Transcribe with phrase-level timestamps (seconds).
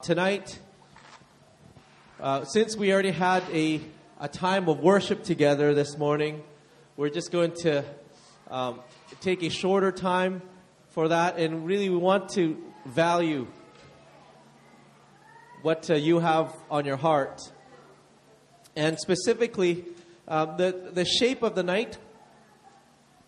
[0.00, 0.60] Tonight,
[2.20, 3.80] uh, since we already had a,
[4.20, 6.44] a time of worship together this morning,
[6.96, 7.84] we're just going to
[8.48, 8.78] um,
[9.20, 10.40] take a shorter time
[10.90, 11.38] for that.
[11.40, 12.56] And really, we want to
[12.86, 13.48] value
[15.62, 17.40] what uh, you have on your heart.
[18.76, 19.84] And specifically,
[20.28, 21.98] uh, the, the shape of the night,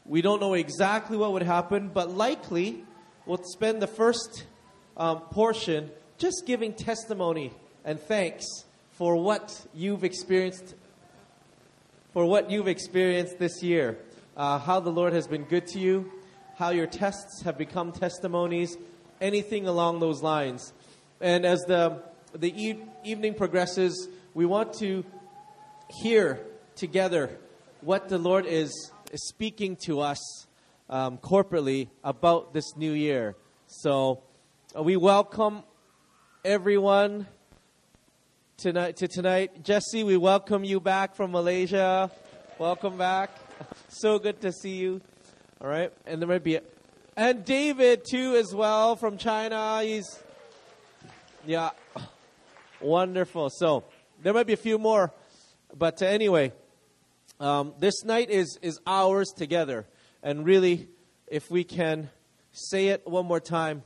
[0.07, 2.85] we don't know exactly what would happen, but likely
[3.27, 4.45] we'll spend the first
[4.97, 5.91] um, portion
[6.21, 7.51] just giving testimony
[7.83, 8.45] and thanks
[8.91, 10.75] for what you've experienced
[12.13, 13.97] for what you've experienced this year.
[14.37, 16.13] Uh, how the lord has been good to you
[16.57, 18.77] how your tests have become testimonies
[19.19, 20.75] anything along those lines.
[21.23, 22.03] And as the
[22.35, 25.03] the e- evening progresses we want to
[26.03, 26.39] hear
[26.77, 27.39] together
[27.81, 30.47] what the lord is, is speaking to us
[30.91, 33.37] um, corporately about this new year.
[33.69, 34.23] So
[34.77, 35.63] uh, we welcome
[36.45, 37.27] everyone
[38.57, 39.63] tonight to tonight.
[39.63, 42.11] Jesse, we welcome you back from Malaysia.
[42.59, 43.31] Welcome back.
[43.89, 45.03] So good to see you.
[45.61, 46.63] All right, and there might be, a,
[47.15, 49.83] and David too as well from China.
[49.83, 50.19] He's,
[51.47, 51.71] yeah,
[52.81, 53.51] wonderful.
[53.51, 53.85] So
[54.23, 55.13] there might be a few more,
[55.77, 56.53] but anyway,
[57.39, 59.87] um, this night is is ours together,
[60.23, 60.89] and really,
[61.27, 62.09] if we can
[62.51, 63.83] say it one more time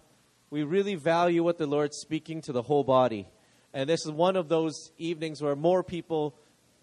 [0.54, 3.26] we really value what the Lord's speaking to the whole body.
[3.72, 6.36] And this is one of those evenings where more people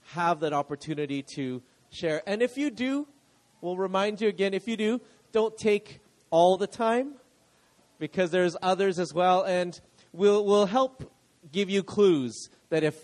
[0.07, 2.21] have that opportunity to share.
[2.27, 3.07] And if you do,
[3.61, 4.99] we'll remind you again if you do,
[5.31, 7.13] don't take all the time
[7.97, 9.43] because there's others as well.
[9.43, 9.79] And
[10.11, 11.09] we'll, we'll help
[11.49, 12.95] give you clues that if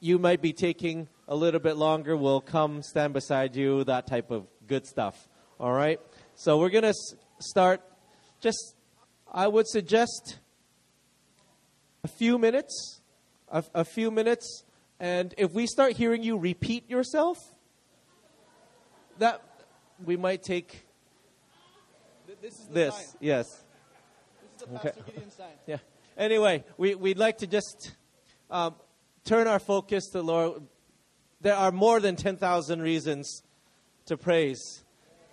[0.00, 4.30] you might be taking a little bit longer, we'll come stand beside you, that type
[4.30, 5.30] of good stuff.
[5.58, 5.98] All right?
[6.34, 6.94] So we're going to
[7.38, 7.80] start
[8.38, 8.74] just
[9.34, 10.38] I would suggest
[12.04, 13.00] a few minutes,
[13.50, 14.64] a, a, few minutes,
[15.00, 17.38] and if we start hearing you repeat yourself,
[19.18, 19.40] that
[20.04, 20.84] we might take
[22.42, 22.56] this.
[22.70, 23.04] this sign.
[23.20, 23.46] yes.
[23.46, 25.46] This is the Pastor Gideon sign.
[25.66, 25.78] Yeah.
[26.18, 27.92] Anyway, we, we'd like to just
[28.50, 28.74] um,
[29.24, 30.62] turn our focus to Lord.
[31.40, 33.42] There are more than 10,000 reasons
[34.04, 34.81] to praise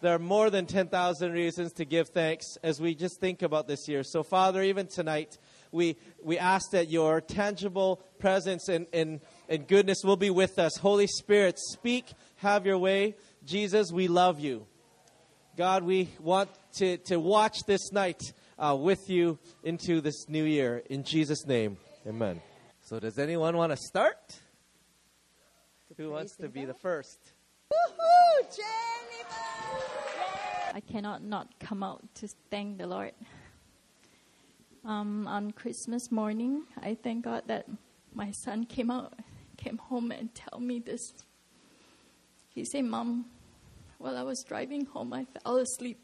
[0.01, 3.87] there are more than 10,000 reasons to give thanks as we just think about this
[3.87, 4.03] year.
[4.03, 5.37] So, Father, even tonight,
[5.71, 10.77] we, we ask that your tangible presence and, and, and goodness will be with us.
[10.77, 12.05] Holy Spirit, speak,
[12.37, 13.15] have your way.
[13.45, 14.65] Jesus, we love you.
[15.57, 18.21] God, we want to, to watch this night
[18.57, 20.81] uh, with you into this new year.
[20.89, 21.77] In Jesus' name,
[22.07, 22.41] amen.
[22.81, 24.39] So, does anyone want to start?
[25.97, 27.19] Who wants to be the first?
[27.71, 29.08] Woohoo, Jennifer!
[30.79, 33.11] I cannot not come out to thank the Lord.
[34.85, 37.65] Um, on Christmas morning, I thank God that
[38.13, 39.11] my son came out,
[39.57, 41.01] came home and tell me this.
[42.55, 43.25] He said, "Mom,
[43.97, 45.99] while I was driving home, I fell asleep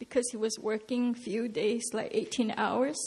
[0.00, 2.98] because he was working few days, like 18 hours,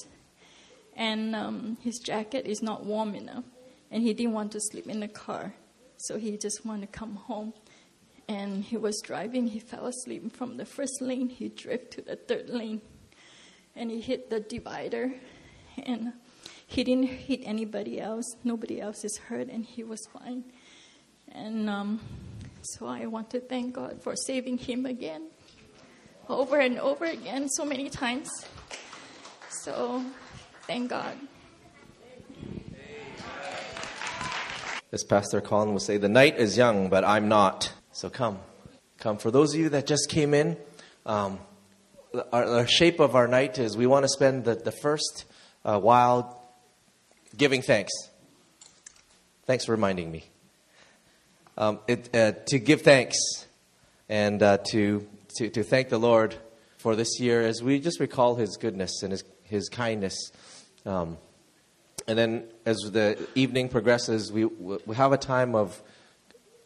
[0.95, 3.43] and um, his jacket is not warm enough,
[3.91, 5.53] and he didn't want to sleep in the car,
[5.97, 7.51] so he just wanted to come home."
[8.27, 9.47] And he was driving.
[9.47, 11.29] He fell asleep from the first lane.
[11.29, 12.81] He drove to the third lane,
[13.75, 15.13] and he hit the divider,
[15.81, 16.13] and
[16.65, 18.25] he didn't hit anybody else.
[18.43, 20.43] Nobody else is hurt, and he was fine.
[21.31, 22.01] And um,
[22.61, 25.27] so I want to thank God for saving him again,
[26.27, 28.29] over and over again, so many times.
[29.63, 30.03] So
[30.63, 31.15] thank God.
[34.91, 37.73] As Pastor Colin will say, the night is young, but I'm not.
[37.97, 38.37] So come.
[38.99, 39.17] Come.
[39.17, 40.55] For those of you that just came in,
[41.07, 41.39] um,
[42.31, 45.25] our, our, shape of our night is we want to spend the, the first
[45.65, 46.47] uh, while
[47.35, 47.91] giving thanks.
[49.47, 50.25] Thanks for reminding me.
[51.57, 53.17] Um, it, uh, to give thanks
[54.07, 56.35] and uh, to, to, to thank the Lord
[56.77, 60.31] for this year as we just recall His goodness and His, his kindness.
[60.85, 61.17] Um,
[62.07, 65.81] and then as the evening progresses, we, we have a time of,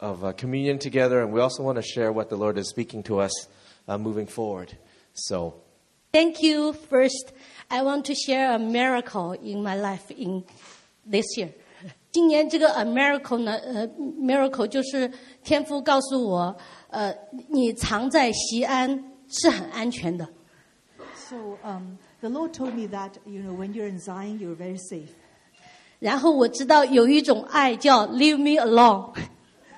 [0.01, 3.03] of uh, communion together, and we also want to share what the Lord is speaking
[3.03, 3.31] to us
[3.87, 4.77] uh, moving forward.
[5.13, 5.55] So,
[6.13, 6.73] thank you.
[6.73, 7.33] First,
[7.69, 10.43] I want to share a miracle in my life in
[11.05, 11.49] this year.
[12.11, 13.87] 今年这个 a miracle 呢，呃，
[14.19, 15.11] miracle 就是
[15.43, 16.55] 天父告诉我，
[16.89, 17.13] 呃，
[17.49, 20.27] 你藏在西安是很安全的。
[21.15, 24.77] So um, the Lord told me that you know when you're in Zion, you're very
[24.77, 25.09] safe.
[25.99, 29.13] 然后我知道有一种爱叫 leave me alone。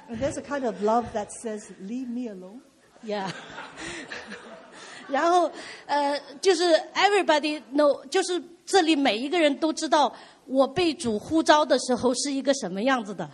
[0.10, 2.62] And there's a kind of love that says, "Leave me alone."
[3.04, 3.32] Yeah.
[5.08, 5.52] 然后
[5.86, 6.64] 呃，就是
[6.94, 10.14] everybody know，就是这里每一个人都知道
[10.46, 13.30] 我被主呼召的时候是一个什么样子的。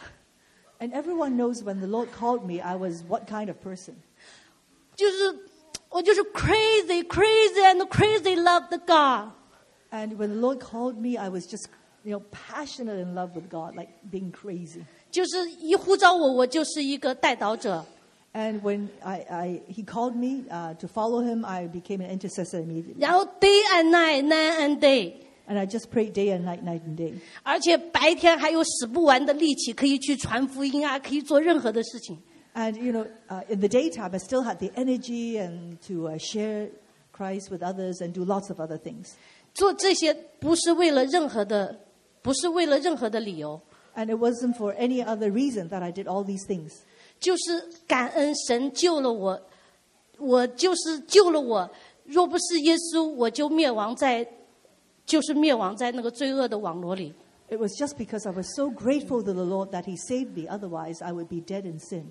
[0.79, 3.95] And everyone knows when the Lord called me, I was what kind of person.
[4.95, 5.35] 就是
[5.89, 9.31] 我就是 crazy crazy and crazy love the God。
[9.91, 11.67] And when the Lord called me, I was just,
[12.03, 14.85] you know, passionate in love with God, like being crazy.
[15.11, 17.85] 就是一呼召我，我就是一个带导者。
[18.33, 22.59] And when I, I, he called me uh, to follow him, I became an intercessor
[22.59, 22.99] immediately.
[22.99, 25.13] 然后 day and night, night and day，
[25.47, 27.13] And I just prayed day and night, night and day.
[27.43, 32.17] 而且白天还有使不完的力气，可以去传福音啊，可以做任何的事情。
[32.55, 36.17] And, you know, uh, in the daytime, I still had the energy and to uh,
[36.17, 36.69] share
[37.11, 39.11] Christ with others and do lots of other things.
[39.53, 41.79] 做这些不是为了任何的，
[42.21, 43.61] 不是为了任何的理由，
[43.95, 46.71] And it wasn't for any other reason that I did all these things.
[47.19, 49.41] 就是感恩神救了我，
[50.17, 51.69] 我就是救了我。
[52.03, 54.27] 若不是耶稣，我就灭亡在，
[55.05, 57.13] 就是灭亡在那个罪恶的网络里。
[57.47, 60.47] It was just because I was so grateful to the Lord that He saved me.
[60.49, 62.05] Otherwise, I would be dead in sin.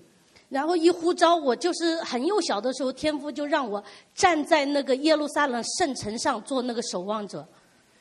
[0.49, 3.83] 然后一呼召我，就是很幼小的时候，天父就让我
[4.13, 7.47] 站在那个耶路撒冷圣城上做那个守望者。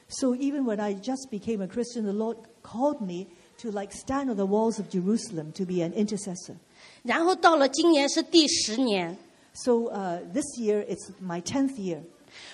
[0.08, 3.28] So even when I just became a Christian, the Lord called me
[3.58, 6.54] to like stand on the walls of Jerusalem to be an intercessor.
[7.02, 9.16] 然后到了今年是第十年，
[9.54, 12.00] So uh, this year, it's my 10th year.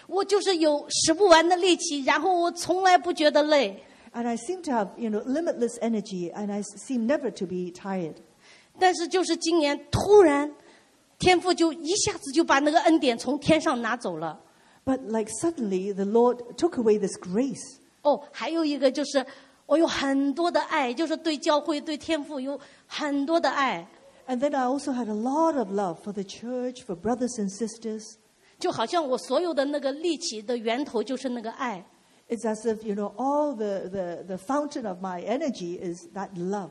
[0.07, 3.83] 我就是有使不完的力气，然后我从来不觉得累。
[4.12, 7.47] And I seem to have, you know, limitless energy and I s- seem never to
[7.47, 8.15] be tired.
[8.79, 10.53] 但是就是今年突然，
[11.19, 14.41] 天父就一下子就把那个恩典从天上拿走了。
[14.85, 17.77] But like suddenly, the Lord took away this grace.
[18.03, 19.25] 哦，还有一个就是
[19.66, 23.88] 我有很多的爱，就是对教会、对天父有很多的爱
[24.28, 28.16] ，And then I also had a lot of love for the church, for brothers and sisters.
[28.60, 31.86] 就好像我所有的那个力气的源头就是那个爱。
[32.30, 36.70] It's as if, you know, all the, the, the fountain of my energy is that love.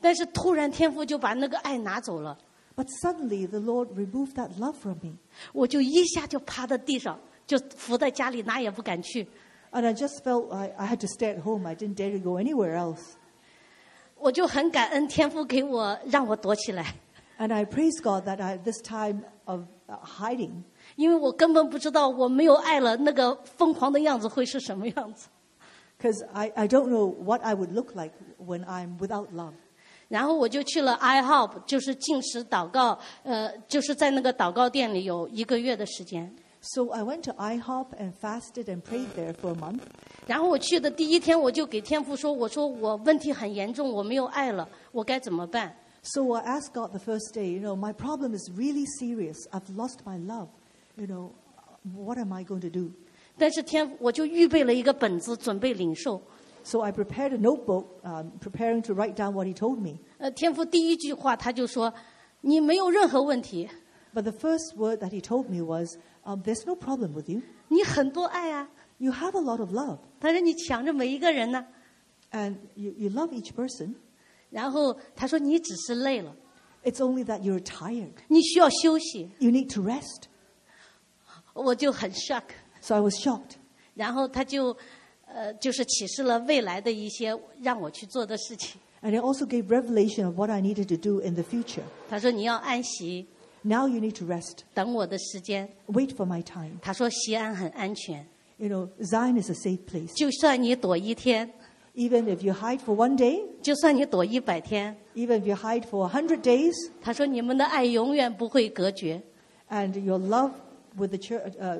[0.00, 2.38] 但是突然天父就把那个爱拿走了
[2.76, 5.16] ，But suddenly the Lord removed that love from me.
[5.52, 9.26] 我就一下就趴在地上，就伏在家里，哪也不敢去。
[9.71, 11.65] And I just felt I, I had to stay at home.
[11.65, 13.15] I didn't dare to go anywhere else.
[14.17, 16.93] 我就很感恩天父给我让我躲起来，
[17.39, 20.63] And I praise God that I had this time of uh, hiding
[20.95, 25.27] 因为我根本不知道我没有爱了那个疯狂的样子会是什么样子。
[25.97, 29.53] because I, I don't know what I would look like when I'm without love.
[30.07, 36.35] 然后我就去了 iHop，就是进食祷告，呃，就是在那个祷告店里有一个月的时间。
[36.65, 39.81] So I went to IHOP and fasted and prayed there for a month.
[40.27, 49.37] 然后我去的第一天，我就给天父说：“我说我问题很严重，我没有爱了，我该怎么办 So I asked God the first day, you know, my problem is really serious.
[49.51, 50.49] I've lost my love.
[50.97, 51.31] You know,
[51.95, 52.91] what am I going to do?？”
[53.37, 56.21] 但是天，我就预备了一个本子，准备领受。
[56.63, 59.97] So I prepared a notebook, um, preparing to write down what He told me.
[60.19, 63.67] 呃，天父第一句话他就说：“你没有任何问题，
[64.13, 67.41] But the first word that He told me was, um, There's no problem with you.
[67.69, 68.69] 你很多爱啊。
[68.97, 71.65] You have a lot of love, ”他说：“你抢着每一个人呢。
[72.31, 73.95] and you, you love each person.
[74.25, 76.35] ”然后他说：“你只是累了，
[76.83, 78.13] It's only that you're tired.
[78.27, 79.31] 你需要休息。
[79.39, 80.25] You need to rest.
[81.53, 82.43] ”我就很 shock。
[82.81, 83.55] So I was shocked.
[83.95, 84.77] 然后他就，
[85.25, 88.79] 呃，就是启示了未来的一些让我去做的事情。
[89.01, 91.81] And it also gave revelation of what I needed to do in the future.
[92.07, 93.27] 他说：“你要安息，
[93.66, 94.64] now you need to rest.
[95.88, 96.78] Wait for my time.
[96.80, 98.24] 他说锡安很安全。
[98.58, 100.14] You know, Zion is a safe place.
[101.94, 103.42] Even if you hide for one day.
[105.14, 106.74] even if you hide for a hundred days.
[109.70, 110.52] and your love
[110.96, 111.78] with the church, uh,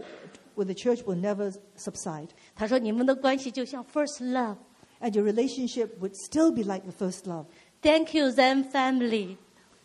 [0.55, 2.35] with the church will never subside.
[2.57, 4.59] First love.
[5.01, 7.47] And your relationship would still be like the first love.
[7.83, 9.39] Thank you, Zion family.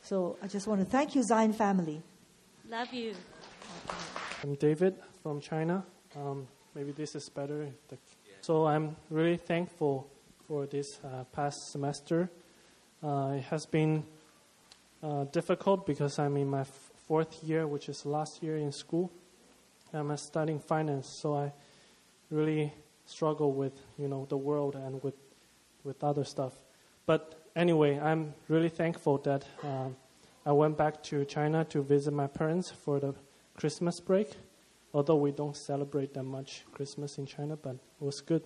[0.03, 2.01] So I just want to thank you, Zion family.
[2.70, 3.13] Love you.
[4.43, 5.84] I'm David from China.
[6.15, 7.67] Um, maybe this is better.
[8.41, 10.10] So I'm really thankful
[10.48, 12.29] for this uh, past semester.
[13.03, 14.03] Uh, it has been
[15.03, 19.12] uh, difficult because I'm in my f- fourth year, which is last year in school.
[19.93, 21.51] I'm studying finance, so I
[22.29, 22.74] really
[23.05, 25.15] struggle with you know the world and with
[25.84, 26.53] with other stuff.
[27.05, 29.96] But anyway, I'm really thankful that um,
[30.46, 33.13] I went back to China to visit my parents for the
[33.55, 34.29] Christmas break.
[34.93, 38.43] Although we don't celebrate that much Christmas in China, but it was good.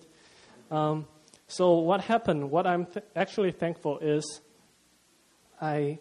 [0.70, 1.06] Um,
[1.48, 2.50] so what happened?
[2.50, 4.40] What I'm th- actually thankful is,
[5.60, 5.98] I,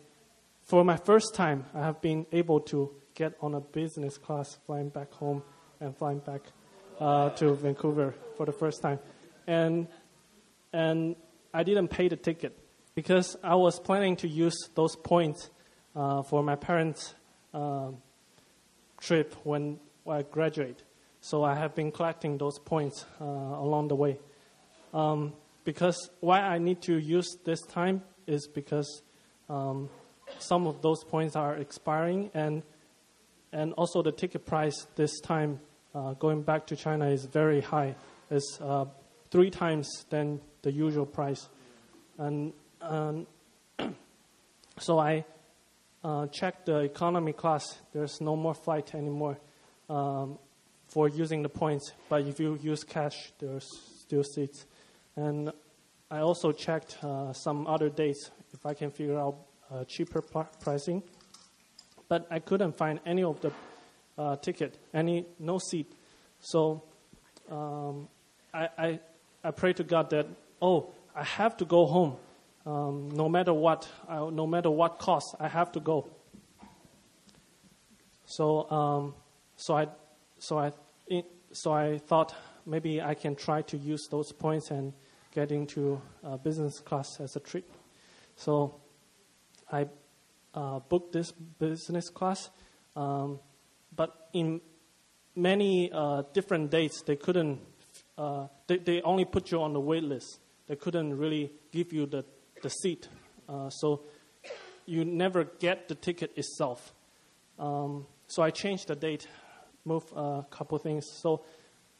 [0.63, 4.89] for my first time, I have been able to get on a business class flying
[4.89, 5.41] back home
[5.79, 6.41] and flying back
[6.99, 8.99] uh, to Vancouver for the first time,
[9.47, 9.87] and
[10.73, 11.15] and
[11.53, 12.57] I didn't pay the ticket
[12.95, 15.49] because I was planning to use those points
[15.95, 17.13] uh, for my parents'
[17.53, 17.97] um
[18.99, 20.83] trip when I graduate.
[21.21, 24.19] So I have been collecting those points uh, along the way.
[24.93, 25.33] Um,
[25.63, 29.01] because why I need to use this time is because
[29.49, 29.89] um,
[30.39, 32.63] some of those points are expiring, and
[33.51, 35.59] and also the ticket price this time
[35.93, 37.95] uh, going back to China is very high.
[38.29, 38.85] It's uh,
[39.31, 41.49] three times than the usual price,
[42.17, 42.53] and
[42.85, 43.27] um,
[44.79, 45.25] so I
[46.03, 47.77] uh, checked the economy class.
[47.93, 49.37] There's no more flight anymore
[49.89, 50.37] um,
[50.87, 53.67] for using the points, but if you use cash, there's
[53.99, 54.65] still seats.
[55.15, 55.51] And
[56.11, 59.35] I also checked uh, some other dates if I can figure out
[59.71, 61.01] uh, cheaper pr- pricing,
[62.07, 63.51] but I couldn't find any of the
[64.17, 65.91] uh, ticket, any no seat.
[66.39, 66.83] So
[67.49, 68.07] um,
[68.53, 68.99] I, I
[69.43, 70.27] I pray to God that
[70.61, 72.17] oh I have to go home,
[72.65, 76.09] um, no matter what, no matter what cost, I have to go.
[78.25, 79.15] So um,
[79.55, 79.87] so I
[80.39, 80.71] so I
[81.51, 82.33] so I thought
[82.65, 84.93] maybe I can try to use those points and
[85.31, 86.01] get into
[86.43, 87.69] business class as a trip.
[88.35, 88.75] So
[89.71, 89.87] I
[90.53, 92.49] uh, booked this business class,
[92.95, 93.39] um,
[93.95, 94.61] but in
[95.35, 97.59] many uh, different dates, they couldn't.
[98.17, 100.39] Uh, they, they only put you on the wait list.
[100.67, 102.25] They couldn't really give you the
[102.61, 103.07] the seat.
[103.47, 104.03] Uh, so
[104.85, 106.93] you never get the ticket itself.
[107.57, 109.27] Um, so I changed the date,
[109.83, 111.05] moved a couple things.
[111.21, 111.43] So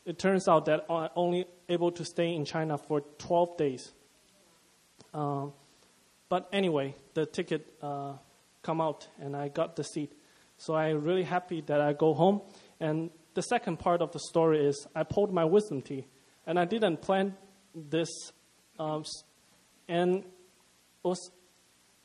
[0.06, 3.94] it turns out that I'm only able to stay in China for 12 days.
[5.14, 5.54] Um,
[6.30, 8.14] but anyway, the ticket uh,
[8.62, 10.12] come out and I got the seat.
[10.58, 12.42] So I'm really happy that I go home.
[12.80, 16.08] And the second part of the story is I pulled my wisdom teeth,
[16.48, 17.36] and I didn't plan
[17.76, 18.10] this.
[18.80, 19.04] Um,
[19.88, 20.24] and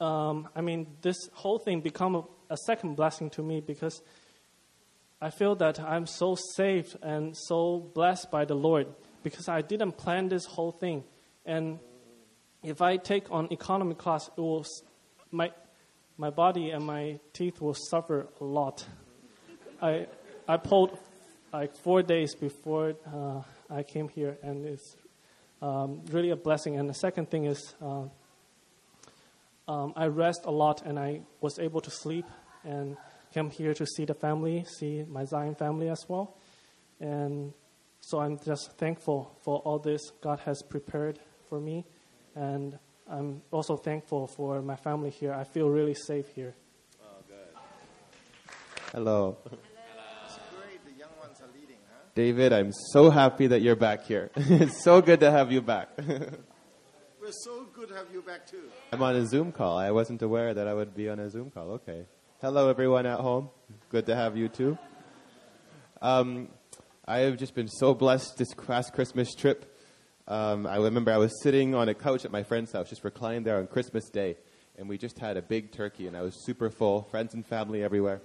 [0.00, 4.02] um, I mean, this whole thing become a, a second blessing to me because
[5.20, 8.86] I feel that I'm so saved and so blessed by the Lord
[9.22, 11.04] because I didn't plan this whole thing.
[11.44, 11.78] And
[12.62, 14.64] if I take on economy class, it will,
[15.30, 15.50] my,
[16.16, 18.84] my body and my teeth will suffer a lot.
[19.82, 20.06] I,
[20.48, 20.98] I pulled
[21.52, 24.96] like four days before uh, I came here, and it's
[25.60, 26.78] um, really a blessing.
[26.78, 28.04] And the second thing is, uh,
[29.70, 32.26] um, I rest a lot, and I was able to sleep
[32.64, 32.96] and
[33.32, 36.36] came here to see the family, see my Zion family as well.
[36.98, 37.52] And
[38.00, 41.86] so I'm just thankful for all this God has prepared for me.
[42.34, 45.32] And I'm also thankful for my family here.
[45.32, 46.54] I feel really safe here.
[47.00, 48.56] Oh, good.
[48.92, 49.36] Hello.
[49.44, 50.84] It's great.
[50.84, 52.02] The young ones are leading, huh?
[52.16, 54.32] David, I'm so happy that you're back here.
[54.36, 55.90] it's so good to have you back.
[57.32, 58.64] So good to have you back too.
[58.90, 59.78] I'm on a Zoom call.
[59.78, 61.70] I wasn't aware that I would be on a Zoom call.
[61.72, 62.06] Okay.
[62.40, 63.50] Hello, everyone at home.
[63.88, 64.76] Good to have you too.
[66.02, 66.48] Um,
[67.06, 69.78] I have just been so blessed this past Christmas trip.
[70.26, 73.44] Um, I remember I was sitting on a couch at my friend's house, just reclining
[73.44, 74.36] there on Christmas Day,
[74.76, 77.84] and we just had a big turkey, and I was super full, friends and family
[77.84, 78.22] everywhere.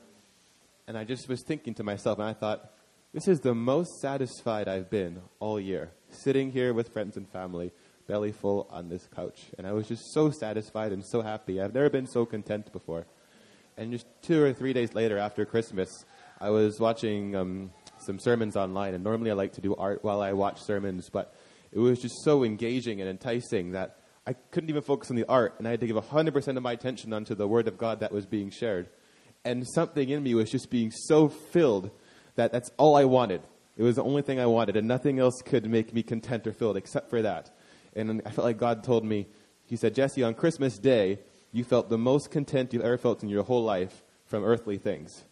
[0.88, 2.72] And I just was thinking to myself, and I thought,
[3.14, 7.72] this is the most satisfied I've been all year, sitting here with friends and family,
[8.08, 9.46] belly full on this couch.
[9.58, 11.62] And I was just so satisfied and so happy.
[11.62, 13.06] I've never been so content before.
[13.78, 15.90] And just two or three days later, after Christmas,
[16.40, 18.94] I was watching um, some sermons online.
[18.94, 21.36] And normally I like to do art while I watch sermons, but
[21.72, 23.98] it was just so engaging and enticing that
[24.28, 25.56] I couldn't even focus on the art.
[25.58, 28.12] And I had to give 100% of my attention onto the Word of God that
[28.12, 28.90] was being shared.
[29.44, 31.92] And something in me was just being so filled
[32.36, 33.42] that that's all I wanted.
[33.78, 36.54] It was the only thing I wanted, and nothing else could make me content or
[36.54, 37.52] filled except for that.
[37.96, 39.28] And I felt like God told me,
[39.66, 41.20] He said, Jesse, on Christmas Day,
[41.52, 45.24] you felt the most content you've ever felt in your whole life from earthly things.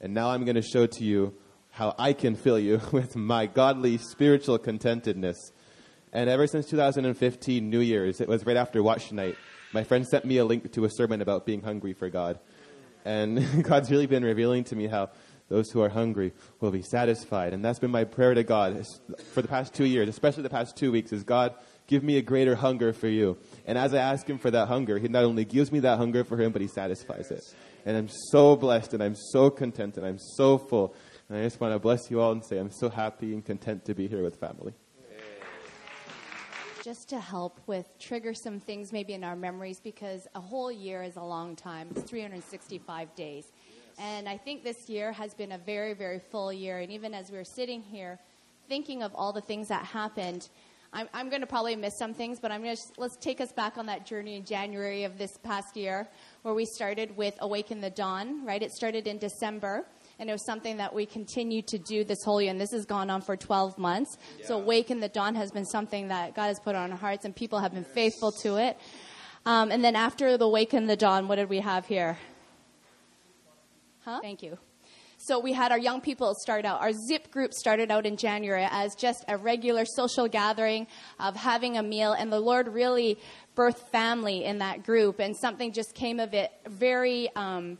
[0.00, 1.34] And now I'm going to show to you
[1.70, 5.52] how I can fill you with my godly spiritual contentedness.
[6.12, 9.36] And ever since 2015, New Year's, it was right after watch night,
[9.72, 12.40] my friend sent me a link to a sermon about being hungry for God.
[13.04, 15.10] And God's really been revealing to me how
[15.48, 17.52] those who are hungry will be satisfied.
[17.52, 18.84] And that's been my prayer to God
[19.32, 21.54] for the past two years, especially the past two weeks, is God,
[21.90, 23.36] give me a greater hunger for you.
[23.66, 26.22] And as I ask him for that hunger, he not only gives me that hunger
[26.22, 27.42] for him, but he satisfies it.
[27.84, 30.94] And I'm so blessed and I'm so content and I'm so full.
[31.28, 33.84] And I just want to bless you all and say I'm so happy and content
[33.86, 34.72] to be here with family.
[36.84, 41.02] just to help with trigger some things maybe in our memories because a whole year
[41.02, 43.52] is a long time it's 365 days
[43.98, 46.78] And I think this year has been a very, very full year.
[46.78, 48.18] And even as we were sitting here
[48.70, 50.48] thinking of all the things that happened,
[50.92, 53.52] I'm, I'm going to probably miss some things, but I'm going to let's take us
[53.52, 56.08] back on that journey in January of this past year,
[56.42, 58.44] where we started with Awaken the Dawn.
[58.44, 59.86] Right, it started in December,
[60.18, 62.50] and it was something that we continued to do this whole year.
[62.50, 64.18] And this has gone on for 12 months.
[64.42, 67.36] So Awaken the Dawn has been something that God has put on our hearts, and
[67.36, 68.76] people have been faithful to it.
[69.46, 72.18] Um, and then after the Awaken the Dawn, what did we have here?
[74.04, 74.18] Huh?
[74.20, 74.58] Thank you.
[75.22, 76.80] So we had our young people start out.
[76.80, 80.86] Our zip group started out in January as just a regular social gathering
[81.18, 83.18] of having a meal, and the Lord really
[83.54, 87.28] birthed family in that group, and something just came of it very.
[87.36, 87.76] Um,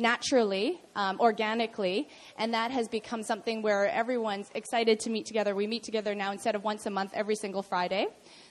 [0.00, 5.56] naturally, um, organically, and that has become something where everyone's excited to meet together.
[5.56, 8.06] We meet together now instead of once a month, every single Friday.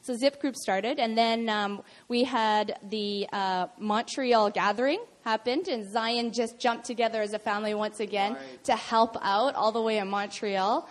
[0.08, 5.92] So Zip Group started, and then um, we had the uh, Montreal gathering happened, and
[5.92, 8.64] Zion just jumped together as a family once again Right.
[8.64, 10.88] to help out all the way in Montreal.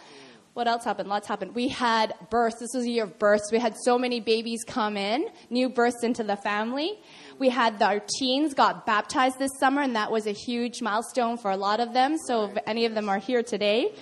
[0.52, 1.08] What else happened?
[1.08, 1.54] Lots happened.
[1.54, 2.58] We had births.
[2.60, 3.50] This was a year of births.
[3.50, 6.98] We had so many babies come in, new births into the family.
[7.38, 11.50] We had our teens got baptized this summer, and that was a huge milestone for
[11.50, 12.18] a lot of them.
[12.26, 13.94] So if any of them are here today.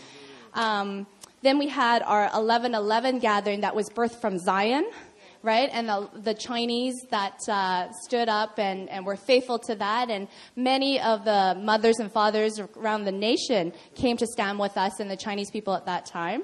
[0.54, 1.06] Um,
[1.44, 4.90] then we had our 1111 gathering that was birthed from Zion,
[5.44, 5.68] right?
[5.70, 10.10] And the, the Chinese that uh, stood up and, and were faithful to that.
[10.10, 14.98] And many of the mothers and fathers around the nation came to stand with us
[14.98, 16.42] and the Chinese people at that time.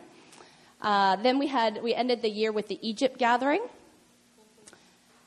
[0.82, 3.66] Uh, then we had we ended the year with the Egypt gathering,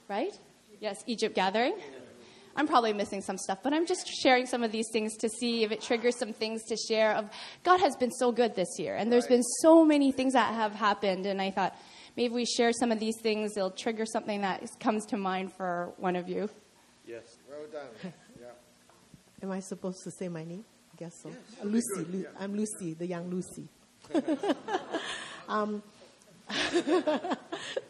[0.08, 0.32] right?
[0.80, 1.76] Yes, Egypt gathering.
[2.56, 5.64] I'm probably missing some stuff, but I'm just sharing some of these things to see
[5.64, 7.14] if it triggers some things to share.
[7.14, 7.30] Of
[7.64, 10.74] God has been so good this year, and there's been so many things that have
[10.74, 11.76] happened, and I thought
[12.16, 13.58] maybe we share some of these things.
[13.58, 16.50] It'll trigger something that comes to mind for one of you.
[17.06, 18.14] Yes, well done.
[18.42, 18.48] Yeah.
[19.44, 20.66] Am I supposed to say my name?
[20.94, 21.30] I guess so.
[21.30, 22.06] Uh, Lucy.
[22.12, 23.68] Lu- I'm Lucy, the young Lucy.
[25.48, 25.84] um,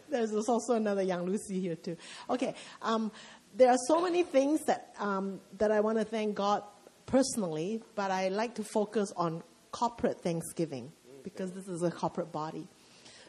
[0.09, 1.97] there's also another young Lucy here too.
[2.29, 2.55] Okay.
[2.81, 3.11] Um,
[3.55, 6.63] there are so many things that um, that I want to thank God
[7.05, 10.91] personally, but I like to focus on corporate Thanksgiving
[11.23, 12.67] because this is a corporate body.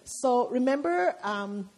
[0.05, 1.71] So remember, um,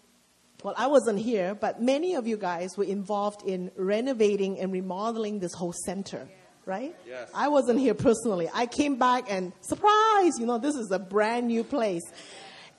[0.63, 5.39] well, I wasn't here, but many of you guys were involved in renovating and remodeling
[5.39, 6.29] this whole center,
[6.65, 6.95] right?
[7.07, 7.31] Yes.
[7.35, 8.49] I wasn't here personally.
[8.53, 12.03] I came back and surprise, you know, this is a brand new place.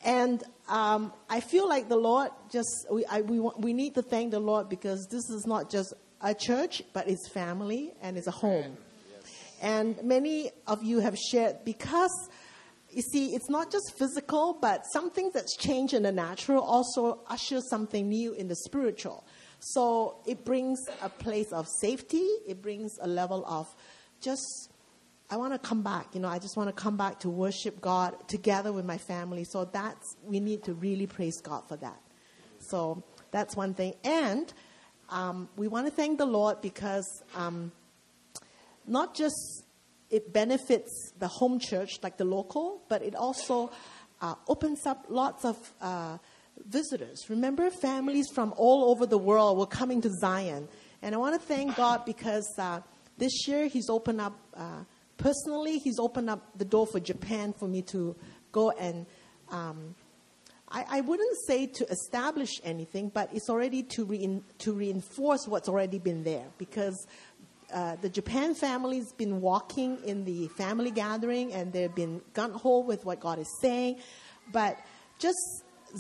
[0.04, 4.02] And um, I feel like the Lord just, we, I, we, want, we need to
[4.02, 8.28] thank the Lord because this is not just a church, but it's family and it's
[8.28, 8.78] a home.
[9.62, 12.12] And many of you have shared because
[12.98, 17.70] you see, it's not just physical, but something that's changed in the natural also ushers
[17.70, 19.24] something new in the spiritual.
[19.60, 23.68] So it brings a place of safety, it brings a level of
[24.20, 24.72] just,
[25.30, 26.08] I want to come back.
[26.16, 29.44] You know, I just want to come back to worship God together with my family.
[29.44, 32.02] So that's, we need to really praise God for that.
[32.58, 33.94] So that's one thing.
[34.04, 34.52] And
[35.10, 37.72] um, we want to thank the Lord because um,
[38.88, 39.67] not just
[40.10, 43.72] it benefits the home church, like the local, but it also
[44.22, 46.18] uh, opens up lots of uh,
[46.66, 47.30] visitors.
[47.30, 50.68] Remember, families from all over the world were coming to Zion.
[51.02, 52.82] And I want to thank God because uh,
[53.18, 54.84] this year He's opened up, uh,
[55.18, 58.16] personally, He's opened up the door for Japan for me to
[58.52, 59.06] go and.
[59.50, 59.96] Um,
[60.70, 65.70] I, I wouldn't say to establish anything, but it's already to, rein, to reinforce what's
[65.70, 67.08] already been there because
[67.74, 72.80] uh, the Japan family's been walking in the family gathering and they've been gun ho
[72.80, 73.98] with what God is saying.
[74.52, 74.80] But
[75.20, 75.38] just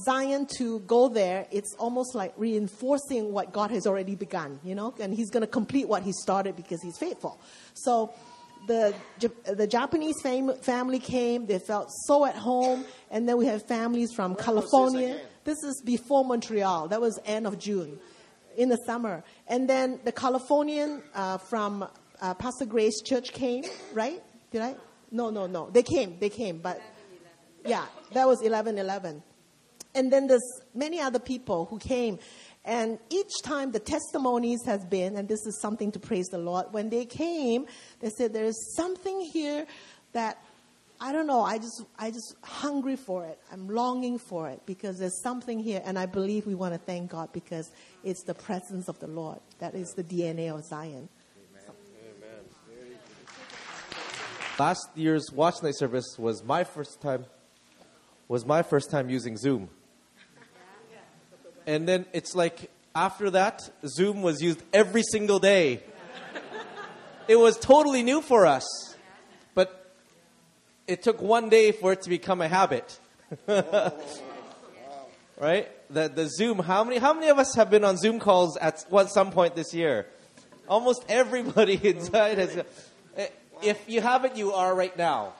[0.06, 4.93] Zion to go there, it's almost like reinforcing what God has already begun, you know,
[4.99, 7.39] and He's going to complete what He started because He's faithful.
[7.73, 8.13] So
[8.67, 8.93] the,
[9.45, 14.13] the Japanese fam- family came, they felt so at home, and then we have families
[14.13, 15.19] from this California.
[15.43, 17.99] This is before Montreal, that was end of June
[18.58, 19.24] in the summer.
[19.48, 21.88] And then the Californian uh, from
[22.20, 24.22] uh, Pastor Grace Church came, right?
[24.52, 24.76] Did I?
[25.12, 25.70] No, no, no.
[25.70, 26.82] They came, they came, but
[27.65, 29.24] yeah, that was 11 11.
[29.96, 32.20] And then there's many other people who came.
[32.65, 36.65] And each time the testimonies has been, and this is something to praise the Lord,
[36.72, 37.65] when they came,
[38.02, 39.65] they said, there is something here
[40.12, 40.43] that
[41.00, 41.42] I don't know.
[41.42, 43.40] I just, I just hungry for it.
[43.52, 47.12] I'm longing for it because there's something here, and I believe we want to thank
[47.12, 47.70] God because
[48.04, 49.40] it's the presence of the Lord.
[49.60, 51.08] That is the DNA of Zion.
[51.60, 51.76] Amen.
[54.58, 57.26] Last year's watch night service was my first time
[58.28, 59.70] was my first time using Zoom.
[61.66, 65.84] And then it's like after that, Zoom was used every single day.
[67.28, 68.66] it was totally new for us.
[70.88, 73.00] It took one day for it to become a habit.
[75.38, 75.67] right?
[75.89, 78.86] The, the Zoom, how many, how many of us have been on Zoom calls at
[78.89, 80.08] what, some point this year?
[80.67, 82.63] Almost everybody inside has.
[83.15, 83.28] eh,
[83.62, 85.34] If you haven't, you are right now.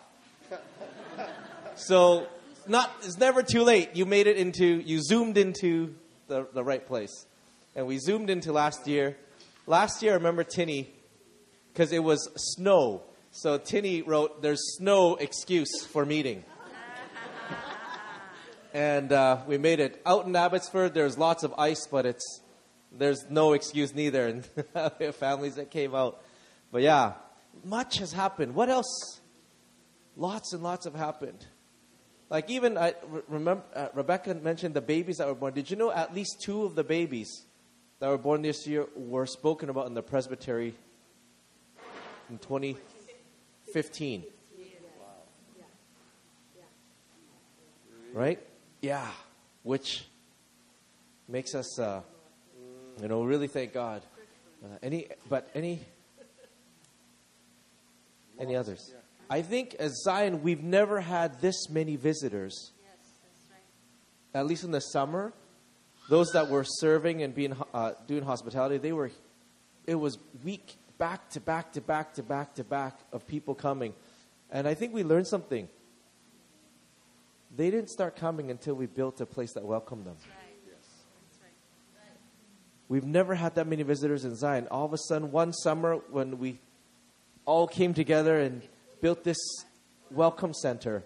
[1.76, 2.28] So,
[2.68, 3.96] not, it's never too late.
[3.96, 5.96] You made it into, you zoomed into
[6.28, 7.26] the, the right place.
[7.76, 9.16] And we zoomed into last year.
[9.68, 10.90] Last year, I remember Tinny,
[11.72, 13.04] because it was snow.
[13.38, 16.44] So Tinny wrote, There's no excuse for meeting.
[18.74, 20.02] and uh, we made it.
[20.08, 22.42] Out in Abbotsford, there's lots of ice, but it's,
[22.92, 24.26] there's no excuse neither.
[24.26, 24.50] And
[25.00, 26.20] we have families that came out.
[26.72, 27.14] But yeah,
[27.64, 28.56] much has happened.
[28.56, 29.22] What else?
[30.16, 31.46] Lots and lots have happened.
[32.32, 32.96] Like even I
[33.28, 35.54] remember uh, Rebecca mentioned the babies that were born.
[35.54, 37.46] Did you know at least two of the babies
[38.00, 40.74] that were born this year were spoken about in the presbytery
[42.32, 42.40] in
[43.84, 44.24] 2015?
[48.14, 48.40] Right?
[48.82, 49.08] Yeah,
[49.64, 50.06] which
[51.28, 52.02] makes us, uh,
[53.02, 54.02] you know, really thank God.
[54.64, 55.82] Uh, any, but any,
[58.40, 58.94] any others?
[59.30, 62.72] I think as Zion, we've never had this many visitors.
[64.34, 65.34] At least in the summer,
[66.10, 69.12] those that were serving and being uh, doing hospitality, they were.
[69.86, 73.94] It was week back to back to back to back to back of people coming,
[74.52, 75.68] and I think we learned something.
[77.56, 80.18] They didn't start coming until we built a place that welcomed them.
[82.90, 84.68] We've never had that many visitors in Zion.
[84.72, 86.60] All of a sudden, one summer when we
[87.46, 88.62] all came together and
[89.02, 89.38] built this
[90.12, 91.04] welcome center,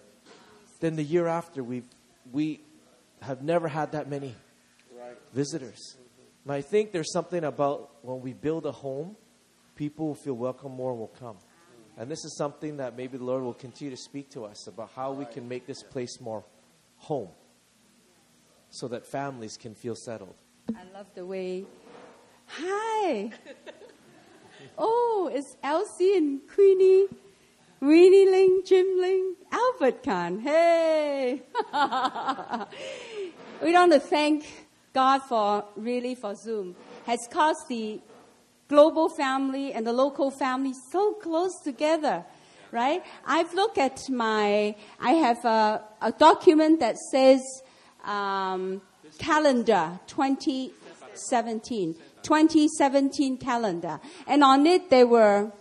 [0.79, 1.83] then the year after we
[2.31, 2.61] we
[3.21, 4.35] have never had that many
[5.33, 5.95] visitors.
[6.43, 9.15] And I think there's something about when we build a home,
[9.75, 11.37] people will feel welcome more will come.
[11.97, 14.91] And this is something that maybe the Lord will continue to speak to us about
[14.95, 16.43] how we can make this place more
[16.97, 17.29] home
[18.69, 20.35] so that families can feel settled.
[20.69, 21.65] I love the way.
[22.47, 23.31] Hi.
[24.77, 27.07] Oh, it's Elsie and Queenie,
[27.79, 30.39] Winnie Ling, Jim Ling, Albert Khan.
[30.39, 31.41] Hey.
[33.61, 34.45] we want to thank
[34.93, 36.75] God for really for Zoom.
[37.05, 37.99] Has caused the
[38.71, 42.23] global family and the local family so close together,
[42.71, 43.03] right?
[43.25, 47.41] I've looked at my, I have a, a document that says
[48.05, 48.81] um,
[49.19, 55.51] calendar 2017, 2017 calendar, and on it there were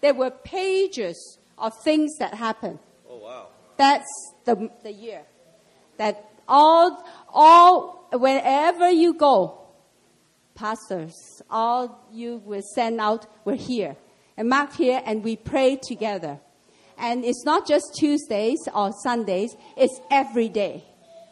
[0.00, 2.78] there were pages of things that happened.
[3.08, 3.48] Oh, wow.
[3.76, 4.10] That's
[4.44, 5.22] the the year
[5.98, 9.59] that all all wherever you go,
[10.60, 13.96] pastors, all you will send out, we're here.
[14.36, 16.38] And marked here, and we pray together.
[16.98, 20.84] And it's not just Tuesdays or Sundays, it's every day.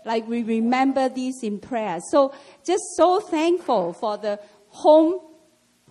[0.06, 1.98] Like we remember these in prayer.
[2.10, 2.32] So
[2.66, 5.20] just so thankful for the home,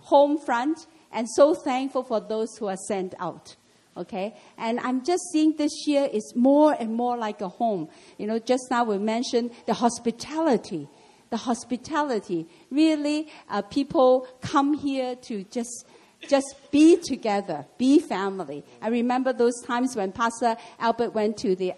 [0.00, 3.54] home front, and so thankful for those who are sent out.
[3.96, 4.34] Okay?
[4.56, 7.88] And I'm just seeing this year is more and more like a home.
[8.16, 10.88] You know, just now we mentioned the hospitality
[11.30, 12.46] the hospitality.
[12.70, 15.86] Really, uh, people come here to just
[16.28, 18.64] just be together, be family.
[18.82, 21.74] I remember those times when Pastor Albert went to the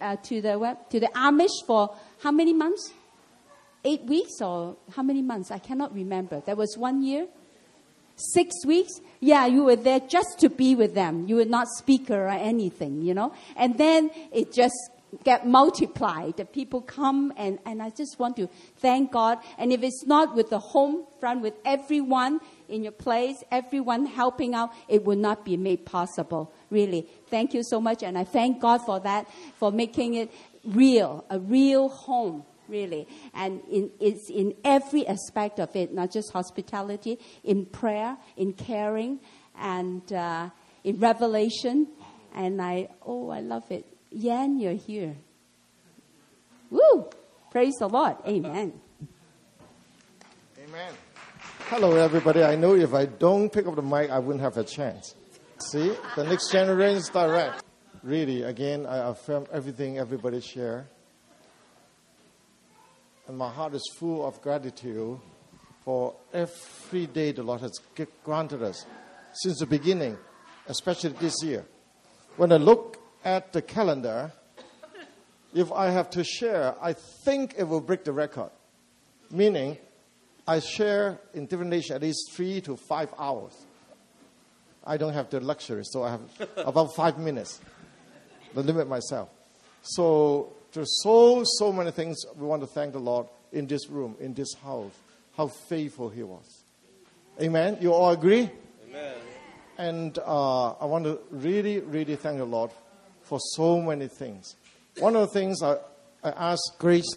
[0.00, 2.92] uh, to the to the Amish for how many months?
[3.84, 5.50] Eight weeks or how many months?
[5.50, 6.42] I cannot remember.
[6.44, 7.28] There was one year.
[8.16, 9.00] Six weeks?
[9.20, 11.28] Yeah, you were there just to be with them.
[11.28, 13.32] You were not speaker or anything, you know?
[13.56, 14.74] And then it just
[15.24, 16.36] get multiplied.
[16.36, 19.38] The people come and, and I just want to thank God.
[19.58, 24.54] And if it's not with the home front, with everyone in your place, everyone helping
[24.54, 26.52] out, it would not be made possible.
[26.70, 27.08] Really.
[27.28, 28.02] Thank you so much.
[28.02, 30.30] And I thank God for that, for making it
[30.64, 32.44] real, a real home.
[32.68, 38.52] Really, and in, it's in every aspect of it, not just hospitality, in prayer, in
[38.52, 39.20] caring,
[39.58, 40.50] and uh,
[40.84, 41.88] in revelation.
[42.34, 43.86] And I, oh, I love it.
[44.10, 45.16] Yan, you're here.
[46.70, 47.08] Woo!
[47.50, 48.16] Praise the Lord.
[48.26, 48.72] Amen.
[50.58, 50.92] Amen.
[51.70, 52.42] Hello, everybody.
[52.42, 55.14] I know if I don't pick up the mic, I wouldn't have a chance.
[55.70, 57.62] See, the next generation is direct.
[58.02, 60.86] Really, again, I affirm everything everybody share.
[63.26, 65.18] And my heart is full of gratitude
[65.84, 67.80] for every day the Lord has
[68.24, 68.86] granted us
[69.32, 70.16] since the beginning,
[70.66, 71.64] especially this year.
[72.36, 72.97] When I look
[73.28, 74.32] at the calendar,
[75.54, 78.50] if I have to share, I think it will break the record.
[79.30, 79.76] Meaning,
[80.46, 83.52] I share in different nations at least three to five hours.
[84.82, 86.20] I don't have the luxury, so I have
[86.56, 87.60] about five minutes
[88.54, 89.28] to limit myself.
[89.82, 94.16] So there's so, so many things we want to thank the Lord in this room,
[94.20, 94.92] in this house,
[95.36, 96.64] how faithful He was.
[97.42, 97.76] Amen.
[97.82, 98.50] You all agree?
[98.88, 99.14] Amen.
[99.76, 102.70] And uh, I want to really, really thank the Lord
[103.28, 104.56] for so many things.
[104.98, 105.76] One of the things I,
[106.24, 107.14] I asked Grace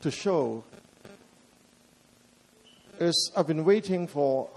[0.00, 0.64] to show
[3.00, 4.50] is I've been waiting for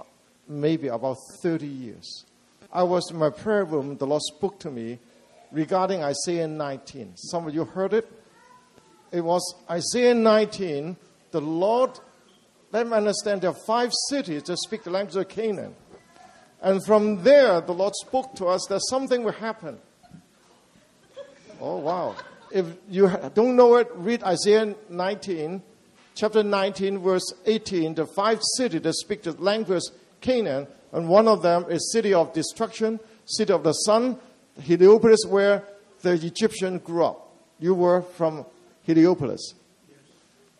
[0.47, 2.25] maybe about 30 years.
[2.71, 4.99] I was in my prayer room, the Lord spoke to me
[5.53, 7.15] regarding Isaiah 19.
[7.15, 8.12] Some of you heard it.
[9.12, 10.97] It was Isaiah 19.
[11.32, 11.91] The Lord,
[12.73, 15.75] let me understand, there are five cities that speak the language of Canaan.
[16.62, 19.79] And from there, the Lord spoke to us that something will happen.
[21.61, 22.15] Oh, wow.
[22.51, 25.61] If you don't know it, read Isaiah 19,
[26.15, 27.95] chapter 19, verse 18.
[27.95, 29.83] The five cities that speak the language
[30.21, 34.17] Canaan, and one of them is city of destruction, city of the sun,
[34.61, 35.63] Heliopolis, where
[36.01, 37.33] the Egyptian grew up.
[37.59, 38.45] You were from
[38.83, 39.53] Heliopolis.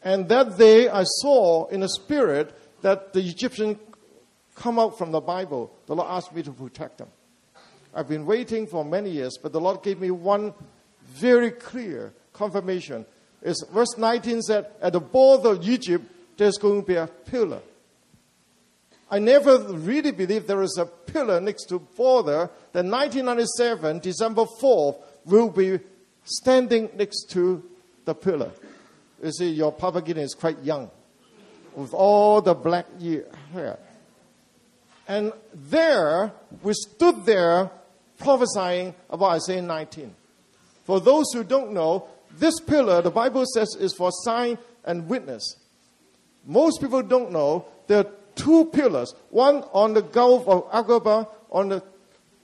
[0.04, 3.80] And that day I saw in the spirit that the Egyptian
[4.56, 5.74] come out from the Bible.
[5.88, 7.08] The Lord asked me to protect them.
[7.94, 10.54] I've been waiting for many years, but the Lord gave me one
[11.10, 13.06] very clear confirmation.
[13.42, 16.06] Is verse 19 said, At the border of Egypt,
[16.38, 17.62] there's going to be a pillar.
[19.12, 22.50] I never really believed there is a pillar next to border.
[22.74, 25.80] Then 1997, December 4th, will be
[26.24, 27.64] standing next to
[28.06, 28.52] the pillar.
[29.24, 30.90] You see, your Papa Gideon is quite young,
[31.76, 32.86] with all the black
[33.52, 33.80] hair.
[35.08, 37.72] And there, we stood there
[38.20, 40.16] prophesying about Isaiah 19.
[40.90, 45.58] For those who don't know, this pillar, the Bible says, is for sign and witness.
[46.44, 51.70] Most people don't know there are two pillars one on the Gulf of Aqaba on
[51.70, 51.84] the,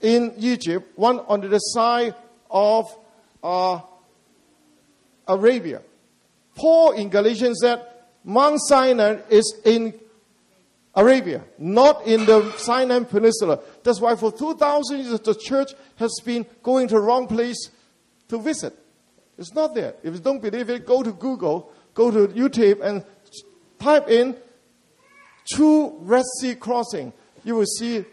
[0.00, 2.14] in Egypt, one on the side
[2.48, 2.86] of
[3.42, 3.80] uh,
[5.26, 5.82] Arabia.
[6.54, 7.84] Paul in Galatians said,
[8.22, 9.92] Mount Sinai is in
[10.94, 13.58] Arabia, not in the Sinai Peninsula.
[13.82, 17.70] That's why for 2,000 years the church has been going to the wrong place
[18.28, 18.76] to visit.
[19.38, 19.94] It's not there.
[20.02, 23.04] If you don't believe it, go to Google, go to YouTube, and
[23.78, 24.36] type in
[25.52, 27.12] true Red Sea crossing.
[27.44, 28.04] You will see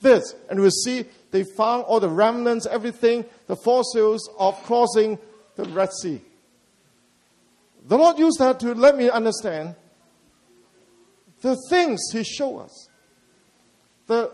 [0.00, 5.18] this, and you will see they found all the remnants, everything, the fossils of crossing
[5.56, 6.20] the Red Sea.
[7.86, 9.74] The Lord used that to let me understand
[11.40, 12.88] the things He showed us.
[14.06, 14.32] The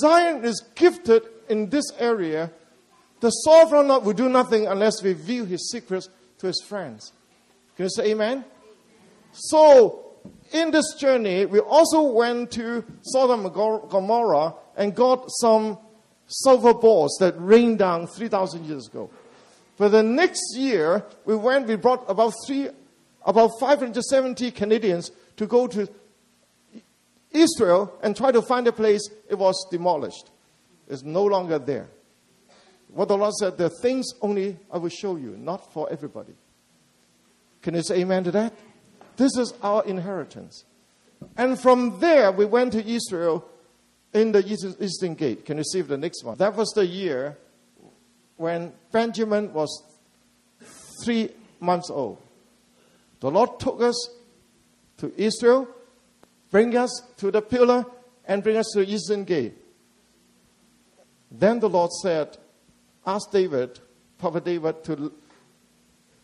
[0.00, 2.50] Zion is gifted in this area.
[3.22, 6.08] The sovereign Lord will do nothing unless we reveal His secrets
[6.38, 7.12] to His friends.
[7.76, 8.44] Can you say Amen?
[9.30, 10.16] So,
[10.50, 15.78] in this journey, we also went to Sodom and Gomorrah and got some
[16.26, 19.08] silver balls that rained down 3,000 years ago.
[19.76, 22.70] For the next year, we went, we brought about three,
[23.24, 25.88] about 570 Canadians to go to
[27.30, 30.28] Israel and try to find a place it was demolished.
[30.88, 31.88] It's no longer there.
[32.94, 36.34] What the Lord said, the things only I will show you, not for everybody.
[37.62, 38.52] Can you say amen to that?
[39.16, 40.64] This is our inheritance.
[41.36, 43.48] And from there, we went to Israel
[44.12, 44.44] in the
[44.80, 45.46] Eastern- Gate.
[45.46, 46.36] Can you see the next one?
[46.36, 47.38] That was the year
[48.36, 49.82] when Benjamin was
[51.04, 52.18] three months old.
[53.20, 54.10] The Lord took us
[54.98, 55.68] to Israel,
[56.50, 57.86] bring us to the pillar,
[58.26, 59.54] and bring us to the Eastern Gate.
[61.30, 62.36] Then the Lord said,
[63.06, 63.80] Ask David,
[64.18, 65.12] Prophet David, to,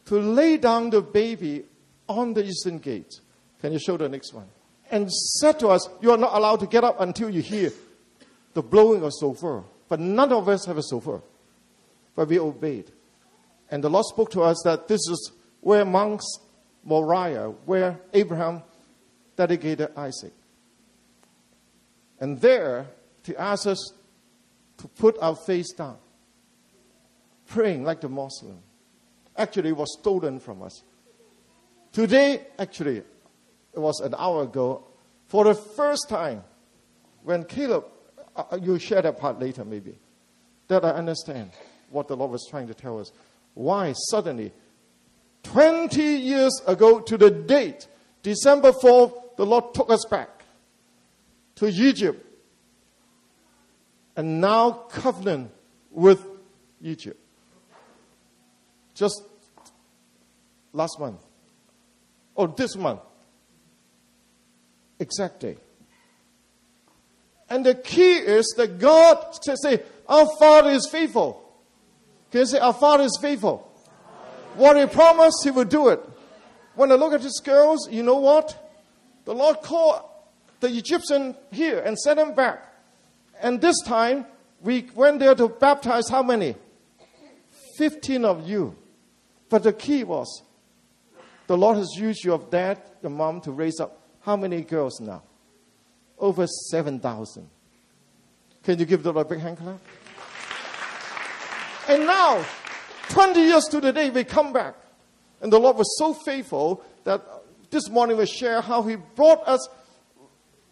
[0.07, 1.65] to lay down the baby
[2.09, 3.21] on the Eastern Gate.
[3.61, 4.47] Can you show the next one?
[4.91, 7.73] And said to us, You are not allowed to get up until you hear
[8.55, 9.65] the blowing of shofar.
[9.89, 11.23] But none of us have a shofar.
[12.15, 12.91] But we obeyed.
[13.71, 16.23] And the Lord spoke to us that this is where Mount
[16.85, 18.63] Moriah, where Abraham
[19.37, 20.33] dedicated Isaac.
[22.21, 22.87] And there,
[23.25, 23.93] to ask us
[24.79, 25.97] to put our face down,
[27.49, 28.59] praying like the Muslim.
[29.37, 30.83] Actually, it was stolen from us.
[31.93, 34.85] Today, actually, it was an hour ago,
[35.27, 36.45] for the first time,
[37.23, 37.85] when Caleb,
[38.37, 39.99] uh, uh, you share that part later maybe,
[40.69, 41.51] that I understand
[41.91, 43.13] what the Lord was trying to tell us.
[43.55, 44.53] Why suddenly,
[45.45, 47.89] 20 years ago to the date,
[48.23, 50.45] December 4th, the Lord took us back
[51.57, 52.25] to Egypt
[54.17, 55.51] and now covenant
[55.91, 56.25] with
[56.83, 57.19] Egypt.
[58.99, 59.23] Just
[60.73, 61.21] last month,
[62.35, 62.99] or this month,
[64.99, 65.57] exact day.
[67.49, 71.49] And the key is that God say, say, Our Father is faithful.
[72.33, 73.73] Can you say, Our Father is faithful?
[74.57, 76.01] What He promised, He will do it.
[76.75, 78.73] When I look at these girls, you know what?
[79.27, 80.03] The Lord called
[80.59, 82.65] the Egyptian here and sent them back.
[83.41, 84.27] And this time,
[84.61, 86.57] we went there to baptize how many?
[87.77, 88.75] 15 of you.
[89.49, 90.43] But the key was
[91.47, 95.23] the Lord has used your dad, your mom to raise up how many girls now?
[96.19, 97.49] Over 7,000.
[98.63, 99.81] Can you give the Lord a big hand clap?
[101.89, 102.45] And now,
[103.09, 104.75] 20 years to the day, we come back.
[105.41, 107.25] And the Lord was so faithful that
[107.71, 109.67] this morning we share how He brought us,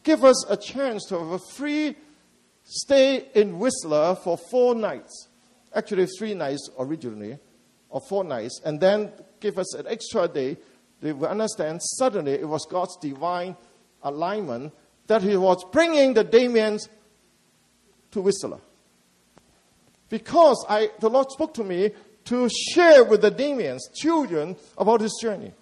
[0.03, 1.97] give us a chance to have a free
[2.65, 5.29] stay in Whistler for four nights.
[5.75, 7.39] Actually, three nights originally,
[7.97, 10.59] or four nights, and then give us an extra day.
[11.01, 13.57] They will understand suddenly it was God's divine
[14.03, 14.75] alignment
[15.07, 16.91] that He was bringing the Damians
[18.11, 18.59] to Whistler.
[20.11, 21.91] Because I, the Lord spoke to me
[22.27, 25.53] to share with the Damians, children, about His journey.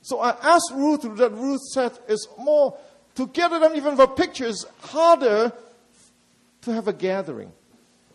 [0.00, 2.78] So I asked Ruth, that Ruth said it's more,
[3.16, 5.52] to gather them even for pictures, harder
[6.62, 7.52] to have a gathering.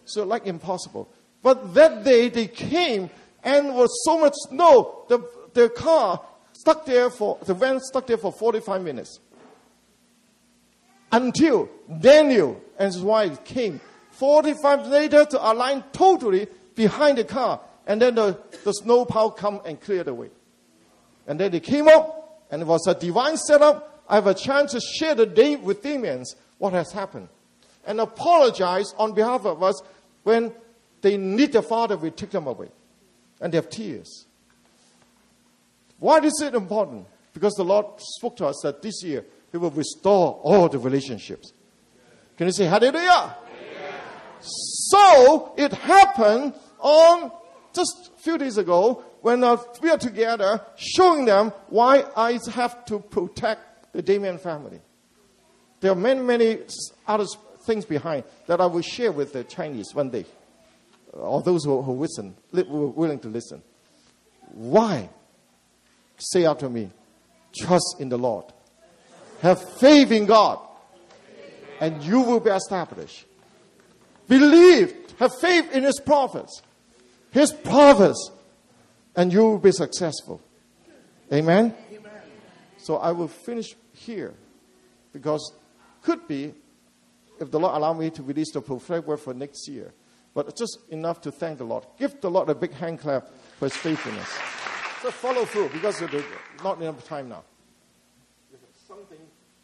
[0.06, 1.08] So, like impossible.
[1.44, 3.12] But that day they came
[3.44, 5.20] and was so much snow, the,
[5.54, 6.22] the car
[6.54, 9.20] stuck there for, the van stuck there for 45 minutes.
[11.12, 13.80] Until Daniel and his wife came
[14.12, 17.62] 45 later to align totally behind the car.
[17.88, 20.30] And then the, the snow pile come and clear the way.
[21.26, 24.04] And then they came up and it was a divine setup.
[24.08, 27.30] I have a chance to share the day with Damians what has happened.
[27.86, 29.82] And apologize on behalf of us
[30.24, 30.54] when
[31.02, 32.70] they need the father, we take them away.
[33.42, 34.26] And they have tears.
[36.00, 37.06] Why is it important?
[37.34, 41.54] Because the Lord spoke to us that this year He will restore all the relationships.
[42.38, 43.36] Can you say hallelujah?
[44.42, 47.32] So it happened on
[47.74, 52.86] just a few days ago when uh, we are together showing them why I have
[52.86, 54.80] to protect the Damien family.
[55.82, 56.60] There are many, many
[57.08, 57.26] other
[57.62, 60.26] things behind that I will share with the Chinese one day,
[61.14, 63.62] Uh, or those who, who listen, who are willing to listen.
[64.54, 65.10] Why?
[66.18, 66.90] Say after me,
[67.58, 68.46] trust in the Lord.
[69.42, 70.60] Have faith in God,
[71.80, 73.26] and you will be established.
[74.28, 76.62] Believe, have faith in His prophets,
[77.32, 78.32] His prophets,
[79.16, 80.42] and you will be successful.
[81.32, 81.74] Amen?
[82.78, 84.34] So I will finish here
[85.14, 85.54] because
[86.02, 86.54] could be
[87.40, 89.94] if the Lord allow me to release the prophetic word for next year.
[90.34, 91.86] But just enough to thank the Lord.
[91.98, 94.30] Give the Lord a big hand clap for his faithfulness.
[95.02, 96.24] So follow through because of the,
[96.64, 97.44] not enough time now.
[98.54, 99.18] If something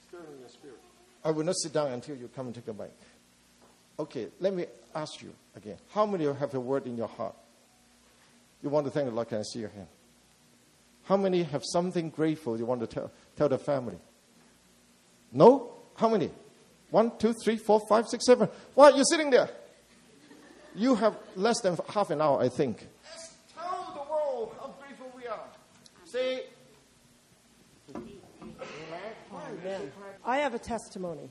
[0.07, 0.79] stirring in your spirit,
[1.23, 2.91] I will not sit down until you come and take a bite.
[3.99, 5.77] Okay, let me ask you again.
[5.91, 7.35] How many of you have a word in your heart?
[8.61, 9.29] You want to thank the Lord?
[9.29, 9.87] Can I see your hand?
[11.03, 13.97] How many have something grateful you want to tell, tell the family?
[15.31, 15.73] No?
[15.95, 16.31] How many?
[16.89, 18.49] One, two, three, four, five, six, seven.
[18.73, 19.49] Why are you sitting there?
[20.75, 22.87] You have less than half an hour, I think.
[23.53, 25.39] Tell the world how grateful we are.
[26.03, 26.43] Say,
[27.95, 29.91] Amen.
[30.25, 31.29] I have a testimony.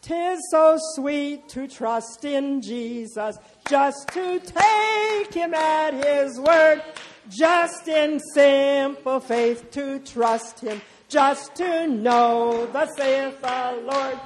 [0.00, 3.36] Tis so sweet to trust in Jesus,
[3.68, 6.82] just to take him at his word,
[7.28, 14.18] just in simple faith to trust him, just to know thus saith the Lord.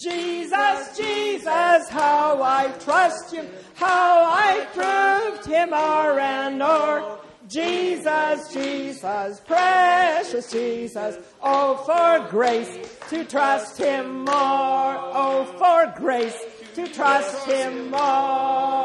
[0.00, 7.18] Jesus, Jesus, how I trust him, how I proved him o'er and o'er.
[7.46, 16.38] Jesus, Jesus, precious Jesus, oh for grace to trust him more, oh for grace
[16.76, 18.80] to trust him more.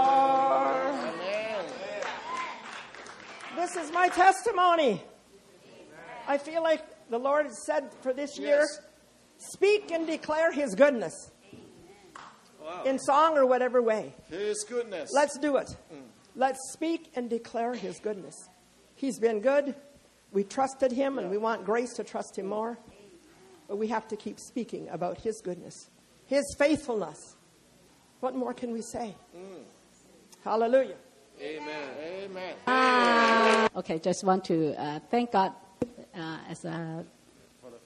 [3.55, 5.01] This is my testimony.
[6.27, 8.65] I feel like the Lord has said for this year,
[9.37, 11.31] speak and declare his goodness.
[12.83, 14.13] In song or whatever way.
[14.29, 15.11] His goodness.
[15.13, 15.75] Let's do it.
[16.35, 18.35] Let's speak and declare His goodness.
[18.95, 19.73] He's been good.
[20.31, 22.77] We trusted Him and we want grace to trust Him more.
[23.67, 25.89] But we have to keep speaking about His goodness,
[26.27, 27.35] His faithfulness.
[28.19, 29.15] What more can we say?
[30.43, 30.95] Hallelujah.
[31.41, 31.89] Amen.
[32.67, 33.69] Amen.
[33.75, 35.53] Okay, just want to uh, thank God
[36.13, 37.05] uh, as a,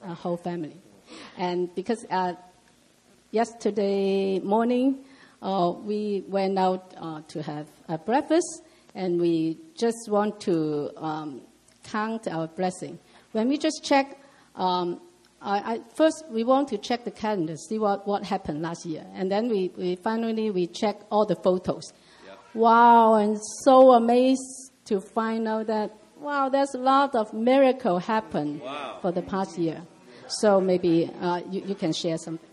[0.02, 0.76] a whole family.
[1.36, 2.34] And because uh,
[3.30, 5.04] yesterday morning
[5.42, 8.62] uh, we went out uh, to have a breakfast
[8.94, 11.40] and we just want to um,
[11.84, 12.98] count our blessing.
[13.32, 14.20] When we just check,
[14.56, 15.00] um,
[15.40, 19.06] I, I, first we want to check the calendar, see what, what happened last year,
[19.14, 21.92] and then we, we finally we check all the photos.
[22.52, 28.60] Wow, and so amazed to find out that wow, there's a lot of miracle happen
[29.00, 29.82] for the past year.
[30.30, 32.48] So maybe uh, you, you can share something.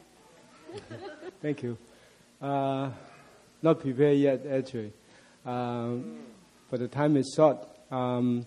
[1.42, 1.78] Thank you.
[2.42, 2.90] Uh,
[3.62, 4.94] not prepared yet, actually.
[5.46, 6.18] Um,
[6.72, 7.60] but the time is short.
[7.92, 8.46] Um,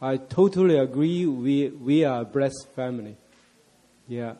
[0.00, 1.26] I totally agree.
[1.26, 3.16] We, we are a blessed family.
[4.06, 4.34] Yeah.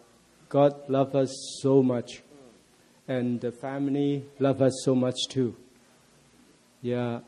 [0.48, 2.22] God loves us so much.
[3.08, 5.56] And the family love us so much too.
[6.80, 7.20] Yeah.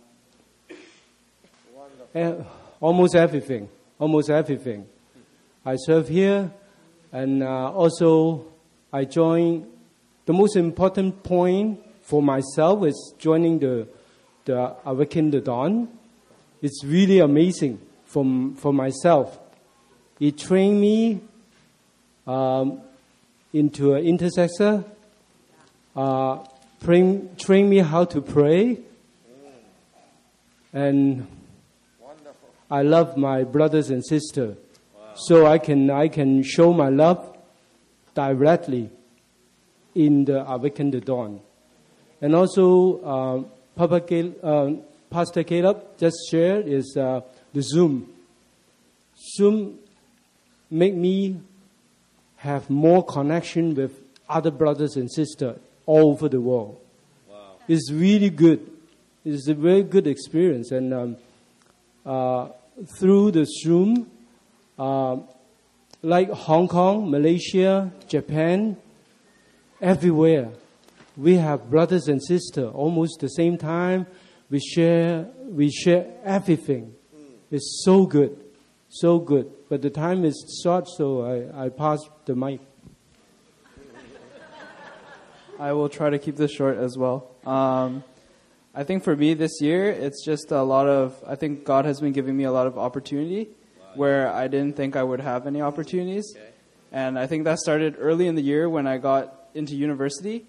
[2.15, 2.35] Eh,
[2.81, 3.69] almost everything.
[3.99, 4.87] Almost everything.
[5.65, 6.53] I serve here,
[7.13, 8.47] and uh, also
[8.93, 9.67] I join.
[10.27, 13.89] The most important point for myself is joining the
[14.45, 15.89] the Awaken the Dawn.
[16.61, 18.25] It's really amazing for
[18.57, 19.39] for myself.
[20.21, 21.21] It trained me
[22.27, 22.81] um,
[23.53, 24.85] into an intercessor.
[25.97, 26.45] Uh,
[26.83, 28.79] train, train me how to pray,
[30.73, 31.27] and
[32.71, 34.57] I love my brothers and sisters,
[35.17, 37.37] so I can I can show my love
[38.15, 38.91] directly
[39.95, 41.41] in the Awaken the Dawn,
[42.21, 43.43] and also uh,
[43.77, 44.71] Papa Cal- uh,
[45.11, 47.21] Pastor Caleb just shared is uh,
[47.53, 48.13] the Zoom.
[49.37, 49.79] Zoom
[50.71, 51.41] make me
[52.37, 53.93] have more connection with
[54.29, 55.57] other brothers and sisters
[55.87, 56.81] all over the world.
[57.29, 57.57] Wow.
[57.69, 58.71] It's really good.
[59.25, 61.17] It's a very good experience, and um,
[62.05, 62.49] uh,
[62.99, 64.11] through the Zoom,
[64.79, 65.19] uh,
[66.03, 68.77] like Hong Kong, Malaysia, Japan,
[69.81, 70.51] everywhere,
[71.17, 74.07] we have brothers and sisters almost the same time.
[74.51, 76.95] We share, we share everything.
[77.51, 78.39] It's so good,
[78.89, 79.51] so good.
[79.69, 82.61] But the time is short, so I, I pass the mic.
[85.59, 87.31] I will try to keep this short as well.
[87.47, 88.03] Um,
[88.75, 92.01] I think for me this year, it's just a lot of, I think God has
[92.01, 93.51] been giving me a lot of opportunity
[93.97, 96.35] where I didn't think I would have any opportunities.
[96.93, 100.47] And I think that started early in the year when I got into university.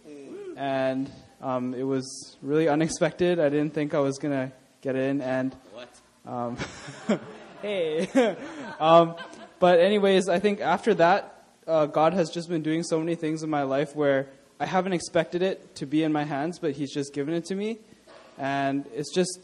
[0.56, 3.40] And um, it was really unexpected.
[3.40, 5.22] I didn't think I was going to get in.
[5.22, 5.90] And, what?
[6.26, 6.58] um,
[7.62, 8.36] hey.
[8.80, 9.16] um,
[9.60, 13.42] but, anyways, I think after that, uh, God has just been doing so many things
[13.42, 14.30] in my life where
[14.60, 17.56] I haven't expected it to be in my hands, but He's just given it to
[17.56, 17.80] me.
[18.38, 19.40] And it's just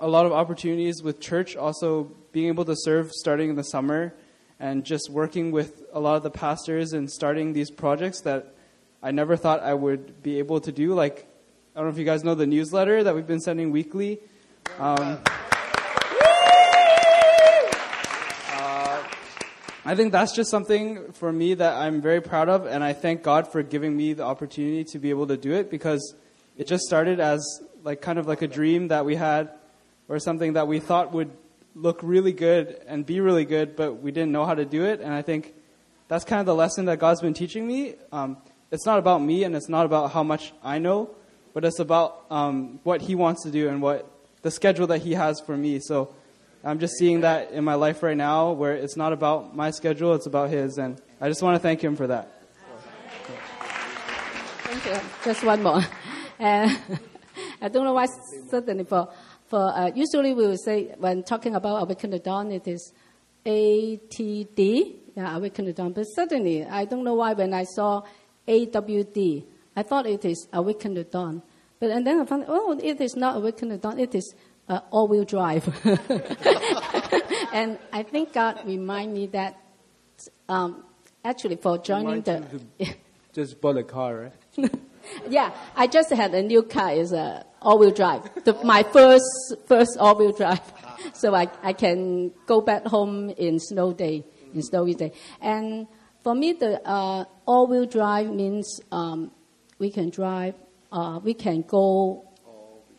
[0.00, 4.14] a lot of opportunities with church, also being able to serve starting in the summer
[4.58, 8.54] and just working with a lot of the pastors and starting these projects that
[9.02, 10.94] I never thought I would be able to do.
[10.94, 11.26] Like,
[11.74, 14.20] I don't know if you guys know the newsletter that we've been sending weekly.
[14.78, 15.18] Um,
[18.48, 19.02] uh,
[19.84, 23.24] I think that's just something for me that I'm very proud of, and I thank
[23.24, 26.14] God for giving me the opportunity to be able to do it because
[26.56, 27.44] it just started as
[27.82, 29.50] like kind of like a dream that we had
[30.08, 31.30] or something that we thought would
[31.74, 35.00] look really good and be really good, but we didn't know how to do it.
[35.00, 35.54] And I think
[36.08, 37.94] that's kind of the lesson that God's been teaching me.
[38.12, 38.36] Um,
[38.70, 41.10] it's not about me and it's not about how much I know,
[41.54, 44.10] but it's about um, what He wants to do and what
[44.42, 45.78] the schedule that He has for me.
[45.80, 46.14] So
[46.64, 50.14] I'm just seeing that in my life right now where it's not about my schedule,
[50.14, 50.78] it's about His.
[50.78, 52.42] And I just want to thank Him for that.
[54.64, 55.08] Thank you.
[55.24, 55.82] Just one more.
[56.40, 56.68] Uh,
[57.60, 58.06] I don't know why
[58.50, 59.08] suddenly for
[59.52, 62.94] for uh, usually we will say when talking about awaken the dawn it is
[63.44, 68.00] ATD yeah awaken the dawn but suddenly I don't know why when I saw
[68.48, 69.44] AWD
[69.76, 71.42] I thought it is awaken the dawn
[71.78, 74.34] but and then I found oh it is not awaken the dawn it is
[74.70, 75.68] uh, all wheel drive
[77.52, 79.60] and I think God remind me that
[80.48, 80.82] um,
[81.22, 82.42] actually for joining the
[83.34, 84.70] Just bought a car, right?
[85.28, 86.92] yeah, I just had a new car.
[86.92, 88.22] It's a all-wheel drive.
[88.44, 89.24] The, my first
[89.66, 90.60] first all-wheel drive,
[91.12, 95.12] so I, I can go back home in snow day, in snowy day.
[95.40, 95.86] And
[96.22, 99.30] for me, the uh, all-wheel drive means um,
[99.78, 100.54] we can drive,
[100.90, 102.28] uh, we can go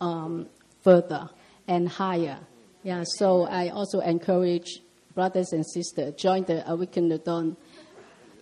[0.01, 0.47] um,
[0.81, 1.29] further
[1.67, 2.39] and higher.
[2.83, 4.81] Yeah, so I also encourage
[5.15, 7.55] brothers and sisters join the Awaken the Dawn.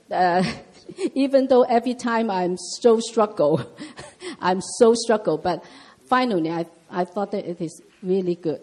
[0.09, 0.43] Uh,
[1.13, 3.61] even though every time I'm so struggle,
[4.41, 5.63] I'm so struggle, but
[6.11, 8.59] finally I, I thought that it is really good.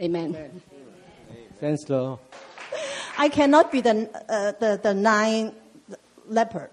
[0.00, 0.60] Amen.
[1.60, 2.18] Thanks, Lord.
[3.16, 5.54] I cannot be the, uh, the, the nine
[6.26, 6.70] leopard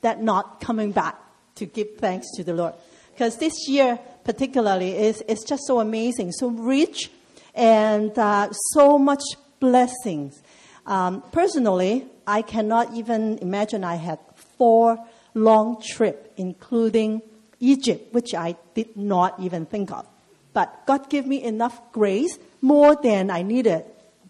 [0.00, 1.14] that not coming back
[1.54, 2.74] to give thanks to the Lord.
[3.12, 7.12] Because this year, particularly, is, is just so amazing, so rich,
[7.54, 9.22] and uh, so much
[9.60, 10.42] blessings.
[10.86, 14.18] Um, personally, I cannot even imagine I had
[14.58, 14.98] four
[15.34, 17.22] long trips, including
[17.60, 20.06] Egypt, which I did not even think of.
[20.52, 23.84] But God gave me enough grace, more than I needed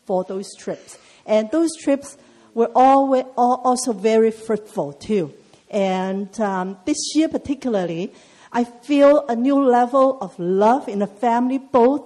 [0.04, 0.98] for those trips.
[1.24, 2.18] And those trips
[2.54, 5.32] were always, also very fruitful too.
[5.70, 8.12] And um, this year, particularly,
[8.52, 12.02] I feel a new level of love in the family, both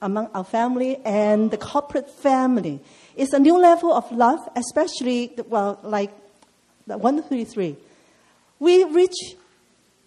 [0.00, 2.80] among our family and the corporate family.
[3.16, 6.10] It's a new level of love, especially, well, like
[6.86, 7.76] 133.
[8.60, 9.34] We reach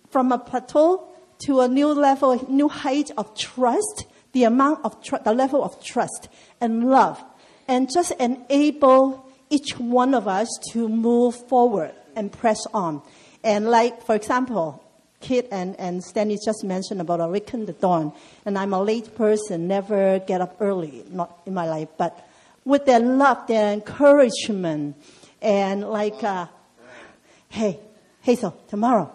[0.10, 1.08] from a plateau
[1.39, 5.84] to a new level, new height of trust, the amount of tr- the level of
[5.84, 6.30] trust
[6.60, 7.24] and love,
[7.68, 13.01] and just enable each one of us to move forward and press on.
[13.43, 14.84] And like, for example,
[15.20, 18.14] Kit and, and Stanley just mentioned about awaken the dawn.
[18.45, 21.89] And I'm a late person, never get up early, not in my life.
[21.97, 22.28] But
[22.66, 24.95] with their love, their encouragement,
[25.41, 26.47] and like, uh,
[27.49, 27.80] hey,
[28.22, 29.12] hey, so tomorrow.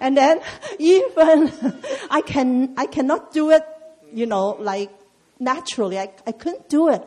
[0.00, 0.40] And then
[0.78, 1.52] even
[2.10, 3.62] I can, I cannot do it,
[4.12, 4.90] you know, like
[5.38, 5.98] naturally.
[5.98, 7.06] I, I couldn't do it.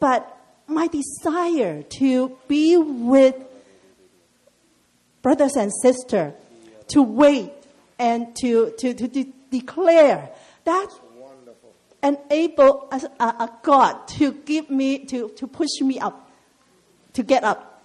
[0.00, 0.36] But
[0.66, 3.36] my desire to be with
[5.22, 6.32] brothers and sisters,
[6.88, 7.52] to wait
[7.98, 10.30] and to, to, to de- declare
[10.64, 10.88] that
[12.02, 16.30] enable a, a, a, God to give me, to, to push me up,
[17.12, 17.84] to get up.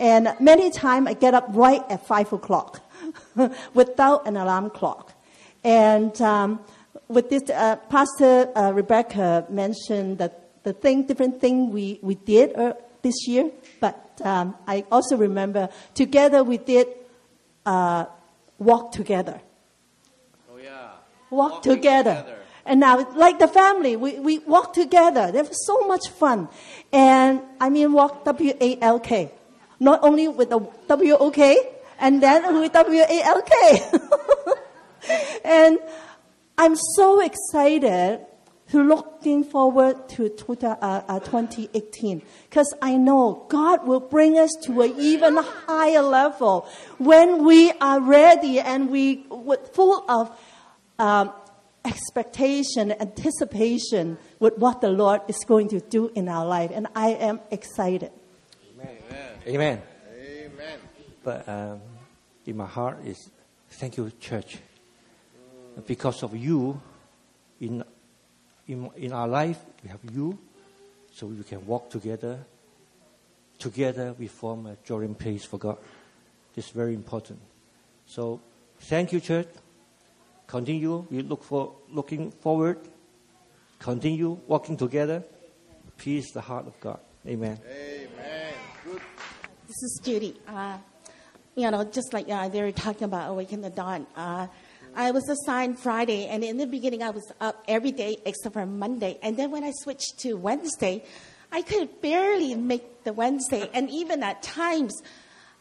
[0.00, 2.80] And many times I get up right at five o'clock
[3.74, 5.12] without an alarm clock.
[5.62, 6.60] And um,
[7.08, 12.56] with this, uh, Pastor uh, Rebecca mentioned that the thing, different thing we, we did
[12.56, 13.50] uh, this year,
[13.80, 16.88] but um, I also remember together we did
[17.66, 18.06] uh,
[18.58, 19.40] walk together.
[20.50, 20.90] Oh, yeah.
[21.30, 22.16] Walk together.
[22.16, 22.38] together.
[22.66, 25.30] And now, like the family, we, we walk together.
[25.30, 26.48] There was so much fun.
[26.92, 29.30] And I mean, walk W A L K.
[29.80, 33.80] Not only with the W O K, and then with W A L K.
[35.44, 35.78] and
[36.56, 38.24] I'm so excited
[38.70, 44.82] to looking forward to 2018 because uh, uh, I know God will bring us to
[44.82, 46.66] an even higher level
[46.98, 49.26] when we are ready and we
[49.72, 50.36] full of
[50.98, 51.32] um,
[51.84, 57.10] expectation, anticipation with what the Lord is going to do in our life, and I
[57.10, 58.10] am excited.
[58.72, 58.96] Amen.
[59.10, 59.38] Amen.
[59.46, 59.82] Amen.
[61.24, 61.80] But um,
[62.46, 63.30] in my heart is
[63.70, 64.58] thank you, church,
[65.86, 66.80] because of you
[67.60, 67.82] in
[68.66, 70.38] in, in our life, we have you,
[71.12, 72.38] so we can walk together.
[73.58, 75.78] Together, we form a joining place for God.
[76.54, 77.40] This is very important.
[78.06, 78.40] So,
[78.80, 79.48] thank you, church.
[80.46, 81.06] Continue.
[81.10, 82.78] We look for looking forward.
[83.78, 85.22] Continue walking together.
[85.96, 87.00] Peace, the heart of God.
[87.26, 87.58] Amen.
[87.66, 88.54] Amen.
[88.84, 89.00] Good.
[89.66, 90.36] This is Judy.
[90.46, 90.78] Uh,
[91.56, 94.06] you know, just like uh, they were talking about awaken the dawn.
[94.16, 94.48] Uh,
[94.96, 98.66] I was assigned Friday, and in the beginning, I was up every day except for
[98.66, 99.18] Monday.
[99.22, 101.04] And then when I switched to Wednesday,
[101.50, 105.02] I could barely make the Wednesday, and even at times,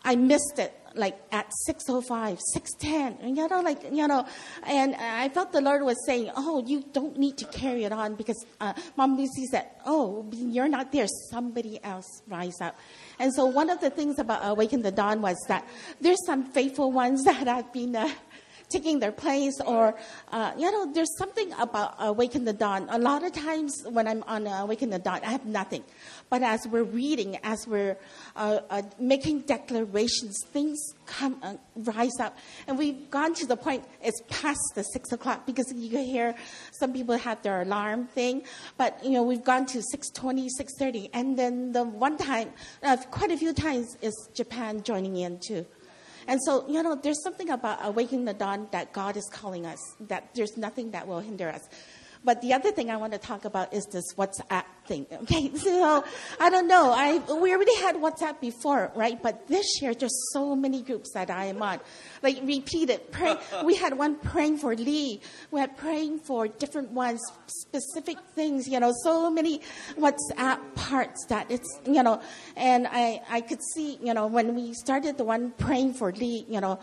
[0.03, 4.25] I missed it, like at 6.05, 6.10, you know, like, you know,
[4.65, 8.15] and I felt the Lord was saying, oh, you don't need to carry it on
[8.15, 12.77] because uh, Mom Lucy said, oh, you're not there, somebody else rise up.
[13.19, 15.67] And so one of the things about Awaken the Dawn was that
[16.01, 18.09] there's some faithful ones that have been uh,
[18.69, 19.95] taking their place or
[20.31, 22.87] uh, you know there's something about awaken the dawn.
[22.89, 25.83] A lot of times when i'm on awaken the dawn i have nothing.
[26.29, 27.97] But as we're reading as we're
[28.35, 32.37] uh, uh making declarations things come uh, rise up.
[32.67, 36.35] And we've gone to the point it's past the six o'clock because you can hear
[36.71, 38.43] some people have their alarm thing.
[38.77, 42.51] But you know we've gone to 6.20 6.30 and then the one time
[42.81, 45.65] uh, quite a few times is japan joining in too
[46.27, 49.79] and so, you know, there's something about awakening the dawn that God is calling us,
[50.01, 51.67] that there's nothing that will hinder us.
[52.23, 55.05] But the other thing I want to talk about is this WhatsApp thing.
[55.23, 56.03] Okay, so
[56.39, 56.91] I don't know.
[56.93, 59.21] I we already had WhatsApp before, right?
[59.21, 61.79] But this year there's so many groups that I am on,
[62.21, 63.11] like repeated.
[63.11, 65.21] Pray, we had one praying for Lee.
[65.51, 68.67] We had praying for different ones, specific things.
[68.67, 69.61] You know, so many
[69.97, 72.21] WhatsApp parts that it's you know,
[72.57, 76.45] and I I could see you know when we started the one praying for Lee,
[76.49, 76.79] you know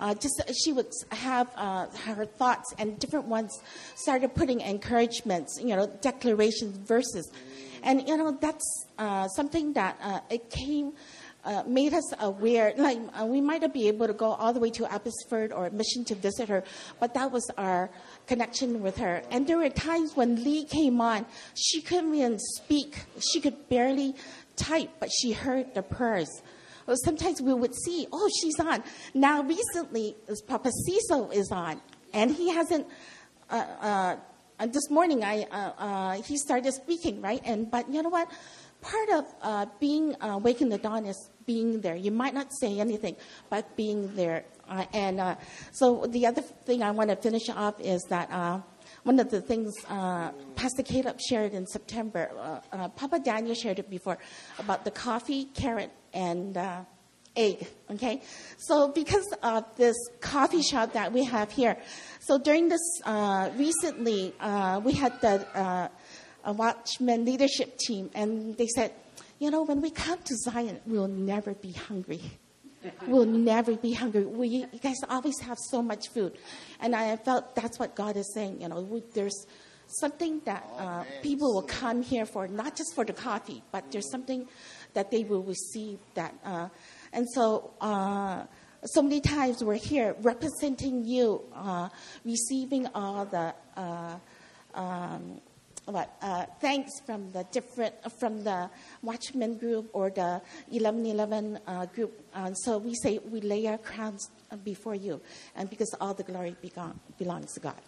[0.00, 3.60] uh, just she would have uh, her thoughts and different ones
[3.94, 7.30] started putting encouragements, you know, declarations, verses,
[7.82, 10.92] and you know that's uh, something that uh, it came
[11.44, 12.72] uh, made us aware.
[12.76, 16.04] Like we might not be able to go all the way to Abbotsford or Mission
[16.06, 16.64] to visit her,
[16.98, 17.90] but that was our
[18.26, 19.22] connection with her.
[19.30, 23.04] And there were times when Lee came on, she couldn't even speak.
[23.32, 24.14] She could barely
[24.56, 26.42] type, but she heard the prayers.
[26.94, 28.82] Sometimes we would see, oh, she's on.
[29.14, 30.16] Now recently,
[30.46, 31.80] Papa Cecil is on,
[32.12, 32.86] and he hasn't.
[33.48, 33.54] Uh,
[34.58, 37.40] uh, this morning, I uh, uh, he started speaking, right?
[37.44, 38.30] And but you know what?
[38.80, 41.96] part of uh, being uh, waking the dawn is being there.
[41.96, 43.16] You might not say anything,
[43.48, 44.44] but being there.
[44.68, 45.36] Uh, and uh,
[45.72, 48.60] so the other thing I want to finish off is that uh,
[49.02, 52.60] one of the things uh, Pastor Caleb shared in September,
[52.96, 54.18] Papa Daniel shared it before
[54.58, 56.80] about the coffee, carrot, and uh,
[57.36, 57.66] egg.
[57.90, 58.22] Okay,
[58.58, 61.76] so because of this coffee shop that we have here,
[62.20, 65.90] so during this uh, recently uh, we had the
[66.44, 68.92] a Watchman leadership team, and they said,
[69.38, 72.20] you know, when we come to Zion, we'll never be hungry.
[73.06, 74.24] We'll never be hungry.
[74.24, 76.38] We, you guys always have so much food.
[76.80, 78.62] And I felt that's what God is saying.
[78.62, 79.46] You know, we, there's
[79.86, 84.10] something that uh, people will come here for, not just for the coffee, but there's
[84.10, 84.48] something
[84.94, 86.34] that they will receive that.
[86.44, 86.68] Uh,
[87.12, 88.44] and so, uh,
[88.84, 91.88] so many times we're here representing you, uh,
[92.24, 94.16] receiving all the uh,
[94.74, 95.40] um,
[95.86, 98.70] what uh, thanks from the different from the
[99.02, 102.12] Watchman group or the 1111 uh, group.
[102.34, 104.30] Uh, so we say we lay our crowns
[104.64, 105.20] before you,
[105.56, 106.56] and because all the glory
[107.18, 107.80] belongs to God.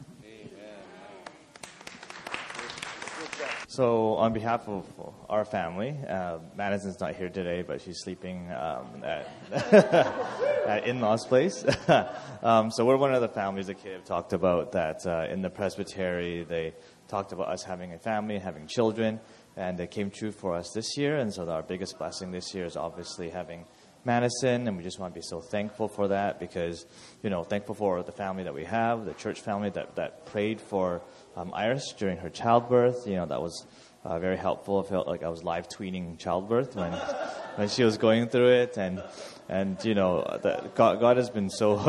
[3.69, 4.85] So, on behalf of
[5.31, 9.29] our family, uh, Madison's not here today, but she's sleeping um, at,
[10.67, 11.65] at in-laws' place.
[12.43, 15.51] um, so, we're one of the families that Caleb talked about that uh, in the
[15.51, 16.75] presbytery they
[17.09, 19.21] talked about us having a family, having children,
[19.57, 21.17] and it came true for us this year.
[21.17, 23.65] And so our biggest blessing this year is obviously having
[24.05, 26.87] Madison, and we just want to be so thankful for that because,
[27.23, 30.61] you know, thankful for the family that we have, the church family that, that prayed
[30.61, 31.03] for
[31.37, 33.07] um, Iris during her childbirth.
[33.07, 33.67] You know, that was
[34.05, 34.85] uh, very helpful.
[34.85, 36.93] I felt like I was live tweeting childbirth when,
[37.57, 39.03] when she was going through it, and
[39.49, 40.25] and you know,
[40.75, 41.77] God, God has been so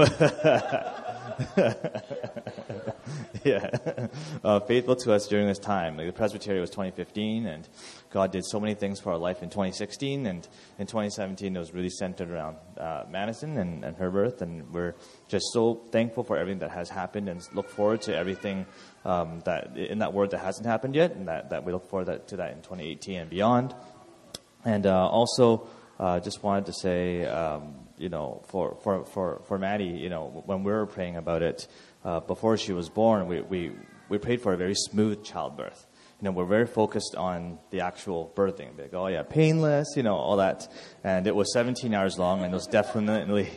[3.44, 3.70] yeah,
[4.44, 5.98] uh, faithful to us during this time.
[5.98, 7.68] Like the Presbytery was 2015, and
[8.14, 10.48] God did so many things for our life in 2016, and
[10.78, 14.94] in 2017 it was really centered around uh, Madison and, and her birth, and we're
[15.28, 18.68] just so thankful for everything that has happened, and look forward to everything
[19.04, 22.06] um, that in that word that hasn't happened yet, and that, that we look forward
[22.06, 23.74] that, to that in 2018 and beyond.
[24.64, 25.68] And uh, also,
[26.00, 27.26] uh, just wanted to say.
[27.26, 31.44] Um, you know, for, for, for, for Maddie, you know, when we were praying about
[31.44, 31.68] it,
[32.04, 33.72] uh, before she was born, we, we,
[34.10, 35.86] we prayed for a very smooth childbirth.
[36.24, 38.80] You know, we're very focused on the actual birthing.
[38.80, 40.72] Like, oh yeah, painless, you know, all that.
[41.04, 43.50] And it was 17 hours long, and it was definitely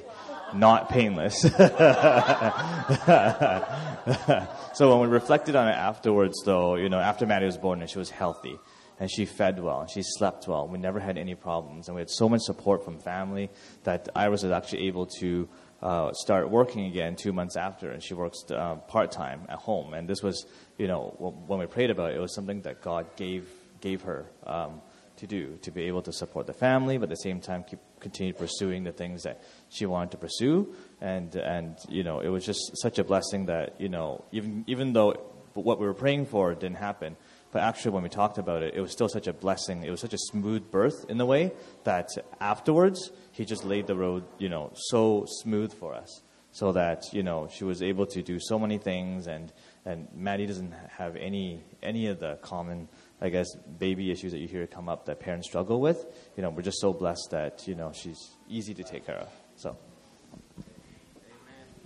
[0.53, 1.43] not painless.
[4.75, 7.89] so when we reflected on it afterwards, though, you know, after Maddie was born and
[7.89, 8.59] she was healthy,
[8.99, 10.67] and she fed well and she slept well.
[10.67, 13.49] We never had any problems, and we had so much support from family
[13.85, 15.49] that Iris was actually able to
[15.87, 19.95] uh, start working again two months after, and she works uh, part time at home.
[19.95, 20.45] And this was,
[20.79, 21.15] you know,
[21.47, 23.49] when we prayed about it, it was something that God gave
[23.81, 24.81] gave her um,
[25.19, 27.79] to do to be able to support the family, but at the same time keep
[28.01, 30.75] continue pursuing the things that she wanted to pursue.
[31.01, 34.93] And and you know, it was just such a blessing that you know, even even
[34.93, 35.13] though
[35.55, 37.17] what we were praying for didn't happen.
[37.57, 39.83] But actually, when we talked about it, it was still such a blessing.
[39.83, 41.53] It was such a smooth birth in the way
[41.85, 46.21] that afterwards, he just laid the road, you know, so smooth for us,
[46.53, 49.55] so that you know she was able to do so many things, and
[49.87, 52.89] and Maddie doesn't have any any of the common,
[53.23, 53.47] I guess,
[53.79, 56.05] baby issues that you hear come up that parents struggle with.
[56.37, 59.31] You know, we're just so blessed that you know she's easy to take care of.
[59.57, 59.79] So.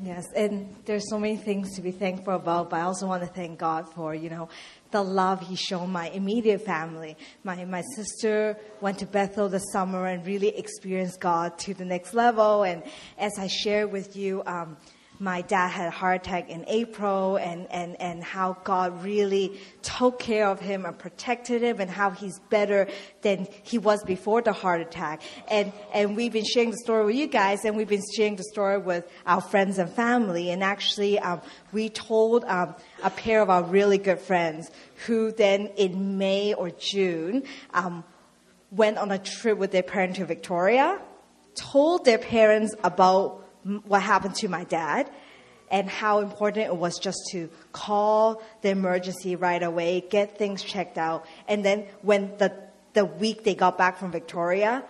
[0.03, 3.29] Yes, and there's so many things to be thankful about, but I also want to
[3.29, 4.49] thank God for, you know,
[4.91, 7.17] the love He shown my immediate family.
[7.45, 12.15] My, my sister went to Bethel this summer and really experienced God to the next
[12.15, 12.63] level.
[12.63, 12.83] And
[13.19, 14.77] as I shared with you, um,
[15.21, 20.19] my dad had a heart attack in April and, and, and how God really took
[20.19, 22.89] care of him and protected him and how he's better
[23.21, 25.21] than he was before the heart attack.
[25.49, 28.45] And, and we've been sharing the story with you guys and we've been sharing the
[28.45, 30.51] story with our friends and family.
[30.51, 34.71] And actually, um, we told um, a pair of our really good friends
[35.07, 37.43] who then in May or June
[37.75, 38.05] um,
[38.71, 40.99] went on a trip with their parents to Victoria,
[41.55, 43.45] told their parents about
[43.85, 45.11] what happened to my dad
[45.71, 50.99] and how important it was just to call the emergency right away, get things checked
[50.99, 51.27] out.
[51.47, 52.53] And then when the,
[52.93, 54.85] the week they got back from Victoria,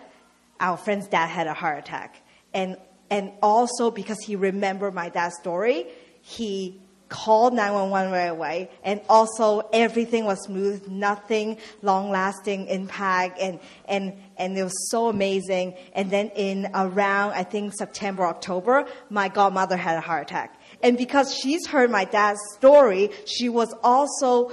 [0.59, 2.21] our friend's dad had a heart attack.
[2.53, 2.77] And,
[3.09, 5.87] and also because he remembered my dad's story,
[6.21, 8.71] he called 911 right away.
[8.83, 13.37] And also everything was smooth, nothing long lasting impact.
[13.39, 15.75] And, and, and it was so amazing.
[15.93, 20.59] And then in around, I think September, October, my godmother had a heart attack.
[20.81, 24.51] And because she's heard my dad's story, she was also,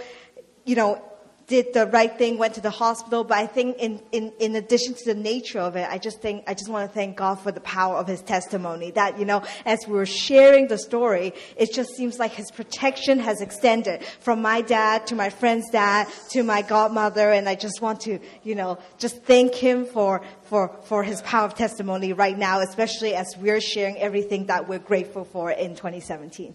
[0.66, 1.02] you know,
[1.48, 3.24] did the right thing, went to the hospital.
[3.24, 6.44] But I think in, in, in addition to the nature of it, I just think,
[6.46, 8.90] I just want to thank God for the power of his testimony.
[8.90, 13.18] That, you know, as we were sharing the story, it just seems like his protection
[13.20, 17.32] has extended from my dad to my friend's dad to my godmother.
[17.32, 21.46] And I just want to, you know, just thank him for, for, for his power
[21.46, 26.54] of testimony right now, especially as we're sharing everything that we're grateful for in 2017.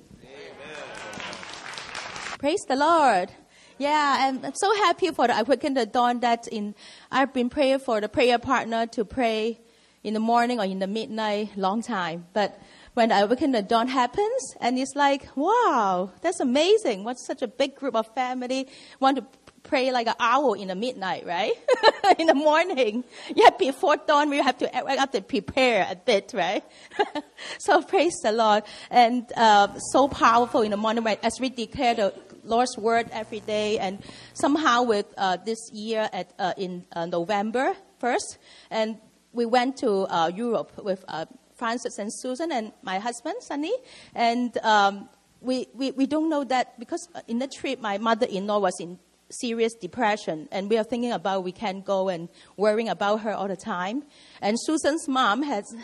[2.38, 3.32] Praise the Lord.
[3.78, 6.76] Yeah, I'm, I'm so happy for the Awaken the Dawn that in
[7.12, 9.60] I've been praying for the prayer partner to pray
[10.04, 12.28] in the morning or in the midnight long time.
[12.34, 12.60] But
[12.94, 17.04] when the Awaken the Dawn happens, and it's like, wow, that's amazing.
[17.04, 18.68] What such a big group of family
[19.00, 19.26] want to
[19.74, 21.54] pray like an owl in the midnight, right?
[22.20, 23.04] in the morning.
[23.36, 26.64] Yeah, before dawn, we have to we have to prepare a bit, right?
[27.58, 28.66] so praise the Lord.
[28.92, 32.14] And uh, so powerful in the morning right, as we declare the
[32.44, 33.80] Lord's word every day.
[33.80, 33.98] And
[34.36, 38.38] somehow with uh, this year at, uh, in uh, November 1st,
[38.70, 39.00] and
[39.32, 43.74] we went to uh, Europe with uh, Francis and Susan and my husband, Sunny.
[44.14, 45.10] And um,
[45.42, 49.00] we, we, we don't know that because in the trip, my mother-in-law was in
[49.34, 53.48] serious depression and we are thinking about we can't go and worrying about her all
[53.48, 54.04] the time
[54.42, 55.76] and susan's mom has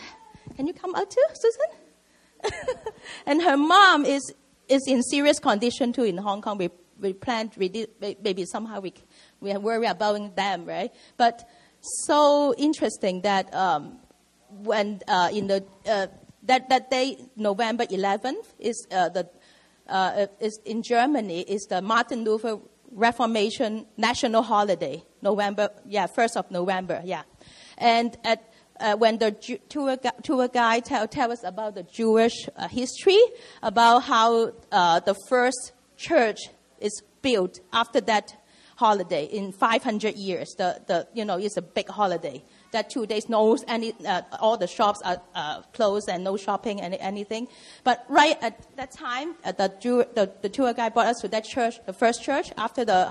[0.56, 2.54] can you come out too susan
[3.26, 4.34] and her mom is
[4.70, 6.58] is in serious condition too in Hong Kong.
[6.58, 6.70] We,
[7.00, 8.94] we planned, maybe somehow we,
[9.42, 10.94] we worry about them, right?
[11.18, 11.48] But
[11.82, 14.00] so interesting that um,
[14.50, 16.08] when uh, in the, uh,
[16.44, 19.30] that, that day, November 11th, is uh, the,
[19.88, 22.60] uh, is in Germany, is the Martin Luther
[22.92, 27.24] Reformation national holiday, November, yeah, 1st of November, yeah.
[27.78, 29.32] And at uh, when the
[29.68, 33.20] tour, tour guide tell, tell us about the Jewish uh, history,
[33.62, 36.40] about how uh, the first church
[36.80, 38.36] is built after that
[38.78, 40.56] holiday in 500 years.
[40.58, 42.44] The, the, you know, it's a big holiday.
[42.72, 46.82] That two days, no, any, uh, all the shops are uh, closed and no shopping
[46.82, 47.48] and anything.
[47.84, 51.28] But right at that time, uh, the, Jew, the, the tour guide brought us to
[51.30, 53.10] that church, the first church after the,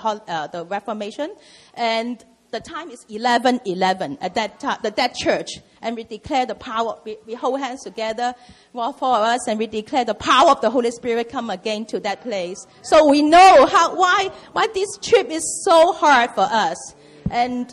[0.52, 1.34] the Reformation.
[1.74, 5.50] And the time is 11 11 at that that church.
[5.80, 8.34] And we declare the power, we, we hold hands together,
[8.74, 11.86] all four of us, and we declare the power of the Holy Spirit come again
[11.86, 12.66] to that place.
[12.82, 16.94] So we know how, why, why this trip is so hard for us.
[17.30, 17.72] And,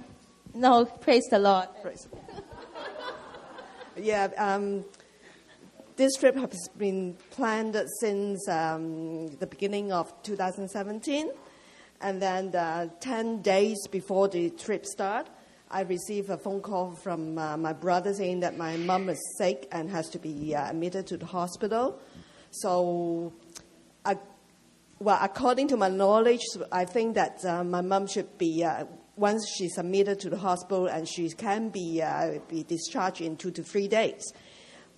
[0.56, 1.68] no, praise the Lord.
[1.82, 2.08] Praise.
[3.98, 4.86] yeah, um,
[5.96, 11.32] this trip has been planned since um, the beginning of 2017.
[12.02, 15.28] And then uh, 10 days before the trip start,
[15.72, 19.68] I received a phone call from uh, my brother saying that my mom is sick
[19.72, 22.00] and has to be uh, admitted to the hospital.
[22.52, 23.34] So,
[24.04, 24.18] I,
[25.00, 28.86] well, according to my knowledge, I think that uh, my mom should be, uh,
[29.16, 33.52] once she's admitted to the hospital, and she can be, uh, be discharged in two
[33.52, 34.34] to three days.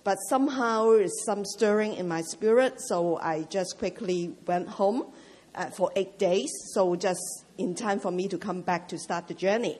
[0.04, 5.12] But somehow, there's some stirring in my spirit, so I just quickly went home
[5.54, 7.20] uh, for eight days, so just
[7.58, 9.78] in time for me to come back to start the journey.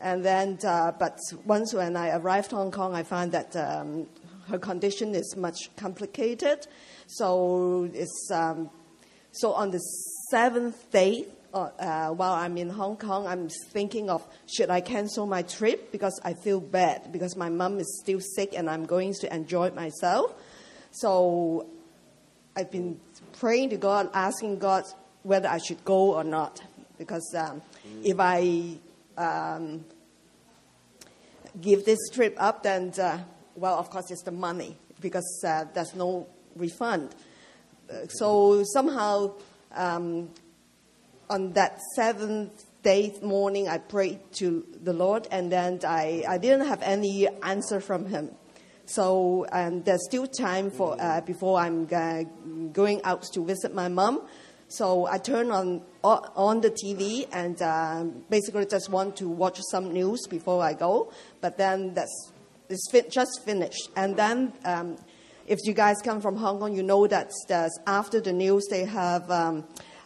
[0.00, 4.08] And then, uh, but once when I arrived Hong Kong, I found that um,
[4.48, 6.66] her condition is much complicated.
[7.06, 8.70] So it's um,
[9.30, 9.78] so on the
[10.30, 15.26] seventh day, uh, uh, while I'm in Hong Kong, I'm thinking of should I cancel
[15.26, 19.14] my trip because I feel bad because my mom is still sick and I'm going
[19.14, 20.34] to enjoy myself.
[20.92, 21.66] So
[22.56, 23.00] I've been
[23.38, 24.84] praying to God, asking God
[25.22, 26.60] whether I should go or not.
[26.98, 28.04] Because um, mm.
[28.04, 28.78] if I
[29.16, 29.84] um,
[31.60, 33.18] give this trip up, then, uh,
[33.56, 36.26] well, of course, it's the money because uh, there's no
[36.56, 37.14] refund.
[37.90, 39.32] Uh, so somehow,
[39.74, 40.28] um,
[41.32, 46.66] on that seventh day morning, I prayed to the Lord, and then I, I didn't
[46.66, 48.32] have any answer from Him.
[48.84, 52.24] So um, there's still time for uh, before I'm uh,
[52.72, 54.28] going out to visit my mom.
[54.68, 59.92] So I turn on on the TV and uh, basically just want to watch some
[59.92, 61.12] news before I go.
[61.40, 62.32] But then that's
[62.68, 63.90] it's fi- just finished.
[63.96, 64.96] And then um,
[65.46, 67.30] if you guys come from Hong Kong, you know that
[67.86, 69.30] after the news they have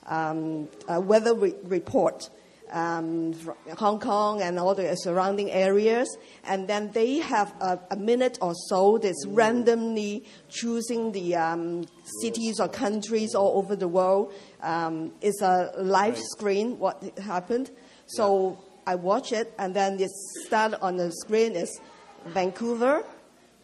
[0.06, 2.28] um, weather re- report.
[2.70, 3.34] um,
[3.78, 6.16] Hong Kong and all the surrounding areas.
[6.44, 11.86] And then they have a, a minute or so that's randomly choosing the um,
[12.22, 14.32] cities or countries all over the world.
[14.62, 17.70] Um, it's a live screen what happened.
[18.06, 20.10] So I watch it, and then it
[20.46, 21.80] start on the screen is
[22.26, 23.04] Vancouver,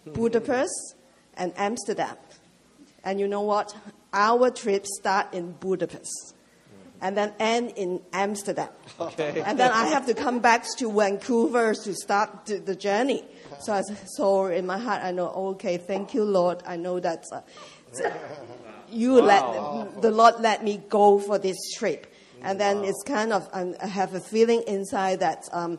[0.04, 0.96] Budapest,
[1.36, 2.16] and Amsterdam.
[3.04, 3.74] And you know what?
[4.12, 6.31] Our trip start in Budapest
[7.02, 8.68] and then end in Amsterdam.
[8.98, 9.42] Okay.
[9.44, 13.24] And then I have to come back to Vancouver to start the, the journey.
[13.60, 16.62] So, I, so in my heart, I know, okay, thank you, Lord.
[16.64, 17.40] I know that uh,
[18.88, 22.06] you let the Lord let me go for this trip.
[22.40, 25.78] And then it's kind of, um, I have a feeling inside that um,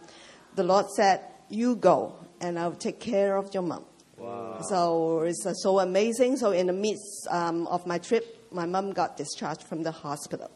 [0.56, 3.86] the Lord said, you go, and I'll take care of your mom.
[4.18, 4.62] Wow.
[4.62, 6.38] So it's uh, so amazing.
[6.38, 10.52] So in the midst um, of my trip, my mom got discharged from the hospital.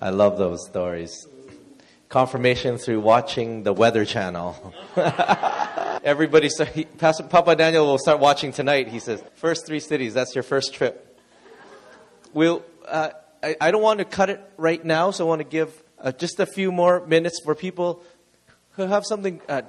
[0.00, 1.28] I love those stories.
[2.08, 4.74] Confirmation through watching the Weather Channel.
[6.04, 8.88] Everybody, start, he, Pastor Papa Daniel will start watching tonight.
[8.88, 11.18] He says, first three cities, that's your first trip.
[12.32, 13.10] We'll, uh,
[13.42, 16.12] I, I don't want to cut it right now, so I want to give uh,
[16.12, 18.02] just a few more minutes for people
[18.72, 19.62] who have something, uh,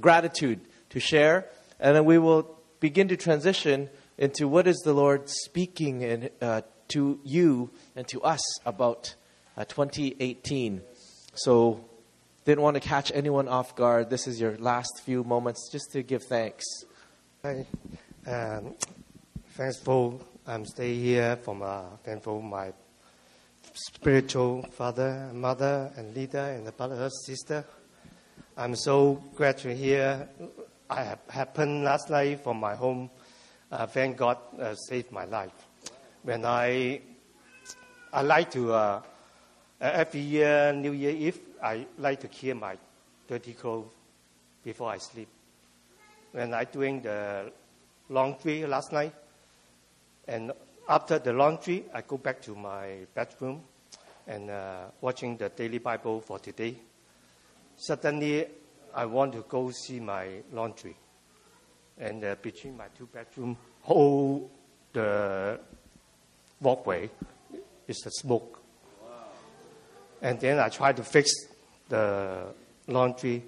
[0.00, 0.60] gratitude
[0.90, 1.48] to share,
[1.78, 6.62] and then we will begin to transition into what is the Lord speaking in, uh,
[6.88, 9.14] to you and to us about
[9.56, 10.82] uh, 2018.
[11.34, 11.84] So,
[12.44, 14.10] didn't want to catch anyone off guard.
[14.10, 16.64] This is your last few moments just to give thanks.
[17.42, 17.66] Hi,
[18.26, 18.74] um,
[19.54, 22.72] thankful I'm stay here from uh, thankful my
[23.74, 27.64] spiritual father, mother, and leader, and the brother, sister.
[28.56, 30.28] I'm so glad to hear.
[30.90, 33.08] I have happened last night from my home.
[33.72, 35.54] Uh, thank God uh, saved my life.
[36.24, 37.00] When I
[38.12, 39.00] I like to uh,
[39.80, 42.76] every year New Year Eve I like to clear my
[43.26, 43.90] dirty clothes
[44.62, 45.28] before I sleep.
[46.32, 47.50] When I doing the
[48.10, 49.14] laundry last night,
[50.28, 50.52] and
[50.86, 53.62] after the laundry, I go back to my bedroom
[54.26, 56.76] and uh, watching the daily Bible for today.
[57.76, 58.48] Suddenly,
[58.94, 60.94] I want to go see my laundry,
[61.98, 64.50] and uh, between my two bedroom, whole
[64.92, 65.58] the
[66.60, 67.10] walkway
[67.88, 68.60] is the smoke.
[70.20, 71.32] And then I try to fix
[71.88, 72.44] the
[72.86, 73.42] laundry.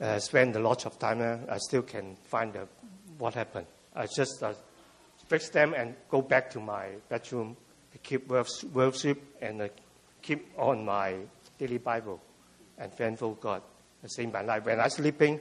[0.00, 1.20] Uh, spend a lot of time.
[1.20, 2.66] Uh, I still can find the,
[3.18, 3.66] what happened.
[3.94, 4.54] I just uh,
[5.28, 7.56] fix them and go back to my bedroom
[7.92, 8.28] to keep
[8.72, 9.68] worship and uh,
[10.22, 11.16] keep on my
[11.58, 12.20] daily Bible
[12.78, 13.62] and thankful God.
[14.02, 14.64] I save my life.
[14.64, 15.40] When I'm sleeping,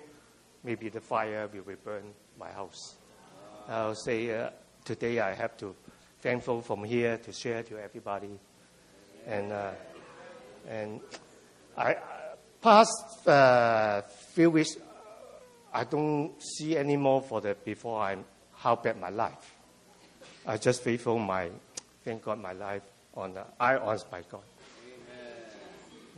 [0.64, 2.96] maybe the fire will burn my house.
[3.68, 4.50] I'll say uh,
[4.84, 5.76] today I have to
[6.22, 8.32] thankful from here to share to everybody.
[9.28, 9.72] And, uh,
[10.68, 11.00] and
[11.78, 11.98] I,
[12.62, 14.76] past uh, few weeks,
[15.74, 19.54] I don't see anymore for the before I'm how bad my life.
[20.46, 21.50] I just faithful my,
[22.04, 22.82] thank God my life
[23.16, 24.42] on the I honor by God.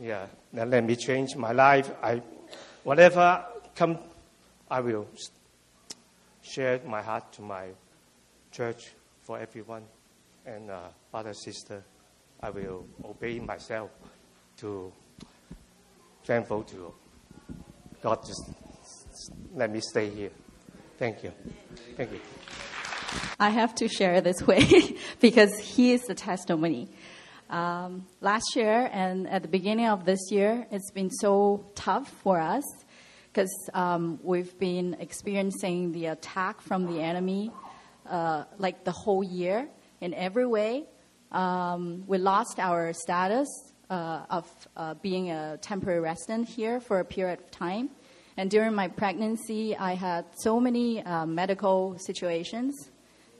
[0.00, 1.90] Yeah, now let me change my life.
[2.02, 2.22] I,
[2.82, 3.44] whatever
[3.76, 3.98] come,
[4.72, 5.06] I will
[6.40, 7.66] share my heart to my
[8.50, 9.82] church for everyone
[10.46, 11.84] and uh, brother sister.
[12.40, 13.90] I will obey myself
[14.60, 14.90] to
[16.24, 16.94] thankful to
[18.02, 18.20] God.
[18.26, 18.50] Just
[19.54, 20.30] let me stay here.
[20.98, 21.32] Thank you.
[21.94, 22.20] Thank you.
[23.38, 26.88] I have to share this way because he is the testimony.
[27.50, 32.40] Um, last year and at the beginning of this year, it's been so tough for
[32.40, 32.64] us
[33.32, 37.50] because um, we've been experiencing the attack from the enemy
[38.08, 39.68] uh, like the whole year
[40.02, 40.84] in every way.
[41.30, 43.48] Um, we lost our status
[43.88, 47.88] uh, of uh, being a temporary resident here for a period of time.
[48.36, 52.90] And during my pregnancy, I had so many uh, medical situations,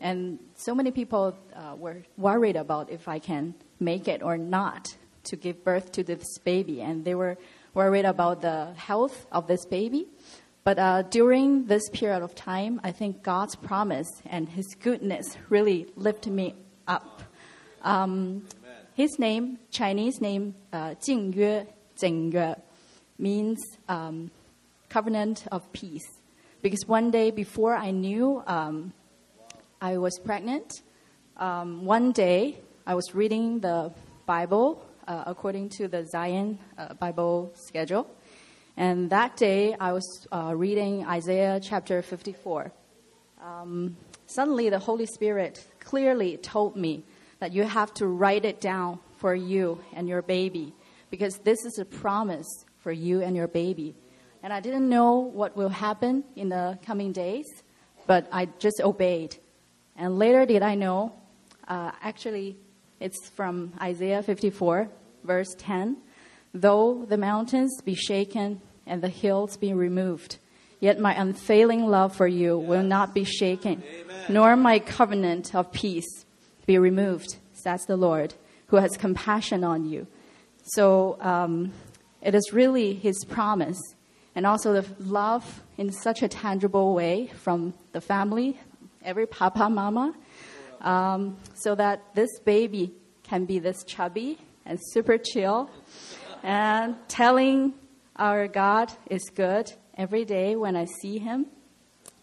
[0.01, 4.89] and so many people uh, were worried about if I can make it or not
[5.25, 6.81] to give birth to this baby.
[6.81, 7.37] And they were
[7.75, 10.07] worried about the health of this baby.
[10.65, 15.87] But uh, during this period of time, I think God's promise and His goodness really
[15.97, 16.55] lifted me
[16.87, 17.23] up.
[17.83, 18.45] Um,
[18.95, 21.67] his name, Chinese name, uh, Jing Yue,
[21.97, 22.55] Zeng Yue,
[23.19, 23.59] means
[23.89, 24.31] um,
[24.91, 26.07] covenant of peace.
[26.61, 28.93] Because one day before I knew um,
[29.81, 30.83] I was pregnant,
[31.39, 33.93] um, one day I was reading the
[34.27, 38.09] Bible uh, according to the Zion uh, Bible schedule.
[38.77, 42.73] And that day I was uh, reading Isaiah chapter 54.
[43.43, 43.97] Um,
[44.27, 47.05] suddenly the Holy Spirit clearly told me
[47.41, 50.75] that you have to write it down for you and your baby
[51.11, 53.95] because this is a promise for you and your baby.
[54.43, 57.47] And I didn't know what will happen in the coming days,
[58.07, 59.37] but I just obeyed.
[59.97, 61.13] And later did I know,
[61.69, 62.57] uh, actually,
[63.03, 64.89] it's from Isaiah 54,
[65.25, 65.97] verse 10.
[66.55, 70.37] Though the mountains be shaken and the hills be removed,
[70.79, 74.25] yet my unfailing love for you will not be shaken, Amen.
[74.29, 76.25] nor my covenant of peace
[76.65, 78.35] be removed, says the Lord,
[78.69, 80.07] who has compassion on you.
[80.75, 81.73] So um,
[82.21, 83.81] it is really his promise,
[84.37, 88.61] and also the love in such a tangible way from the family,
[89.05, 90.15] every papa, mama,
[90.83, 95.71] um, so that this baby can be this chubby and super chill
[96.43, 97.75] and telling
[98.17, 101.47] our God is good every day when I see him.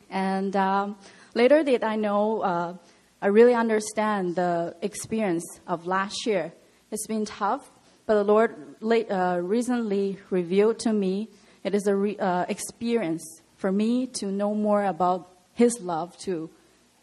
[0.09, 0.97] And um,
[1.33, 2.73] later did I know, uh,
[3.21, 6.53] I really understand the experience of last year.
[6.91, 7.69] It's been tough,
[8.05, 11.29] but the Lord late, uh, recently revealed to me
[11.63, 16.49] it is an re- uh, experience for me to know more about His love to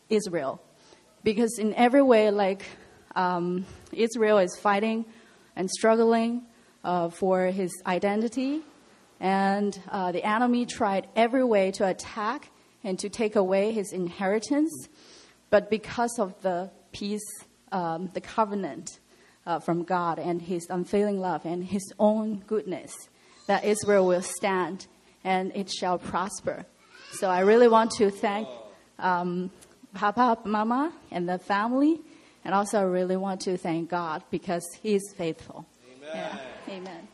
[0.08, 0.60] Israel.
[1.26, 2.62] Because in every way, like
[3.16, 5.04] um, Israel is fighting
[5.56, 6.42] and struggling
[6.84, 8.60] uh, for his identity,
[9.18, 12.48] and uh, the enemy tried every way to attack
[12.84, 14.70] and to take away his inheritance.
[15.50, 17.28] But because of the peace,
[17.72, 19.00] um, the covenant
[19.48, 22.92] uh, from God and his unfailing love and his own goodness,
[23.48, 24.86] that Israel will stand
[25.24, 26.66] and it shall prosper.
[27.14, 28.46] So I really want to thank
[29.00, 29.50] um,
[29.96, 32.00] Papa, Mama, and the family.
[32.44, 35.66] And also, I really want to thank God because He is faithful.
[35.90, 36.10] Amen.
[36.14, 36.74] Yeah.
[36.74, 37.08] Amen.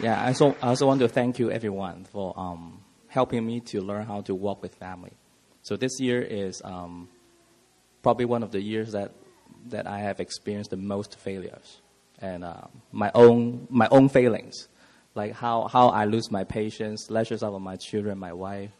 [0.00, 3.80] Yeah, I also, I also want to thank you, everyone, for um, helping me to
[3.80, 5.12] learn how to walk with family.
[5.62, 7.08] So this year is um,
[8.02, 9.12] probably one of the years that,
[9.68, 11.80] that I have experienced the most failures
[12.22, 12.62] and uh,
[12.92, 14.68] my own my own failings,
[15.14, 18.70] like how, how I lose my patience, lashes out on my children, my wife,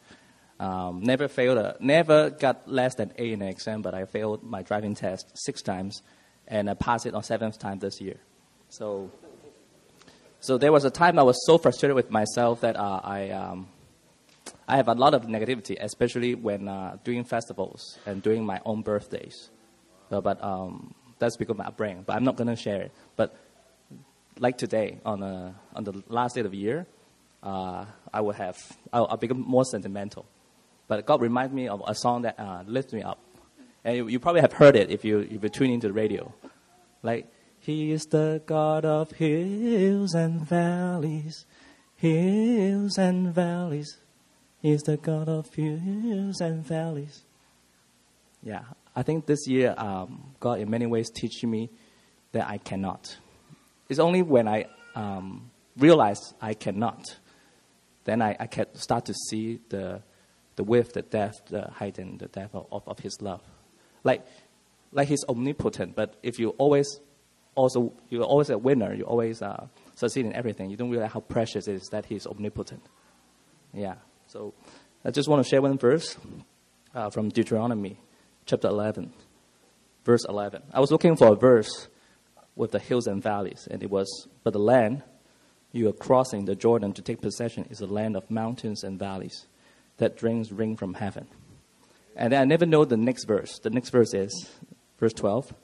[0.62, 4.44] um, never failed, a, never got less than A in an exam, but I failed
[4.44, 6.02] my driving test six times,
[6.46, 8.18] and I passed it on seventh time this year.
[8.68, 9.10] So,
[10.38, 13.66] so there was a time I was so frustrated with myself that uh, I, um,
[14.68, 18.82] I have a lot of negativity, especially when uh, doing festivals and doing my own
[18.82, 19.50] birthdays.
[20.10, 22.04] So, but um, that's because my upbringing.
[22.06, 22.92] But I'm not gonna share it.
[23.16, 23.34] But
[24.38, 26.86] like today, on, a, on the last day of the year,
[27.42, 27.84] uh,
[28.14, 28.56] I will have
[28.92, 30.24] I'll, I'll become more sentimental.
[30.88, 33.18] But God reminds me of a song that uh, lifts me up.
[33.84, 36.32] And you, you, probably have heard it if you, if you tune into the radio.
[37.02, 37.26] Like,
[37.58, 41.46] He is the God of hills and valleys,
[41.96, 43.98] hills and valleys.
[44.60, 47.24] He is the God of hills and valleys.
[48.42, 48.62] Yeah,
[48.94, 51.70] I think this year, um, God in many ways teaching me
[52.32, 53.16] that I cannot.
[53.88, 57.16] It's only when I um, realize I cannot,
[58.04, 60.02] then I, I can start to see the
[60.56, 63.42] the width, the depth, the height, and the depth of, of, His love.
[64.04, 64.24] Like,
[64.92, 67.00] like He's omnipotent, but if you always
[67.54, 70.70] also you're always a winner, you always uh, succeed in everything.
[70.70, 72.82] You don't realize how precious it is that He's omnipotent.
[73.72, 73.94] Yeah.
[74.26, 74.54] So
[75.04, 76.16] I just want to share one verse
[76.94, 77.98] uh, from Deuteronomy,
[78.46, 79.12] chapter 11,
[80.04, 80.62] verse 11.
[80.72, 81.88] I was looking for a verse
[82.54, 85.02] with the hills and valleys, and it was, but the land
[85.72, 89.46] you are crossing the Jordan to take possession is a land of mountains and valleys
[89.98, 91.26] that drinks rain from heaven.
[92.16, 93.58] And I never know the next verse.
[93.58, 94.50] The next verse is
[94.98, 95.54] verse 12.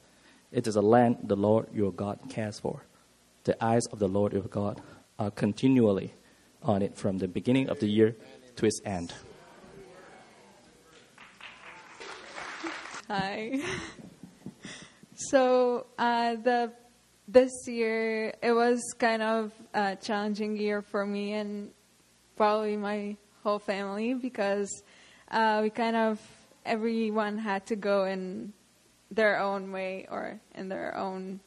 [0.51, 2.85] It is a land the Lord your God cares for.
[3.45, 4.81] The eyes of the Lord your God
[5.19, 6.15] are continually
[6.63, 8.17] on it from the beginning of the year
[8.57, 9.13] to its end.
[13.09, 13.61] Hi.
[15.21, 16.73] So uh, the
[17.27, 21.73] this year it was kind of a challenging year for me and
[22.37, 23.17] probably my
[23.49, 24.83] whole family because
[25.31, 26.21] uh, we kind of
[26.67, 28.53] everyone had to go in
[29.11, 31.41] their own way or in their own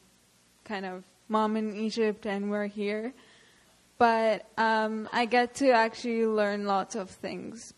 [0.64, 3.14] kind of mom in Egypt and we're here.
[3.98, 7.72] But um, I get to actually learn lots of things.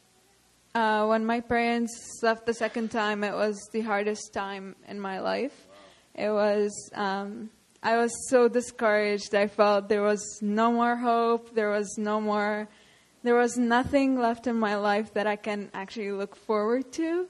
[0.75, 5.20] Uh, when my parents left the second time, it was the hardest time in my
[5.20, 5.68] life.
[6.14, 7.51] It was, um,
[7.83, 9.35] I was so discouraged.
[9.35, 11.55] I felt there was no more hope.
[11.55, 12.68] There was no more
[13.25, 17.27] there was nothing left in my life that I can actually look forward to.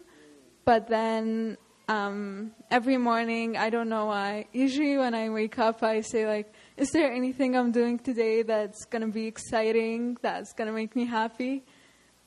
[0.66, 1.57] But then
[1.88, 4.47] um, every morning, I don't know why.
[4.53, 8.84] Usually, when I wake up, I say like, "Is there anything I'm doing today that's
[8.84, 10.18] gonna be exciting?
[10.20, 11.62] That's gonna make me happy?"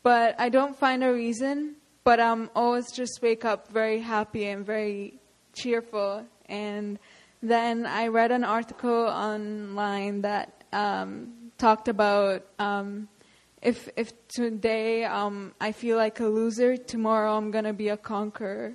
[0.02, 1.76] But I don't find a reason.
[2.04, 5.20] But I'm always just wake up very happy and very
[5.54, 7.00] cheerful And
[7.44, 13.10] then I read an article online that um, talked about um,
[13.62, 18.74] if if today um, I feel like a loser, tomorrow I'm gonna be a conqueror.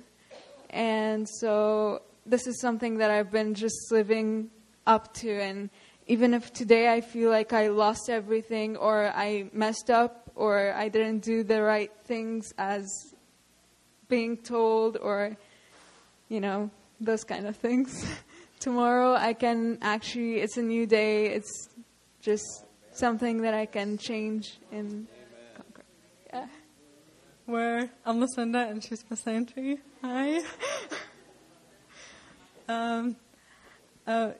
[0.69, 4.49] And so this is something that I've been just living
[4.87, 5.29] up to.
[5.29, 5.69] And
[6.07, 10.89] even if today I feel like I lost everything, or I messed up, or I
[10.89, 12.87] didn't do the right things as
[14.09, 15.37] being told, or
[16.27, 16.69] you know
[16.99, 18.05] those kind of things.
[18.63, 21.27] tomorrow I can actually, it's a new day.
[21.27, 21.69] It's
[22.21, 22.62] just
[22.93, 25.07] something that I can change in
[25.55, 25.83] conquer.
[26.31, 26.47] Yeah.
[27.45, 29.79] Where I'm Lucinda and she's Vicente.
[30.01, 30.41] Hi.
[32.69, 33.15] um,
[34.05, 34.31] uh,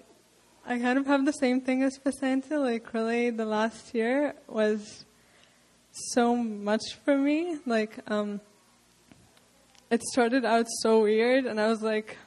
[0.66, 2.56] I kind of have the same thing as Vicente.
[2.56, 5.04] Like, really, the last year was
[5.92, 7.58] so much for me.
[7.66, 8.40] Like, um,
[9.90, 12.18] it started out so weird, and I was like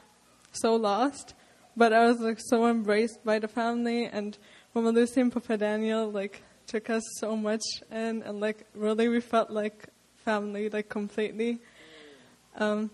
[0.51, 1.33] so lost.
[1.75, 4.37] But I was like so embraced by the family, and
[4.85, 9.49] Lucy and Papa Daniel like took us so much in, and like really we felt
[9.49, 11.59] like family, like completely.
[12.57, 12.89] Um,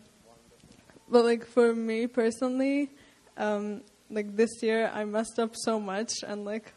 [1.09, 2.91] but like for me personally,
[3.37, 6.73] um, like this year I messed up so much, and like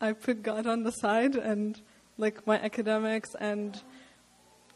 [0.00, 1.80] I put God on the side, and
[2.18, 3.80] like my academics and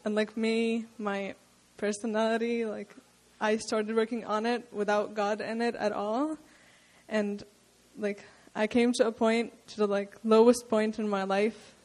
[0.05, 1.35] and like me, my
[1.77, 2.95] personality, like
[3.41, 6.37] I started working on it without God in it at all
[7.09, 7.43] and
[7.97, 8.23] like
[8.55, 11.75] I came to a point to the like lowest point in my life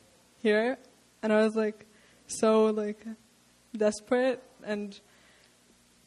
[0.43, 0.79] here
[1.23, 1.87] and I was like
[2.27, 3.05] so like
[3.77, 4.99] desperate and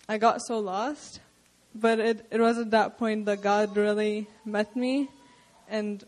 [0.10, 1.20] I got so lost.
[1.76, 5.10] But it it was at that point that God really met me.
[5.70, 6.04] And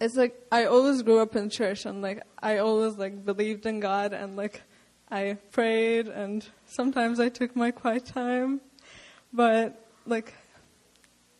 [0.00, 3.80] it's like I always grew up in church and like I always like believed in
[3.80, 4.62] God and like
[5.10, 8.60] I prayed and sometimes I took my quiet time.
[9.32, 10.34] But like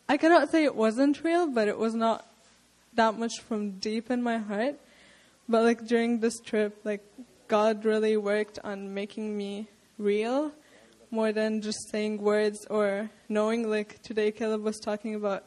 [0.09, 2.27] I cannot say it wasn't real, but it was not
[2.95, 4.77] that much from deep in my heart.
[5.49, 7.05] But like during this trip, like
[7.49, 10.53] God really worked on making me real
[11.11, 13.69] more than just saying words or knowing.
[13.69, 15.45] Like today, Caleb was talking about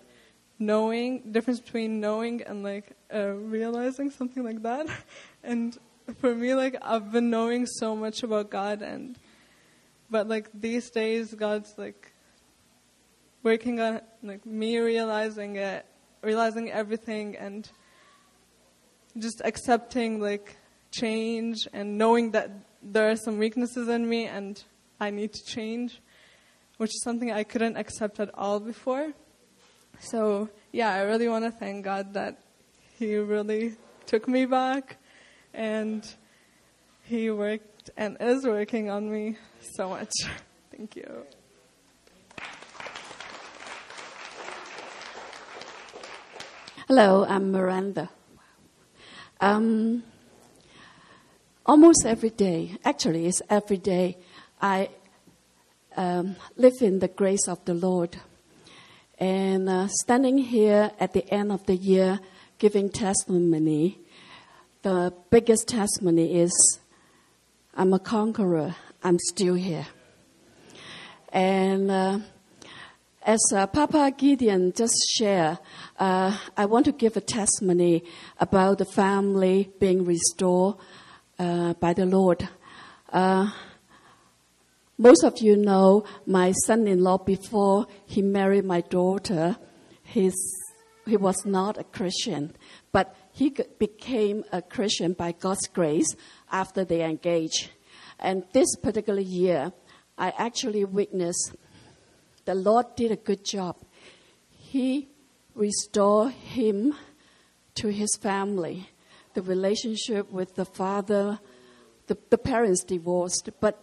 [0.59, 4.87] knowing, difference between knowing and like uh, realizing something like that.
[5.43, 5.77] and
[6.19, 9.17] for me, like I've been knowing so much about God and,
[10.09, 12.11] but like these days, God's like
[13.45, 15.85] working on like me realizing it,
[16.23, 17.69] realizing everything, and
[19.19, 20.57] just accepting like
[20.91, 22.49] change and knowing that
[22.81, 24.63] there are some weaknesses in me and
[24.99, 26.01] I need to change,
[26.77, 29.13] which is something I couldn't accept at all before.
[29.99, 32.39] So yeah, I really want to thank God that
[32.97, 33.75] He really
[34.07, 34.97] took me back,
[35.53, 36.03] and
[37.03, 39.37] He worked and is working on me
[39.75, 40.11] so much.
[40.71, 41.25] Thank you.
[46.87, 48.11] Hello, I'm Miranda.
[49.41, 50.03] Um,
[51.65, 54.19] almost every day, actually, it's every day,
[54.61, 54.89] I
[55.97, 58.17] um, live in the grace of the Lord.
[59.17, 62.19] And uh, standing here at the end of the year
[62.59, 63.97] giving testimony,
[64.83, 66.79] the biggest testimony is
[67.73, 69.87] I'm a conqueror, I'm still here.
[71.33, 72.19] And uh,
[73.25, 75.57] as uh, Papa Gideon just shared,
[75.97, 78.03] uh, I want to give a testimony
[78.39, 80.75] about the family being restored
[81.39, 82.47] uh, by the Lord.
[83.11, 83.49] Uh,
[84.99, 89.57] most of you know my son-in-law before he married my daughter.
[90.03, 90.31] He
[91.07, 92.55] was not a Christian,
[92.91, 93.49] but he
[93.79, 96.15] became a Christian by God's grace
[96.51, 97.71] after they engaged.
[98.19, 99.73] And this particular year,
[100.15, 101.55] I actually witnessed
[102.45, 103.77] the Lord did a good job.
[104.49, 105.09] He
[105.53, 106.93] restored him
[107.75, 108.89] to his family.
[109.33, 111.39] The relationship with the father,
[112.07, 113.81] the, the parents divorced, but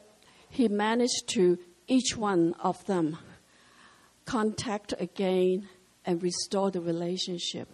[0.49, 1.59] he managed to,
[1.89, 3.19] each one of them,
[4.25, 5.69] contact again
[6.07, 7.69] and restore the relationship.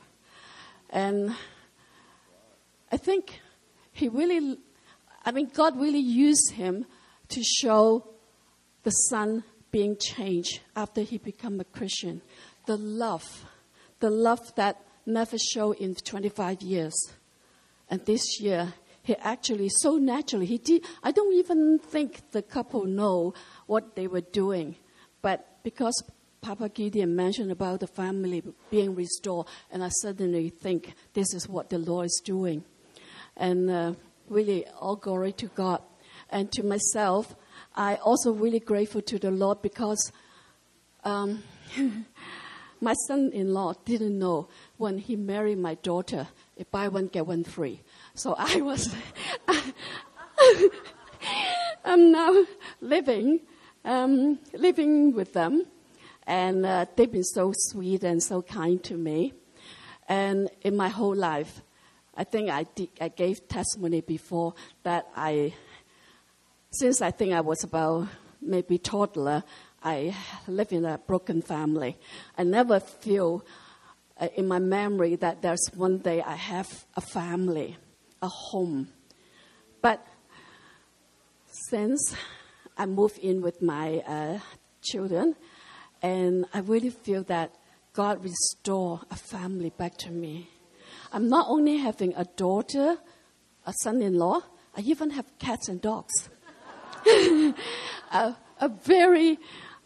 [0.90, 1.34] And
[2.90, 3.40] I think
[3.92, 4.58] he really,
[5.24, 6.86] I mean, God really used him
[7.28, 8.08] to show
[8.84, 12.22] the son being changed after he became a Christian.
[12.66, 13.44] The love,
[14.00, 16.94] the love that never showed in 25 years.
[17.90, 20.84] And this year, he actually so naturally he did.
[21.02, 23.32] I don't even think the couple know
[23.66, 24.76] what they were doing,
[25.22, 26.02] but because
[26.42, 31.70] Papa Gideon mentioned about the family being restored, and I suddenly think this is what
[31.70, 32.64] the Lord is doing,
[33.36, 33.94] and uh,
[34.28, 35.80] really all glory to God
[36.30, 37.34] and to myself.
[37.78, 40.10] I also really grateful to the Lord because
[41.04, 41.44] um,
[42.80, 44.48] my son-in-law didn't know
[44.78, 46.26] when he married my daughter,
[46.56, 47.80] if buy one get one free.
[48.14, 48.92] So I was,
[51.84, 52.44] I'm now
[52.80, 53.42] living,
[53.84, 55.64] um, living with them,
[56.26, 59.34] and uh, they've been so sweet and so kind to me.
[60.08, 61.62] And in my whole life,
[62.16, 65.54] I think I, did, I gave testimony before that I,
[66.70, 68.08] since I think I was about
[68.40, 69.42] maybe toddler,
[69.82, 70.14] I
[70.46, 71.96] live in a broken family.
[72.36, 73.44] I never feel
[74.20, 77.76] uh, in my memory that there's one day I have a family,
[78.20, 78.88] a home.
[79.80, 80.04] But
[81.70, 82.14] since
[82.76, 84.38] I moved in with my uh,
[84.82, 85.36] children,
[86.02, 87.54] and I really feel that
[87.92, 90.50] God restore a family back to me.
[91.12, 92.98] I'm not only having a daughter,
[93.66, 94.42] a son-in-law,
[94.76, 96.28] I even have cats and dogs.
[98.12, 99.38] a, a, very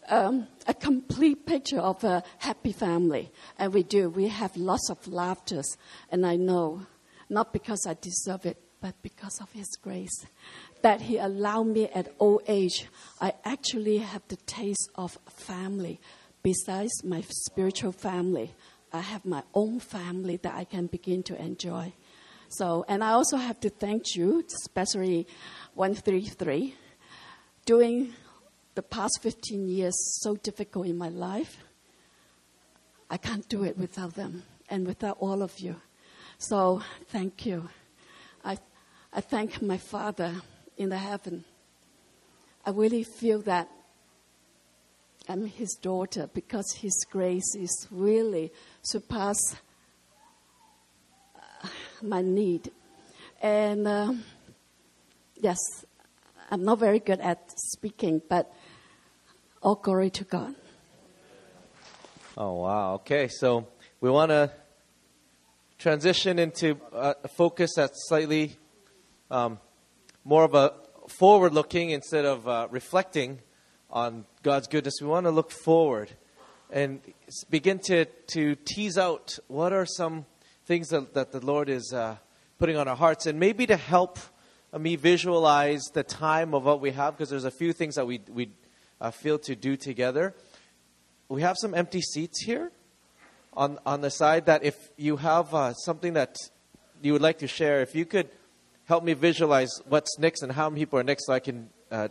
[0.09, 4.09] um, a complete picture of a happy family, and we do.
[4.09, 5.77] We have lots of laughters,
[6.09, 6.85] and I know,
[7.29, 10.25] not because I deserve it, but because of His grace,
[10.81, 12.87] that He allowed me at old age.
[13.21, 15.99] I actually have the taste of family
[16.43, 18.53] besides my spiritual family,
[18.91, 21.93] I have my own family that I can begin to enjoy.
[22.49, 25.25] So, and I also have to thank you, especially
[25.73, 26.75] 133,
[27.65, 28.13] during
[28.75, 31.57] the past 15 years so difficult in my life.
[33.09, 35.75] I can't do it without them and without all of you.
[36.39, 37.69] So, thank you.
[38.43, 38.57] I,
[39.13, 40.33] I thank my Father
[40.77, 41.45] in the heaven.
[42.65, 43.69] I really feel that
[45.29, 49.37] I'm his daughter because his grace is really surpass
[51.35, 51.67] uh,
[52.01, 52.71] my need.
[53.41, 54.13] And uh,
[55.39, 55.57] yes,
[56.53, 58.53] I'm not very good at speaking, but
[59.63, 60.53] all glory to God.
[62.37, 62.93] Oh, wow.
[62.93, 63.67] Okay, so
[64.01, 64.51] we want to
[65.79, 68.55] transition into a focus that's slightly
[69.31, 69.57] um,
[70.23, 70.73] more of a
[71.07, 73.39] forward looking instead of uh, reflecting
[73.89, 76.11] on God's goodness, we want to look forward
[76.69, 77.01] and
[77.49, 80.27] begin to, to tease out what are some
[80.67, 82.17] things that, that the Lord is uh,
[82.59, 84.19] putting on our hearts, and maybe to help
[84.81, 88.21] me visualize the time of what we have, because there's a few things that we,
[88.31, 88.49] we
[88.99, 90.33] uh, feel to do together.
[91.29, 92.71] We have some empty seats here
[93.53, 96.35] on, on the side that if you have uh, something that
[97.01, 98.29] you would like to share, if you could
[98.85, 102.09] help me visualize what's next and how many people are next so I can uh,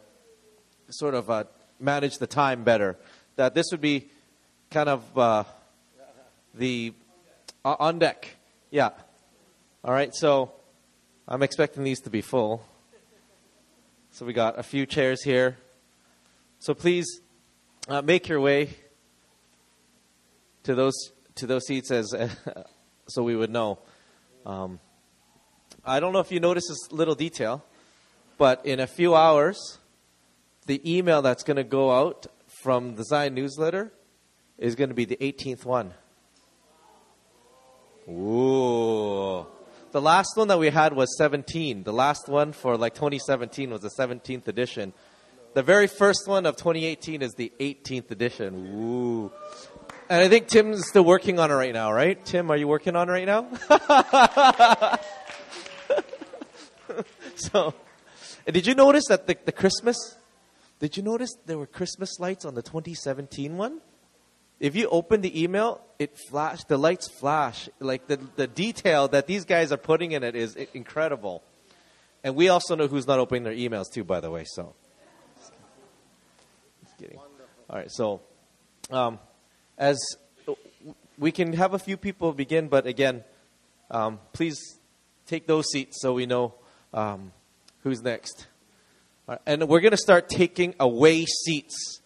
[0.89, 1.45] sort of uh,
[1.79, 2.97] manage the time better.
[3.37, 4.09] That this would be
[4.71, 5.45] kind of uh,
[6.55, 6.93] the
[7.65, 8.29] uh, on deck.
[8.71, 8.91] Yeah.
[9.85, 10.15] All right.
[10.15, 10.53] So
[11.33, 12.63] I'm expecting these to be full.
[14.11, 15.57] So we got a few chairs here.
[16.59, 17.07] So please
[17.89, 18.77] uh, make your way
[20.65, 20.93] to those
[21.37, 22.15] to those seats as
[23.09, 23.79] so we would know.
[24.45, 24.79] Um,
[25.87, 27.65] I don't know if you notice this little detail,
[28.37, 29.79] but in a few hours
[30.67, 32.27] the email that's going to go out
[32.63, 33.91] from the Zion newsletter
[34.59, 35.95] is going to be the 18th one.
[38.07, 39.47] Ooh.
[39.93, 41.85] The last one that we had was 17.
[41.85, 44.95] The last one for like 2017 was the 17th edition.
[45.55, 48.73] The very first one of 2018 is the 18th edition.
[48.75, 49.31] Ooh.
[50.09, 52.23] And I think Tim's still working on it right now, right?
[52.25, 53.49] Tim, are you working on it right now?
[57.37, 57.75] so,
[58.47, 60.17] did you notice that the, the Christmas
[60.83, 63.81] did you notice there were Christmas lights on the 2017 one?
[64.63, 67.69] If you open the email, it flash, the lights flash.
[67.81, 71.43] Like the, the detail that these guys are putting in it is incredible.
[72.23, 74.45] And we also know who's not opening their emails too, by the way.
[74.47, 74.73] So,
[76.81, 77.19] just kidding.
[77.19, 77.91] All right.
[77.91, 78.21] So,
[78.89, 79.19] um,
[79.77, 79.99] as
[81.19, 83.25] we can have a few people begin, but again,
[83.91, 84.79] um, please
[85.27, 86.55] take those seats so we know
[86.95, 87.33] um,
[87.83, 88.47] who's next.
[89.45, 92.01] And we're going to start taking away seats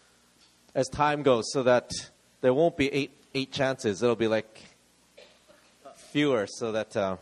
[0.75, 1.91] as time goes so that
[2.47, 4.05] there won't be eight, eight chances.
[4.05, 4.63] It'll be like
[6.13, 7.17] fewer so that uh,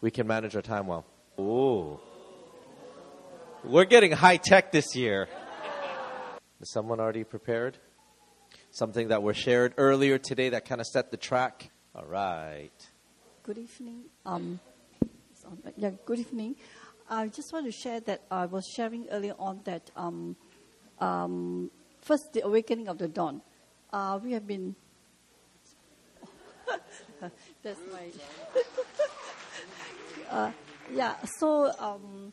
[0.00, 1.04] we can manage our time well.
[1.38, 2.00] Ooh.
[3.62, 5.28] We're getting high tech this year.
[6.60, 7.78] Is someone already prepared?
[8.72, 11.70] Something that was shared earlier today that kind of set the track?
[11.94, 12.88] All right.
[13.44, 14.06] Good evening.
[14.24, 14.58] Um,
[15.76, 16.56] yeah, good evening.
[17.08, 20.34] I just want to share that I was sharing earlier on that um,
[20.98, 21.70] um,
[22.00, 23.42] first the awakening of the dawn.
[23.92, 24.74] Uh, we have been.
[27.62, 28.08] that's my.
[30.30, 30.50] uh,
[30.92, 31.14] yeah.
[31.38, 32.32] So um,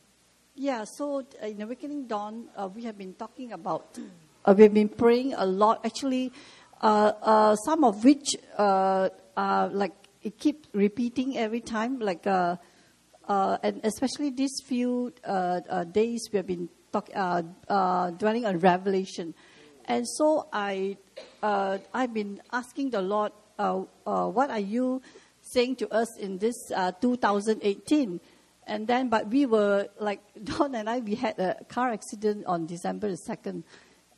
[0.55, 0.83] yeah.
[0.97, 3.97] So in awakening dawn, uh, we have been talking about.
[4.45, 5.85] Uh, we've been praying a lot.
[5.85, 6.31] Actually,
[6.81, 9.09] uh, uh, some of which uh,
[9.71, 12.55] like it keep repeating every time, like uh,
[13.27, 18.45] uh, and especially these few uh, uh, days we have been talk, uh, uh, dwelling
[18.45, 19.33] on Revelation,
[19.85, 20.97] and so I
[21.41, 25.01] uh, I've been asking the Lord, uh, uh, what are you
[25.41, 28.19] saying to us in this uh, 2018?
[28.65, 32.65] And then, but we were like Don and I, we had a car accident on
[32.65, 33.63] December the second,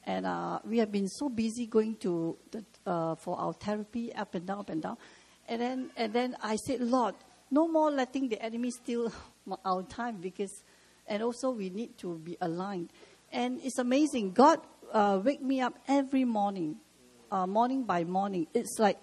[0.06, 4.36] and uh, we have been so busy going to the, uh, for our therapy up
[4.36, 4.98] and down, up and down,
[5.48, 7.16] and then and then I said, Lord,
[7.50, 9.12] no more letting the enemy steal
[9.66, 10.64] our time because,
[11.08, 12.92] and also we need to be aligned.
[13.32, 14.32] And it's amazing.
[14.32, 14.60] God
[14.94, 16.78] uh, wake me up every morning,
[17.31, 18.47] uh, morning by morning.
[18.53, 18.97] It's like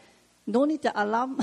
[0.46, 1.38] no need the alarm.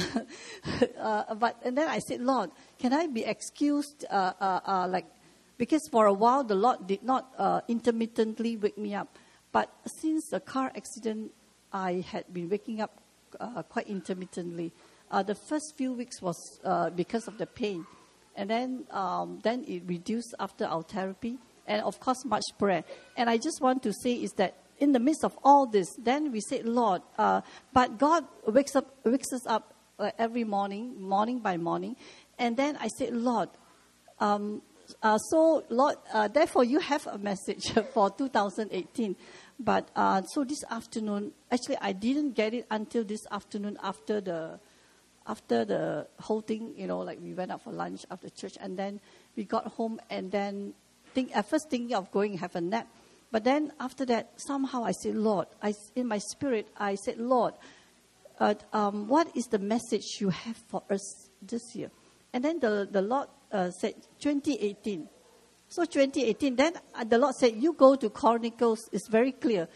[0.99, 4.06] uh, but and then I said, Lord, can I be excused?
[4.10, 5.06] Uh, uh, uh, like
[5.57, 9.18] because for a while the Lord did not uh, intermittently wake me up,
[9.51, 11.31] but since the car accident,
[11.72, 13.01] I had been waking up
[13.69, 14.72] quite intermittently.
[15.11, 16.60] The first few weeks was
[16.95, 17.85] because of the pain,
[18.35, 21.38] and then um, then it reduced after our therapy,
[21.68, 22.84] and of course much prayer.
[23.18, 26.31] And I just want to say is that in the midst of all this, then
[26.31, 27.41] we said, Lord, uh,
[27.73, 31.95] but God wakes up wakes us up uh, every morning, morning by morning,
[32.38, 33.49] and then I said, Lord.
[34.19, 34.61] Um,
[35.03, 39.15] uh, so, Lord, uh, therefore, you have a message for 2018.
[39.60, 44.60] But uh, so this afternoon, actually, I didn't get it until this afternoon after the
[45.27, 46.73] after the whole thing.
[46.77, 49.01] You know, like we went out for lunch after church, and then
[49.35, 50.73] we got home, and then
[51.14, 52.88] think at first thinking of going have a nap,
[53.31, 57.53] but then after that, somehow I said, Lord, I, in my spirit, I said, Lord,
[58.39, 61.91] uh, um, what is the message you have for us this year?
[62.34, 65.07] And then the, the Lord uh, said, 2018.
[65.68, 69.68] So 2018, then uh, the Lord said, you go to Chronicles, it's very clear.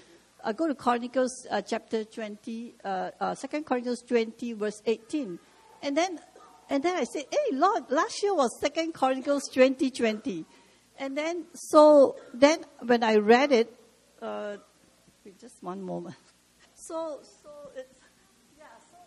[0.44, 5.38] Uh, go to Chronicles uh, chapter 20, uh, uh, 2 Chronicles 20, verse 18.
[5.84, 6.20] And then,
[6.70, 9.92] and then I said, hey, Lord, last year was 2 Chronicles 2020.
[9.92, 10.46] 20.
[11.00, 13.74] And then, so then when I read it,
[14.22, 14.58] uh,
[15.40, 16.16] just one moment.
[16.76, 18.00] So, so it's,
[18.58, 18.98] yeah, so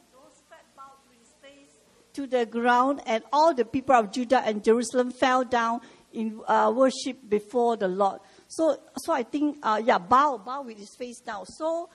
[0.77, 1.73] bowed with his face
[2.15, 5.81] to the ground, and all the people of Judah and Jerusalem fell down
[6.13, 8.21] in uh, worship before the Lord.
[8.49, 11.45] So, so I think, uh, yeah, bow, bow with his face down.
[11.47, 11.91] So,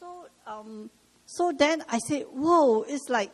[0.00, 0.90] so, um,
[1.26, 3.30] so then I said, whoa, it's like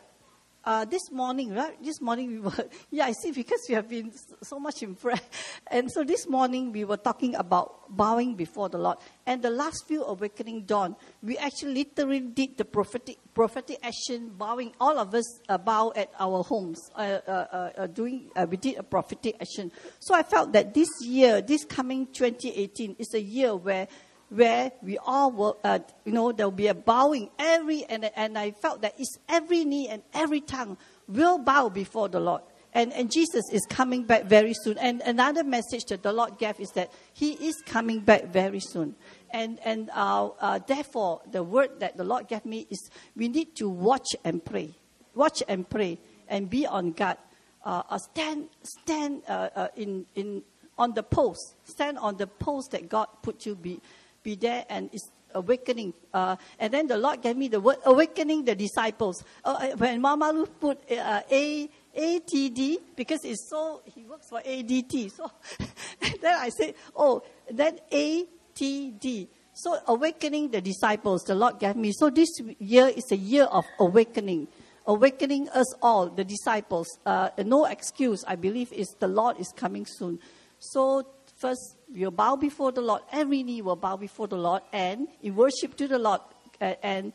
[0.65, 1.81] uh, this morning, right?
[1.83, 4.11] This morning we were, yeah, I see, because we have been
[4.41, 5.19] so much in prayer.
[5.71, 8.97] And so this morning we were talking about bowing before the Lord.
[9.25, 14.73] And the last few awakening dawn, we actually literally did the prophetic, prophetic action, bowing,
[14.79, 18.77] all of us uh, bow at our homes, uh, uh, uh, uh doing, we did
[18.77, 19.71] a prophetic action.
[19.99, 23.87] So I felt that this year, this coming 2018, is a year where
[24.29, 28.37] where we all will, uh, you know, there will be a bowing every, and, and
[28.37, 30.77] I felt that it's every knee and every tongue
[31.07, 32.41] will bow before the Lord.
[32.75, 34.77] And, and Jesus is coming back very soon.
[34.77, 38.95] And another message that the Lord gave is that He is coming back very soon.
[39.31, 43.55] And, and uh, uh, therefore, the word that the Lord gave me is we need
[43.57, 44.75] to watch and pray.
[45.13, 47.17] Watch and pray and be on guard.
[47.63, 50.43] Uh, uh stand stand uh, uh, in, in,
[50.77, 51.55] on the post.
[51.63, 53.81] Stand on the post that God put you be,
[54.25, 55.93] be there and it's awakening.
[56.13, 59.23] Uh, and then the Lord gave me the word awakening the disciples.
[59.43, 65.11] Uh, when Mama Lu put uh, A, ATD, because it's so, he works for ADT.
[65.11, 65.31] So
[66.21, 69.27] then I said, oh, then ATD.
[69.53, 71.91] So awakening the disciples, the Lord gave me.
[71.93, 72.29] So this
[72.59, 74.47] year is a year of awakening.
[74.87, 76.87] Awakening us all, the disciples.
[77.05, 80.19] Uh, no excuse, I believe, is the Lord is coming soon.
[80.59, 81.07] So
[81.37, 83.01] first will bow before the Lord.
[83.11, 86.21] Every knee will bow before the Lord and in worship to the Lord.
[86.59, 87.13] And, and,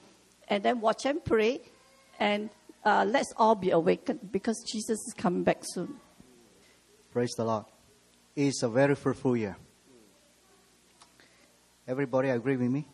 [0.49, 1.61] and then watch and pray.
[2.19, 2.51] And
[2.85, 5.97] uh, let's all be awakened because Jesus is coming back soon.
[7.13, 7.65] Praise the Lord.
[8.37, 9.57] It's a very fruitful year.
[11.87, 12.87] Everybody agree with me?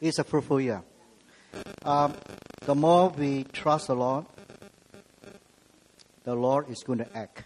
[0.00, 0.82] It's a fruitful year.
[1.84, 2.14] Um,
[2.64, 4.24] the more we trust the Lord,
[6.24, 7.44] the Lord is going to act.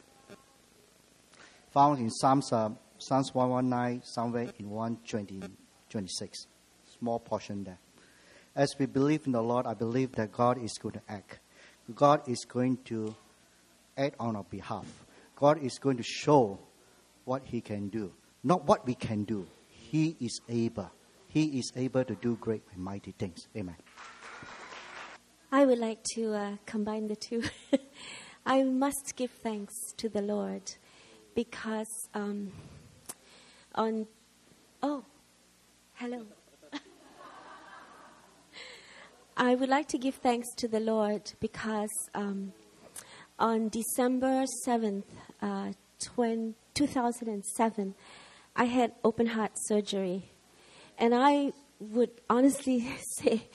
[1.72, 2.70] Found in Psalms uh,
[3.06, 5.42] Psalms 119, somewhere in 120,
[5.90, 6.46] 26.
[6.98, 7.78] Small portion there.
[8.56, 11.40] As we believe in the Lord, I believe that God is going to act.
[11.94, 13.14] God is going to
[13.98, 14.86] act on our behalf.
[15.36, 16.58] God is going to show
[17.26, 18.10] what He can do.
[18.42, 19.46] Not what we can do.
[19.68, 20.90] He is able.
[21.28, 23.48] He is able to do great and mighty things.
[23.54, 23.76] Amen.
[25.52, 27.42] I would like to uh, combine the two.
[28.46, 30.62] I must give thanks to the Lord
[31.34, 32.52] because um,
[33.74, 34.06] on,
[34.82, 35.04] oh,
[35.94, 36.22] hello.
[39.36, 42.52] I would like to give thanks to the Lord because um,
[43.38, 45.02] on December 7th,
[45.42, 47.94] uh, 20, 2007,
[48.54, 50.30] I had open heart surgery.
[50.96, 52.88] And I would honestly
[53.18, 53.48] say,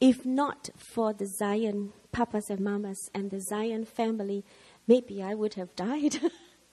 [0.00, 4.44] if not for the Zion papas and mamas and the Zion family,
[4.88, 6.18] maybe I would have died.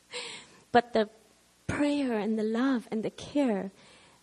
[0.72, 1.10] but the
[1.70, 3.72] prayer and the love and the care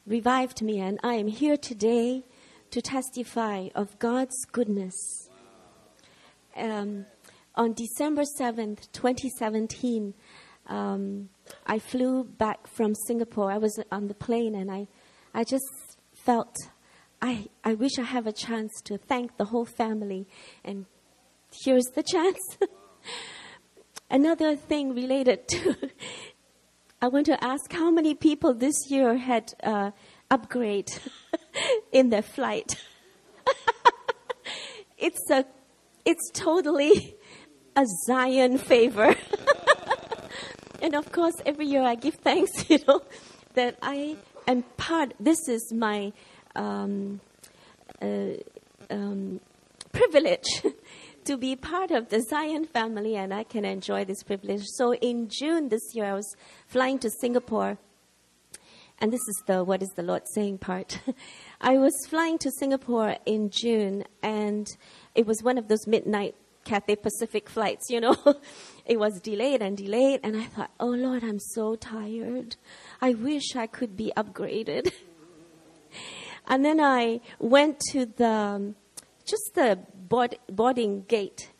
[0.07, 2.25] revived me, and I am here today
[2.71, 5.31] to testify of God's goodness.
[6.57, 7.07] Um,
[7.55, 10.13] on December 7th, 2017,
[10.67, 11.29] um,
[11.67, 13.51] I flew back from Singapore.
[13.51, 14.89] I was on the plane and I,
[15.33, 15.65] I just
[16.13, 16.55] felt
[17.23, 20.27] I, I wish I have a chance to thank the whole family.
[20.65, 20.87] And
[21.65, 22.59] here's the chance.
[24.11, 25.77] Another thing related to,
[27.01, 29.91] I want to ask how many people this year had uh,
[30.31, 30.91] upgrade
[31.93, 32.83] in their flight.
[34.99, 35.45] it's a,
[36.07, 37.15] it's totally
[37.77, 39.15] a Zion favor.
[40.83, 43.03] and of course, every year I give thanks, you know,
[43.53, 44.17] that I
[44.47, 46.15] am part, this is my
[46.55, 47.21] um,
[48.01, 48.37] uh,
[48.89, 49.41] um,
[49.93, 50.63] privilege
[51.27, 54.63] to be part of the Zion family, and I can enjoy this privilege.
[54.65, 56.37] So in June this year, I was
[56.69, 57.79] flying to Singapore.
[58.99, 61.01] And this is the what is the Lord saying part.
[61.61, 64.67] I was flying to Singapore in June, and
[65.15, 66.35] it was one of those midnight
[66.65, 68.17] Cathay Pacific flights, you know.
[68.87, 72.57] it was delayed and delayed, and I thought, oh Lord, I'm so tired.
[73.03, 74.93] I wish I could be upgraded.
[76.49, 78.77] and then I went to the um,
[79.27, 81.51] just the board, boarding gate,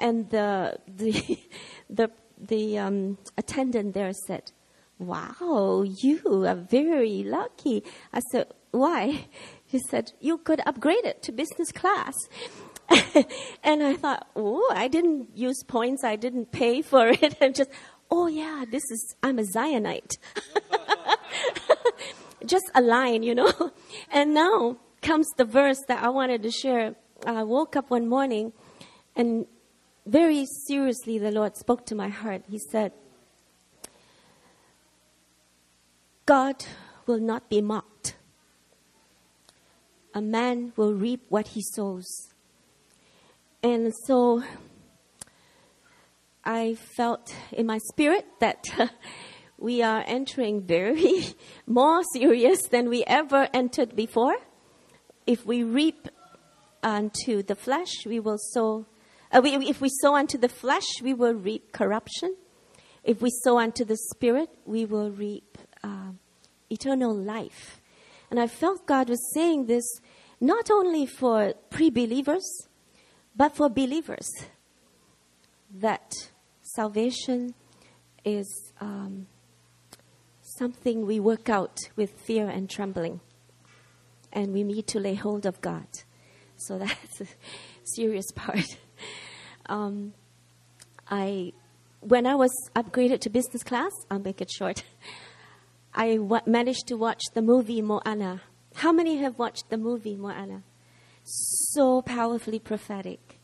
[0.00, 1.38] and the the
[1.90, 4.52] the the um, attendant there said,
[4.98, 9.26] "Wow, you are very lucky." I said, "Why?"
[9.72, 12.14] He said, "You could upgrade it to business class."
[13.64, 16.04] and I thought, oh, I didn't use points.
[16.04, 17.36] I didn't pay for it.
[17.40, 17.70] I'm just,
[18.10, 20.18] oh yeah, this is, I'm a Zionite.
[22.46, 23.72] just a line, you know.
[24.10, 26.94] And now comes the verse that I wanted to share.
[27.26, 28.52] I woke up one morning
[29.14, 29.46] and
[30.06, 32.42] very seriously the Lord spoke to my heart.
[32.48, 32.92] He said,
[36.26, 36.64] God
[37.06, 38.16] will not be mocked.
[40.14, 42.06] A man will reap what he sows.
[43.62, 44.42] And so
[46.44, 48.68] I felt in my spirit that
[49.58, 51.26] we are entering very
[51.66, 54.36] more serious than we ever entered before.
[55.26, 56.08] If we reap
[56.82, 58.86] unto the flesh, we will sow.
[59.30, 62.36] Uh, we, if we sow unto the flesh, we will reap corruption.
[63.04, 66.12] If we sow unto the spirit, we will reap uh,
[66.70, 67.80] eternal life.
[68.30, 69.84] And I felt God was saying this
[70.40, 72.44] not only for pre believers,
[73.34, 74.28] but for believers,
[75.74, 76.12] that
[76.62, 77.54] salvation
[78.24, 79.26] is um,
[80.40, 83.20] something we work out with fear and trembling.
[84.32, 85.86] And we need to lay hold of God.
[86.66, 87.26] So that's a
[87.84, 88.66] serious part.
[89.66, 90.14] Um,
[91.08, 91.52] I,
[92.00, 94.82] when I was upgraded to business class, I'll make it short.
[95.94, 98.42] I w- managed to watch the movie Moana.
[98.74, 100.62] How many have watched the movie Moana?
[101.24, 103.38] so powerfully prophetic.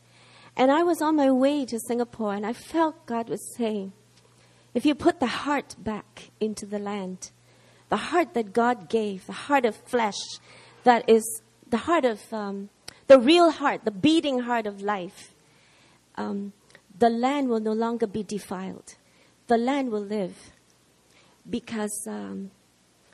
[0.55, 3.93] And I was on my way to Singapore and I felt God was saying,
[4.73, 7.31] if you put the heart back into the land,
[7.89, 10.19] the heart that God gave, the heart of flesh,
[10.83, 12.69] that is the heart of, um,
[13.09, 15.33] the real heart, the beating heart of life,
[16.15, 16.53] um,
[16.97, 18.95] the land will no longer be defiled.
[19.47, 20.51] The land will live
[21.49, 22.51] because um,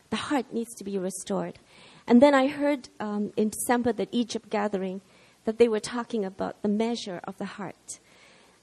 [0.09, 1.59] the heart needs to be restored.
[2.05, 4.99] And then I heard um, in December that Egypt gathering
[5.45, 7.99] that they were talking about the measure of the heart.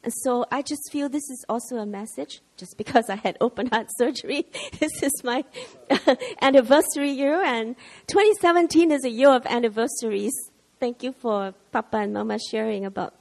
[0.04, 3.68] And so I just feel this is also a message, just because I had open
[3.68, 4.46] heart surgery.
[4.80, 5.44] this is my
[6.42, 7.74] anniversary year, and
[8.08, 10.34] 2017 is a year of anniversaries.
[10.82, 13.14] Thank you for Papa and Mama sharing about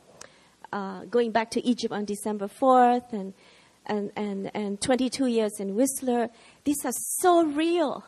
[0.74, 3.36] uh, going back to Egypt on December 4th and,
[3.86, 6.32] and, and, and 22 years in Whistler.
[6.64, 8.04] These are so real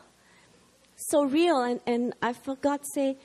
[0.96, 1.62] so real.
[1.62, 3.16] And, and I forgot to say,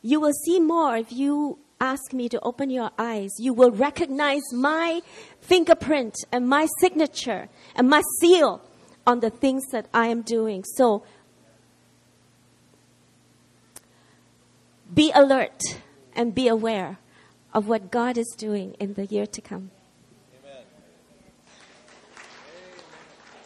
[0.00, 3.30] you will see more if you ask me to open your eyes.
[3.40, 5.00] You will recognize my
[5.40, 8.62] fingerprint and my signature and my seal
[9.08, 10.62] on the things that I am doing.
[10.76, 11.02] So
[14.92, 15.60] be alert
[16.14, 16.98] and be aware
[17.52, 19.70] of what God is doing in the year to come.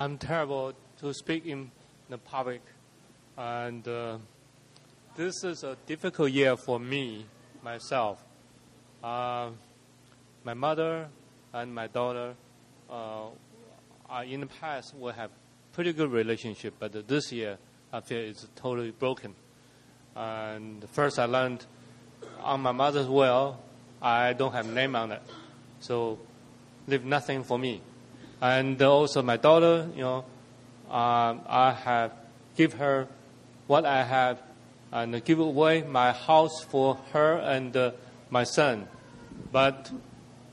[0.01, 1.71] I'm terrible to speak in
[2.09, 2.63] the public
[3.37, 4.19] and uh,
[5.17, 7.27] this is a difficult year for me,
[7.63, 8.25] myself.
[9.03, 9.51] Uh,
[10.45, 11.09] my mother
[11.53, 12.35] and my daughter,
[12.91, 13.27] uh,
[14.09, 15.31] are in the past we have
[15.73, 17.59] pretty good relationship, but this year
[17.93, 19.35] I feel it's totally broken.
[20.19, 21.65] And first I learned
[22.43, 23.57] on my mother's will,
[24.03, 25.23] I don't have name on it,
[25.79, 26.19] so
[26.89, 27.81] leave nothing for me.
[28.41, 30.25] And also my daughter, you know,
[30.91, 32.13] um, I have
[32.57, 33.07] give her
[33.69, 34.43] what I have
[34.91, 37.93] and give away my house for her and uh,
[38.29, 38.89] my son.
[39.53, 39.89] But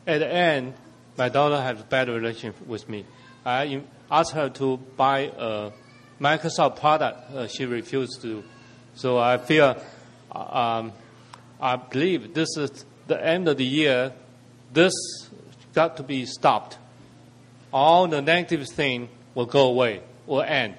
[0.05, 0.75] at the end,
[1.17, 3.05] my daughter has bad relationship with me.
[3.43, 3.81] I
[4.11, 5.71] asked her to buy a
[6.21, 7.31] Microsoft product.
[7.31, 8.43] Uh, she refused to.
[8.95, 9.76] So I feel,
[10.31, 10.93] um,
[11.59, 14.13] I believe this is the end of the year.
[14.72, 14.93] This
[15.73, 16.77] got to be stopped.
[17.73, 20.76] All the negative thing will go away, will end.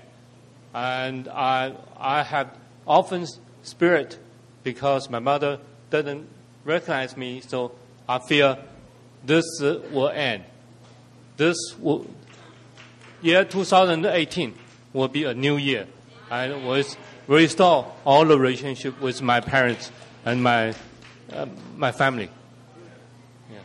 [0.75, 2.57] And I, I have
[2.87, 3.27] often
[3.63, 4.19] spirit
[4.63, 5.59] because my mother
[5.91, 6.27] doesn't
[6.65, 7.73] recognize me, so
[8.09, 8.59] I feel
[9.25, 10.45] this uh, will end.
[11.37, 12.07] This will,
[13.21, 14.55] year 2018
[14.95, 15.87] will be a new year.
[16.31, 16.83] I will
[17.29, 19.91] restore all the relationship with my parents
[20.25, 20.75] and my,
[21.33, 21.47] uh,
[21.77, 22.31] my family.
[23.51, 23.59] Yeah.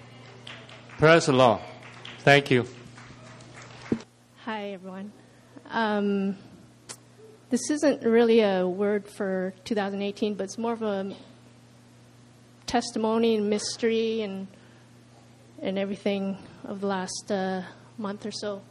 [0.98, 1.62] Praise the Lord.
[2.20, 2.68] Thank you.
[4.46, 5.12] Hi, everyone.
[5.70, 6.38] Um,
[7.50, 11.16] this isn't really a word for 2018, but it's more of a
[12.66, 14.48] testimony and mystery and
[15.62, 17.62] and everything of the last uh,
[17.98, 18.62] month or so.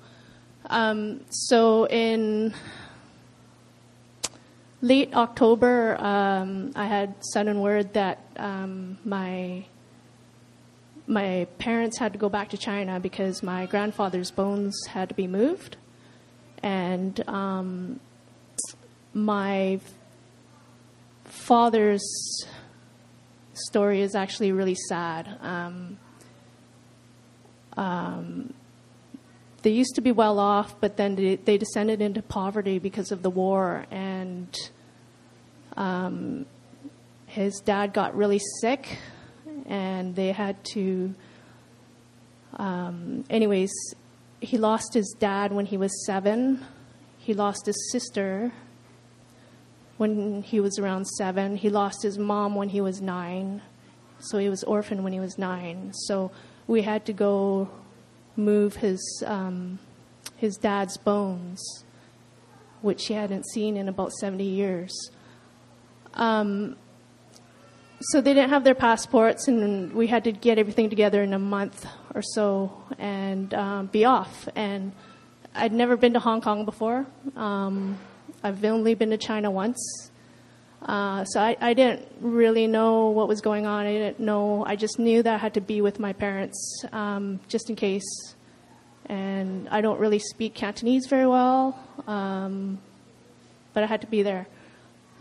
[0.66, 2.52] Um, so in
[4.82, 9.64] late October, um, I had sudden word that um, my
[11.06, 15.26] my parents had to go back to China because my grandfather's bones had to be
[15.26, 15.76] moved,
[16.62, 18.00] and um,
[19.12, 19.80] my
[21.24, 22.44] father's
[23.54, 25.36] story is actually really sad.
[25.40, 25.98] Um,
[27.76, 28.54] um,
[29.62, 33.22] they used to be well off, but then they, they descended into poverty because of
[33.22, 34.56] the war, and
[35.76, 36.46] um,
[37.26, 38.98] his dad got really sick,
[39.66, 41.14] and they had to.
[42.56, 43.70] Um, anyways,
[44.40, 46.64] he lost his dad when he was seven.
[47.18, 48.52] He lost his sister
[49.98, 51.56] when he was around seven.
[51.56, 53.60] He lost his mom when he was nine.
[54.18, 55.92] So he was orphaned when he was nine.
[55.92, 56.30] So
[56.66, 57.68] we had to go
[58.36, 59.78] move his, um,
[60.36, 61.84] his dad's bones,
[62.82, 65.10] which he hadn't seen in about 70 years.
[66.14, 66.76] Um,
[68.00, 71.38] so they didn't have their passports, and we had to get everything together in a
[71.38, 74.48] month or so and um, be off.
[74.56, 74.92] And
[75.54, 77.06] I'd never been to Hong Kong before.
[77.36, 77.98] Um,
[78.42, 80.09] I've only been to China once.
[80.82, 83.86] Uh, so I, I, didn't really know what was going on.
[83.86, 84.64] I didn't know.
[84.64, 88.34] I just knew that I had to be with my parents um, just in case.
[89.06, 92.78] And I don't really speak Cantonese very well, um,
[93.74, 94.46] but I had to be there.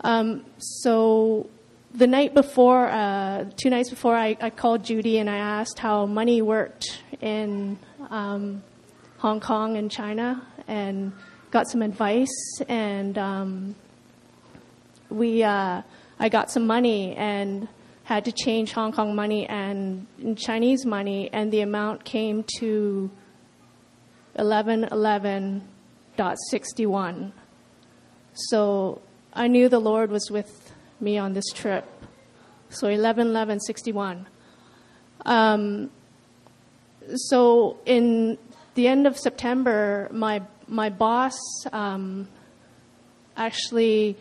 [0.02, 1.50] Um, so
[1.94, 6.06] the night before, uh, two nights before, I, I, called Judy and I asked how
[6.06, 7.78] money worked in
[8.10, 8.62] um,
[9.18, 11.12] Hong Kong and China, and
[11.50, 13.74] got some advice, and um,
[15.10, 15.82] we uh,
[16.18, 17.68] I got some money and
[18.04, 20.06] had to change Hong Kong money and
[20.36, 23.10] Chinese money, and the amount came to
[24.36, 25.62] eleven eleven
[26.16, 27.32] dot sixty one.
[28.32, 31.84] So I knew the Lord was with me on this trip.
[32.68, 34.26] So eleven eleven sixty one.
[35.26, 35.90] Um,
[37.14, 38.38] so in
[38.74, 41.38] the end of September, my my boss
[41.72, 42.28] um,
[43.36, 44.16] actually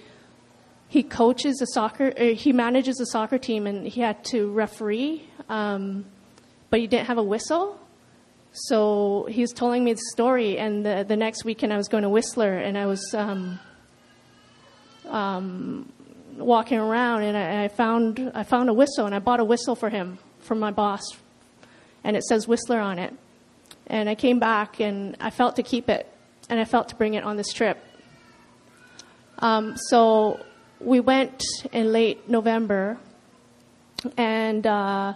[0.90, 5.24] he coaches a soccer uh, he manages a soccer team and he had to referee
[5.48, 6.06] um,
[6.70, 7.80] but he didn't have a whistle.
[8.52, 12.04] So he was telling me the story and the, the next weekend i was going
[12.04, 13.60] to whistler and i was um,
[15.08, 15.92] um,
[16.36, 19.76] walking around and I, I, found i found a whistle and i bought a whistle
[19.76, 21.04] for him from my boss.
[22.04, 23.14] And it says whistler on it.
[23.88, 26.12] And i came back and i felt to keep it
[26.50, 27.78] and I felt to bring it on this trip.
[29.38, 30.40] Um, so
[30.80, 32.98] we went in late November,
[34.18, 35.14] and uh,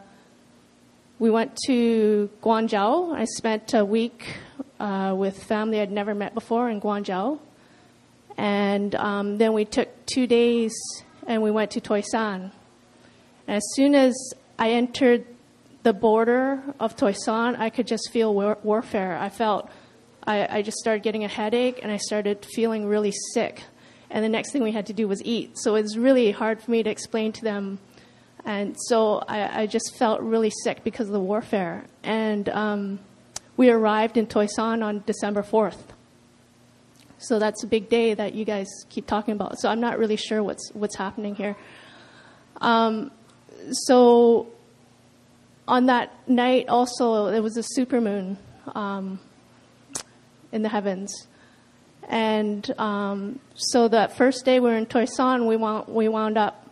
[1.20, 3.14] we went to Guangzhou.
[3.14, 4.36] I spent a week
[4.80, 7.40] uh, with family I'd never met before in Guangzhou,
[8.38, 10.74] and um, then we took two days
[11.26, 12.52] and we went to Toisan.
[13.48, 14.14] as soon as
[14.60, 15.26] I entered
[15.84, 19.18] the border of Toisan, I could just feel war- warfare.
[19.18, 19.70] I felt
[20.26, 23.64] I, I just started getting a headache and I started feeling really sick.
[24.14, 25.58] And the next thing we had to do was eat.
[25.58, 27.80] So it's really hard for me to explain to them
[28.46, 31.86] And so I, I just felt really sick because of the warfare.
[32.04, 33.00] And um,
[33.56, 35.78] we arrived in Toisan on December 4th.
[37.18, 39.60] So that's a big day that you guys keep talking about.
[39.60, 41.56] So I'm not really sure what's what's happening here.
[42.60, 43.12] Um,
[43.72, 44.48] so
[45.66, 48.36] on that night, also there was a supermoon
[48.76, 49.22] um,
[50.52, 51.28] in the heavens,
[52.10, 56.68] and um, so that first day we were in Toisan, we wound, we wound up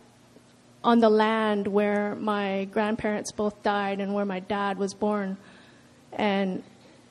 [0.84, 5.36] on the land where my grandparents both died and where my dad was born,
[6.12, 6.62] and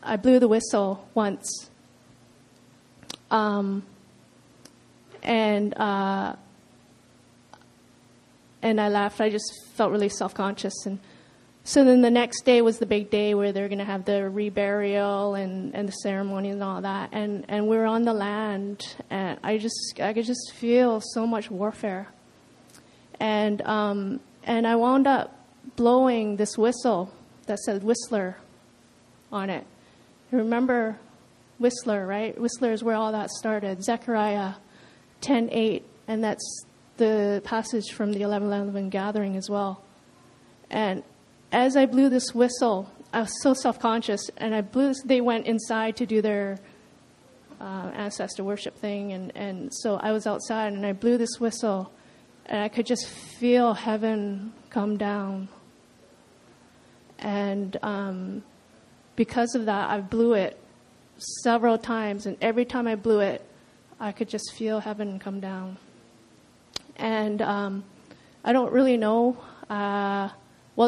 [0.03, 1.69] I blew the whistle once
[3.31, 3.83] um,
[5.23, 6.35] and uh,
[8.61, 9.21] and I laughed.
[9.21, 10.85] I just felt really self conscious.
[10.85, 10.99] And
[11.63, 14.31] so then the next day was the big day where they're going to have the
[14.33, 17.09] reburial and, and the ceremony and all that.
[17.11, 21.51] And and we're on the land, and I just I could just feel so much
[21.51, 22.07] warfare.
[23.19, 25.37] And um, and I wound up
[25.75, 27.13] blowing this whistle
[27.45, 28.37] that said Whistler
[29.31, 29.65] on it.
[30.31, 30.97] remember
[31.59, 32.39] Whistler, right?
[32.39, 33.83] Whistler is where all that started.
[33.83, 34.55] Zechariah
[35.21, 36.65] 10:8, and that's
[36.97, 39.83] the passage from the 11:11 gathering as well.
[40.71, 41.03] And
[41.51, 44.93] as I blew this whistle, I was so self-conscious, and I blew.
[45.05, 46.59] They went inside to do their
[47.59, 51.91] uh, ancestor worship thing, and and so I was outside, and I blew this whistle,
[52.45, 55.49] and I could just feel heaven come down.
[57.19, 58.43] And um,
[59.15, 60.57] because of that, I blew it
[61.43, 63.45] several times, and every time I blew it,
[63.99, 65.77] I could just feel heaven come down.
[66.95, 67.83] And um,
[68.43, 69.37] I don't really know
[69.69, 70.29] uh,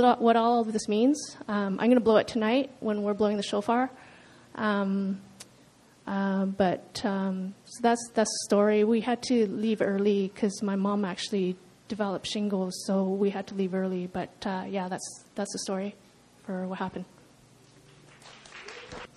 [0.02, 1.38] what, what all of this means.
[1.48, 3.92] Um, I'm going to blow it tonight when we're blowing the shofar.
[4.56, 5.22] Um,
[6.08, 8.84] uh, but um, so that's that's the story.
[8.84, 11.56] We had to leave early because my mom actually
[11.88, 14.08] developed shingles, so we had to leave early.
[14.08, 15.96] But uh, yeah, that's that's the story
[16.46, 17.06] for what happened.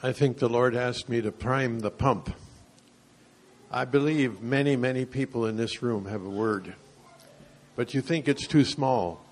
[0.03, 2.35] I think the Lord asked me to prime the pump.
[3.71, 6.75] I believe many, many people in this room have a word,
[7.75, 9.26] but you think it's too small.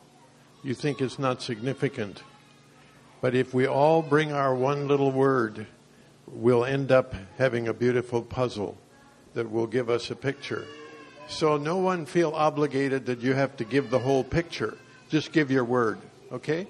[0.64, 2.22] You think it's not significant.
[3.20, 5.66] But if we all bring our one little word,
[6.26, 8.78] we'll end up having a beautiful puzzle
[9.34, 10.64] that will give us a picture.
[11.28, 14.78] So no one feel obligated that you have to give the whole picture.
[15.10, 15.98] Just give your word,
[16.32, 16.66] okay?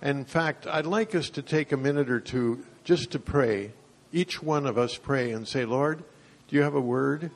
[0.00, 3.72] In fact, I'd like us to take a minute or two just to pray.
[4.12, 6.02] Each one of us pray and say, Lord,
[6.48, 7.30] do you have a word?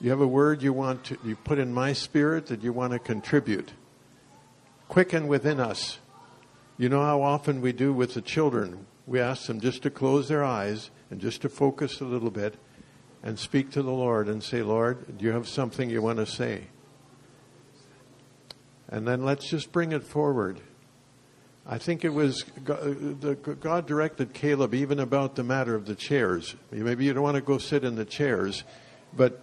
[0.00, 2.94] You have a word you want to you put in my spirit that you want
[2.94, 3.70] to contribute?
[4.88, 5.98] Quicken within us.
[6.76, 8.86] You know how often we do with the children.
[9.06, 12.56] We ask them just to close their eyes and just to focus a little bit
[13.22, 16.26] and speak to the Lord and say, Lord, do you have something you want to
[16.26, 16.64] say?
[18.88, 20.60] And then let's just bring it forward.
[21.66, 26.54] I think it was God directed Caleb even about the matter of the chairs.
[26.70, 28.64] Maybe you don't want to go sit in the chairs,
[29.16, 29.40] but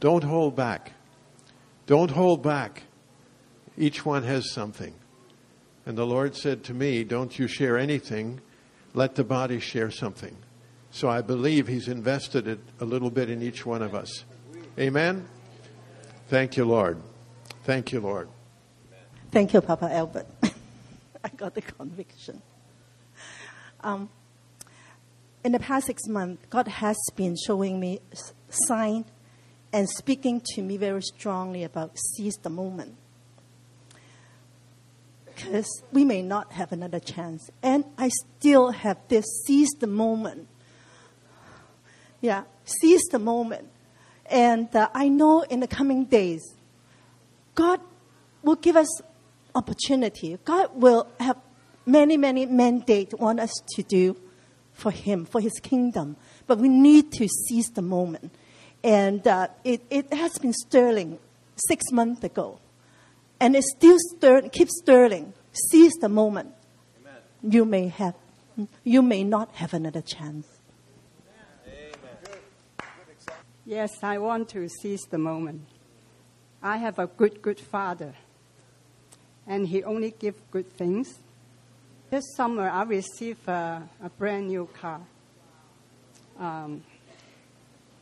[0.00, 0.92] don't hold back.
[1.86, 2.82] Don't hold back.
[3.80, 4.92] Each one has something.
[5.86, 8.42] And the Lord said to me, Don't you share anything,
[8.92, 10.36] let the body share something.
[10.90, 14.26] So I believe He's invested it a little bit in each one of us.
[14.78, 15.26] Amen?
[16.28, 17.00] Thank you, Lord.
[17.64, 18.28] Thank you, Lord.
[19.30, 20.26] Thank you, Papa Albert.
[21.24, 22.42] I got the conviction.
[23.80, 24.10] Um,
[25.42, 28.00] in the past six months, God has been showing me
[28.50, 29.06] sign
[29.72, 32.96] and speaking to me very strongly about seize the moment.
[35.40, 37.50] Because we may not have another chance.
[37.62, 40.48] And I still have this seize the moment.
[42.20, 43.68] Yeah, seize the moment.
[44.26, 46.42] And uh, I know in the coming days,
[47.54, 47.80] God
[48.42, 48.88] will give us
[49.54, 50.38] opportunity.
[50.44, 51.36] God will have
[51.86, 54.16] many, many mandates want us to do
[54.72, 56.16] for Him, for His kingdom.
[56.46, 58.32] But we need to seize the moment.
[58.84, 61.18] And uh, it, it has been sterling
[61.68, 62.60] six months ago.
[63.40, 65.32] And it still stir, keeps stirring.
[65.52, 66.52] Seize the moment.
[67.00, 67.14] Amen.
[67.42, 68.14] You may have,
[68.84, 70.46] you may not have another chance.
[73.64, 75.62] Yes, I want to seize the moment.
[76.62, 78.14] I have a good, good father
[79.50, 81.18] and he only gives good things.
[82.08, 85.00] This summer, I received a, a brand new car.
[86.38, 86.84] Um,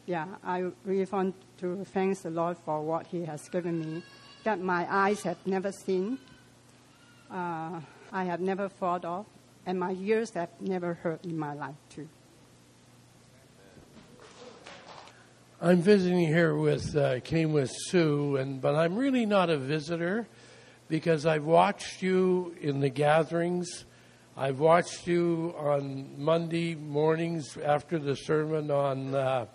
[0.06, 4.02] yeah, I really want to thank the Lord for what He has given me
[4.44, 6.18] that my eyes have never seen,
[7.30, 7.80] uh,
[8.12, 9.26] I have never thought of,
[9.66, 12.08] and my ears have never heard in my life too.
[15.60, 20.26] I'm visiting here with uh, came with Sue, and but I'm really not a visitor.
[20.88, 23.84] because I've watched you in the gatherings.
[24.36, 29.46] I've watched you on Monday mornings after the sermon on uh,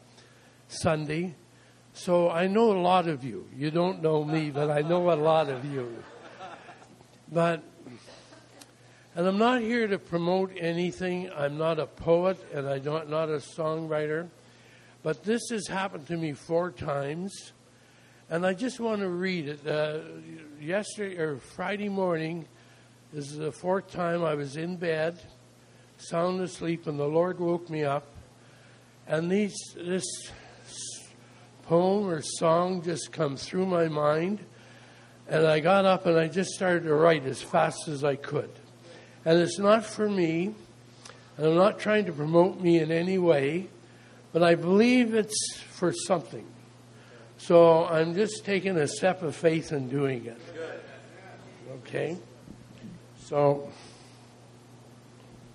[0.67, 1.35] Sunday.
[1.93, 3.47] So I know a lot of you.
[3.55, 6.03] You don't know me, but I know a lot of you.
[7.31, 7.63] But,
[9.15, 11.29] and I'm not here to promote anything.
[11.35, 14.29] I'm not a poet and I'm not, not a songwriter.
[15.03, 17.53] But this has happened to me four times.
[18.29, 19.67] And I just want to read it.
[19.67, 19.99] Uh,
[20.59, 22.47] yesterday or Friday morning,
[23.13, 25.21] this is the fourth time I was in bed,
[25.97, 28.07] sound asleep, and the Lord woke me up.
[29.05, 30.05] And these, this
[31.63, 34.39] poem or song just come through my mind.
[35.27, 38.49] And I got up and I just started to write as fast as I could.
[39.25, 40.53] And it's not for me,
[41.37, 43.67] and I'm not trying to promote me in any way,
[44.33, 46.45] but I believe it's for something.
[47.37, 50.41] So I'm just taking a step of faith and doing it.
[51.79, 52.17] Okay?
[53.25, 53.69] So,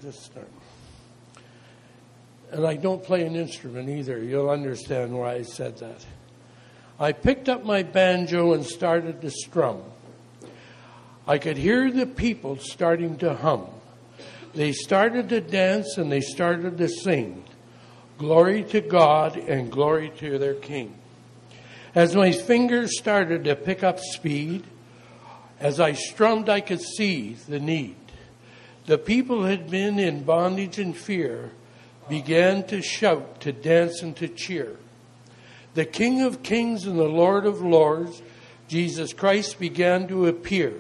[0.03, 0.49] just start.
[2.51, 4.23] And I don't play an instrument either.
[4.23, 6.05] You'll understand why I said that.
[6.99, 9.83] I picked up my banjo and started to strum.
[11.27, 13.66] I could hear the people starting to hum.
[14.55, 17.45] They started to dance and they started to sing.
[18.16, 20.95] Glory to God and glory to their King.
[21.95, 24.65] As my fingers started to pick up speed,
[25.61, 27.97] as I strummed, I could see the need.
[28.87, 31.51] The people had been in bondage and fear
[32.09, 34.77] began to shout, to dance, and to cheer.
[35.75, 38.23] The King of Kings and the Lord of Lords,
[38.69, 40.75] Jesus Christ, began to appear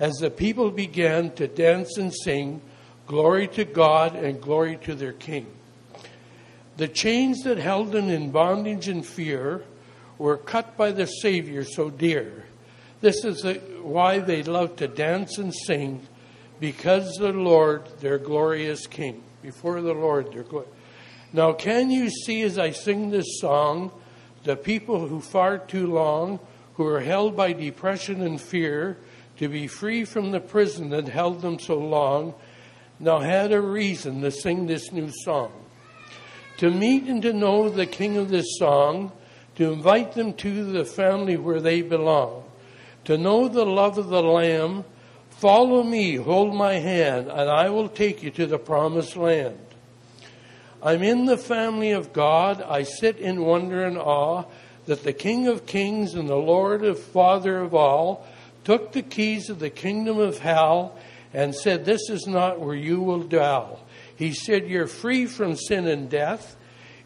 [0.00, 2.60] as the people began to dance and sing,
[3.06, 5.46] Glory to God and glory to their King.
[6.76, 9.62] The chains that held them in bondage and fear
[10.16, 12.46] were cut by the Savior so dear.
[13.00, 13.44] This is
[13.82, 16.06] why they love to dance and sing,
[16.60, 19.22] because the Lord, their glorious King.
[19.44, 20.68] Before the Lord, their glory.
[21.34, 23.92] Now, can you see as I sing this song
[24.44, 26.40] the people who far too long,
[26.76, 28.96] who are held by depression and fear,
[29.36, 32.32] to be free from the prison that held them so long,
[32.98, 35.52] now had a reason to sing this new song?
[36.56, 39.12] To meet and to know the King of this song,
[39.56, 42.44] to invite them to the family where they belong,
[43.04, 44.86] to know the love of the Lamb.
[45.44, 49.58] Follow me, hold my hand, and I will take you to the promised land.
[50.82, 52.62] I'm in the family of God.
[52.62, 54.44] I sit in wonder and awe
[54.86, 58.26] that the King of Kings and the Lord of Father of all
[58.64, 60.96] took the keys of the kingdom of hell
[61.34, 63.80] and said, This is not where you will dwell.
[64.16, 66.56] He said, You're free from sin and death.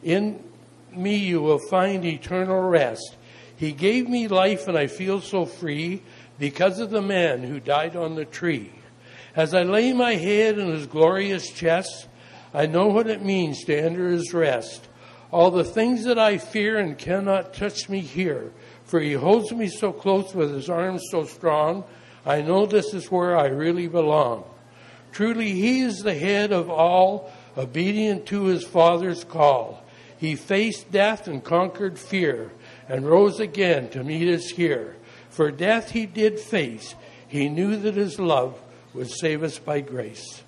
[0.05, 0.45] In
[0.93, 3.17] me you will find eternal rest.
[3.57, 6.03] He gave me life, and I feel so free
[6.39, 8.73] because of the man who died on the tree.
[9.35, 12.09] As I lay my head in his glorious chest,
[12.55, 14.89] I know what it means to enter his rest.
[15.31, 18.53] All the things that I fear and cannot touch me here,
[18.85, 21.85] for he holds me so close with his arms so strong,
[22.25, 24.45] I know this is where I really belong.
[25.13, 29.85] Truly, he is the head of all, obedient to his Father's call.
[30.19, 32.51] He faced death and conquered fear
[32.89, 34.97] and rose again to meet us here.
[35.39, 36.97] For death he did face.
[37.29, 38.61] He knew that his love
[38.93, 40.43] would save us by grace.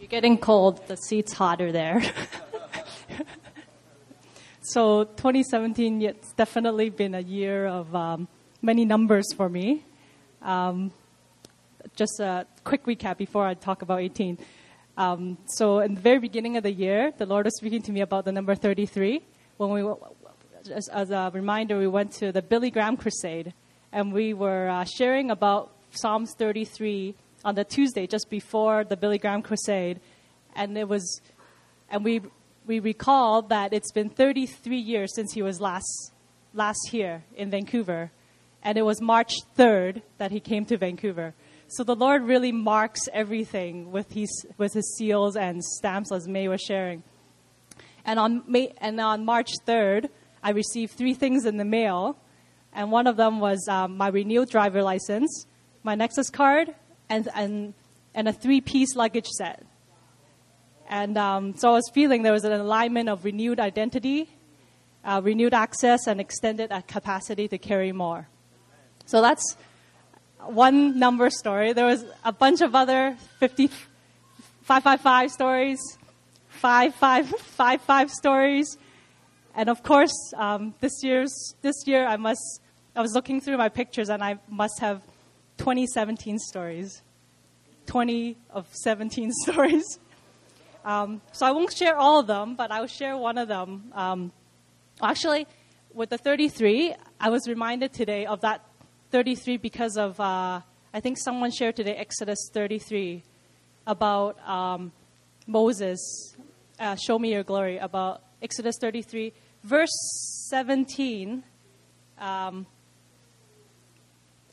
[0.00, 0.84] You're getting cold.
[0.88, 2.02] The seat's hotter there.
[4.62, 8.26] so 2017, it's definitely been a year of um,
[8.60, 9.84] many numbers for me.
[10.42, 10.90] Um,
[11.94, 14.38] just a quick recap before I talk about 18.
[14.96, 18.00] Um, so in the very beginning of the year, the Lord was speaking to me
[18.00, 19.22] about the number 33.
[19.58, 19.82] When we,
[20.68, 23.52] as, as a reminder, we went to the Billy Graham Crusade,
[23.92, 27.14] and we were uh, sharing about Psalms 33
[27.44, 30.00] on the Tuesday just before the Billy Graham Crusade,
[30.54, 31.20] and it was,
[31.90, 32.20] and we
[32.66, 36.12] we recalled that it's been 33 years since he was last
[36.52, 38.10] last here in Vancouver,
[38.62, 41.34] and it was March 3rd that he came to Vancouver.
[41.68, 46.46] So the Lord really marks everything with his, with his seals and stamps, as May
[46.48, 47.02] was sharing.
[48.04, 50.08] And on, May, and on March 3rd,
[50.46, 52.16] I received three things in the mail.
[52.72, 55.44] And one of them was um, my renewed driver license,
[55.82, 56.72] my Nexus card,
[57.08, 57.74] and, and,
[58.14, 59.66] and a three piece luggage set.
[60.88, 64.28] And um, so I was feeling there was an alignment of renewed identity,
[65.04, 68.28] uh, renewed access, and extended capacity to carry more.
[69.04, 69.56] So that's
[70.44, 71.72] one number story.
[71.72, 73.66] There was a bunch of other 50,
[74.62, 75.80] 555 stories,
[76.50, 78.78] 5555 stories.
[79.56, 82.60] And of course, um, this, year's, this year I must
[82.96, 85.02] I was looking through my pictures and I must have
[85.58, 87.02] 2017 stories.
[87.84, 89.98] 20 of 17 stories.
[90.82, 93.92] Um, so I won't share all of them, but I'll share one of them.
[93.92, 94.32] Um,
[95.02, 95.46] actually,
[95.92, 98.64] with the 33, I was reminded today of that
[99.10, 100.62] 33 because of, uh,
[100.94, 103.22] I think someone shared today Exodus 33
[103.86, 104.90] about um,
[105.46, 106.34] Moses,
[106.80, 109.34] uh, show me your glory, about Exodus 33,
[109.66, 111.42] verse 17.
[112.18, 112.66] Um,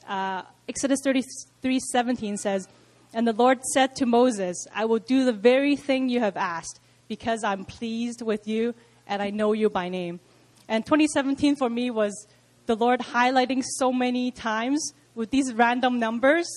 [0.08, 2.68] uh, Exodus 33 17 says,
[3.14, 6.80] And the Lord said to Moses, I will do the very thing you have asked,
[7.08, 8.74] because I'm pleased with you
[9.08, 10.20] and I know you by name.
[10.68, 12.28] And 2017 for me was
[12.66, 16.48] the Lord highlighting so many times with these random numbers.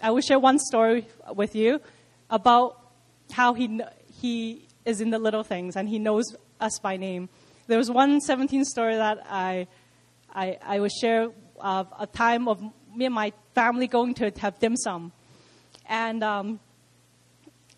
[0.00, 1.80] I will share one story with you
[2.30, 2.78] about
[3.32, 3.80] how he,
[4.20, 7.28] he is in the little things and he knows us by name.
[7.66, 9.66] There was one 17 story that I,
[10.34, 12.62] I, I will share of a time of
[12.94, 15.12] me and my family going to have dim sum.
[15.86, 16.60] And, um,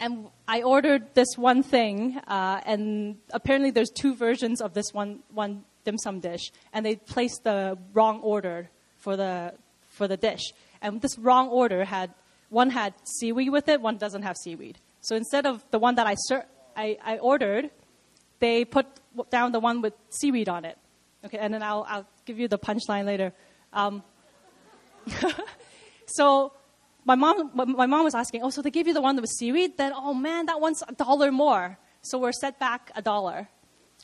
[0.01, 5.21] and I ordered this one thing, uh, and apparently there's two versions of this one,
[5.33, 8.69] one dim sum dish, and they placed the wrong order
[8.99, 9.55] for the,
[9.89, 10.53] for the dish.
[10.83, 12.13] And this wrong order had,
[12.51, 14.79] one had seaweed with it, one doesn't have seaweed.
[15.01, 16.47] So instead of the one that I, ser-
[16.77, 17.71] I, I ordered,
[18.39, 18.87] they put
[19.31, 20.79] down the one with seaweed on it.
[21.25, 23.33] Okay, and then I'll, I'll give you the punchline later.
[23.73, 24.03] Um,
[26.07, 26.53] so
[27.05, 29.77] my mom, my mom was asking, oh, so they gave you the one with seaweed?
[29.77, 31.79] Then, oh man, that one's a dollar more.
[32.03, 33.49] So we're set back a dollar.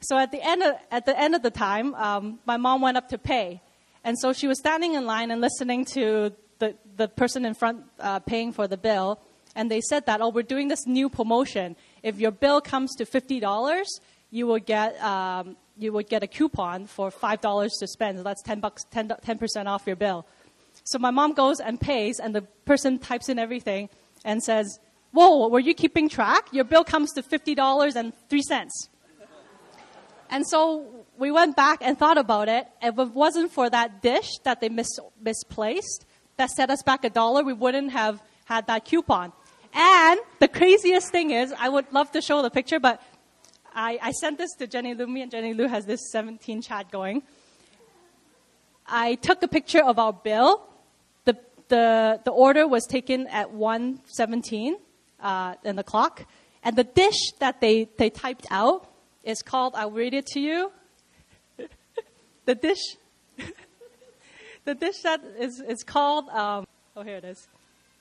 [0.00, 2.96] So at the end of, at the end of the time, um, my mom went
[2.96, 3.60] up to pay.
[4.04, 7.84] And so she was standing in line and listening to the, the person in front
[8.00, 9.20] uh, paying for the bill.
[9.54, 11.76] And they said that, oh, we're doing this new promotion.
[12.02, 13.84] If your bill comes to $50,
[14.32, 18.18] you will get, um, you would get a coupon for $5 to spend.
[18.18, 20.26] So that's 10 bucks, 10, 10% off your bill.
[20.84, 23.90] So my mom goes and pays, and the person types in everything
[24.24, 24.80] and says,
[25.12, 26.48] Whoa, were you keeping track?
[26.52, 28.68] Your bill comes to $50.03.
[30.30, 32.66] And so we went back and thought about it.
[32.80, 36.06] If it wasn't for that dish that they mis- misplaced,
[36.38, 39.34] that set us back a dollar, we wouldn't have had that coupon.
[39.74, 43.02] And the craziest thing is, I would love to show the picture, but
[43.74, 45.06] I, I sent this to Jenny Lu.
[45.06, 47.22] Me and Jenny Lu has this 17 chat going.
[48.86, 50.68] I took a picture of our bill
[51.72, 54.74] the, the order was taken at 1.17
[55.20, 56.26] uh, in the clock.
[56.62, 58.92] And the dish that they, they typed out
[59.24, 60.70] is called, I'll read it to you.
[62.44, 62.82] the dish,
[64.66, 67.48] the dish that is, is called, um, oh, here it is.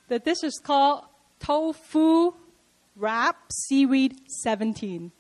[0.09, 1.05] The dish is called
[1.39, 2.33] tofu
[2.97, 5.13] wrap seaweed 17.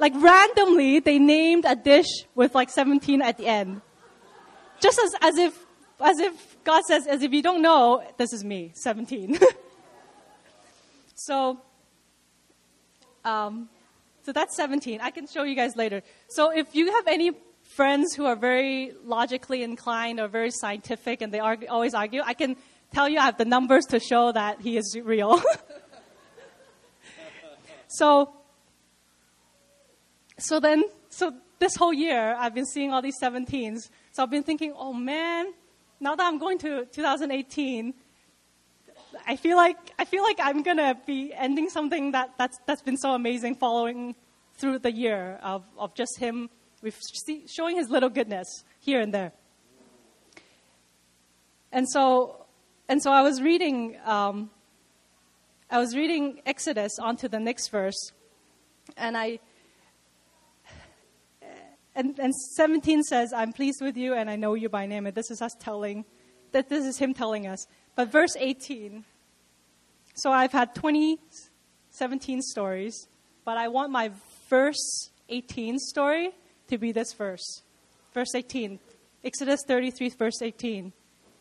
[0.00, 3.82] Like randomly, they named a dish with like 17 at the end.
[4.80, 5.66] Just as, as if,
[6.00, 9.38] as if God says, as if you don't know, this is me, 17.
[11.14, 11.60] so,
[13.26, 13.68] um,
[14.22, 15.02] so that's 17.
[15.02, 16.02] I can show you guys later.
[16.28, 17.32] So if you have any
[17.62, 22.32] friends who are very logically inclined or very scientific and they argue, always argue, I
[22.32, 22.56] can
[22.90, 25.42] tell you I have the numbers to show that he is real.
[27.88, 28.32] so,
[30.42, 33.90] so then, so this whole year I've been seeing all these 17s.
[34.12, 35.52] So I've been thinking, oh man,
[36.00, 37.94] now that I'm going to 2018,
[39.26, 42.96] I feel like I feel like I'm gonna be ending something that that's that's been
[42.96, 44.14] so amazing following
[44.54, 46.48] through the year of of just him
[46.82, 46.98] with
[47.46, 49.32] showing his little goodness here and there.
[51.72, 52.46] And so
[52.88, 54.50] and so I was reading um,
[55.70, 58.12] I was reading Exodus onto the next verse,
[58.96, 59.40] and I
[61.94, 65.06] and, and 17 says, I'm pleased with you and I know you by name.
[65.06, 66.04] And this is us telling,
[66.52, 67.66] that this is him telling us.
[67.96, 69.04] But verse 18,
[70.14, 71.18] so I've had 20,
[71.90, 73.08] 17 stories,
[73.44, 74.10] but I want my
[74.48, 76.30] verse 18 story
[76.68, 77.62] to be this verse.
[78.14, 78.78] Verse 18,
[79.24, 80.92] Exodus 33, verse 18.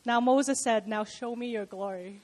[0.05, 2.21] Now Moses said, Now show me your glory.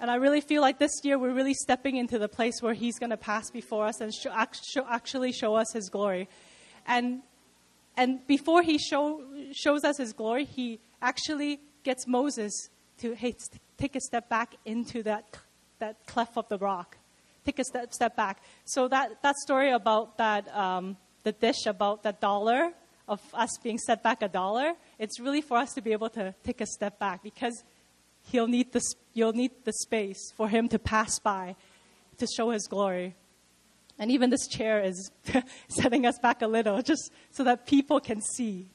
[0.00, 2.98] And I really feel like this year we're really stepping into the place where he's
[2.98, 4.32] going to pass before us and show,
[4.86, 6.28] actually show us his glory.
[6.86, 7.22] And,
[7.96, 13.34] and before he show, shows us his glory, he actually gets Moses to hey,
[13.76, 15.24] take a step back into that,
[15.78, 16.96] that cleft of the rock.
[17.44, 18.42] Take a step, step back.
[18.64, 22.72] So that, that story about that, um, the dish about that dollar,
[23.06, 26.34] of us being set back a dollar, it's really for us to be able to
[26.42, 27.62] take a step back because
[28.30, 28.80] he'll need the,
[29.12, 31.54] you'll need the space for him to pass by
[32.18, 33.14] to show his glory.
[33.98, 35.10] And even this chair is
[35.68, 38.68] setting us back a little just so that people can see.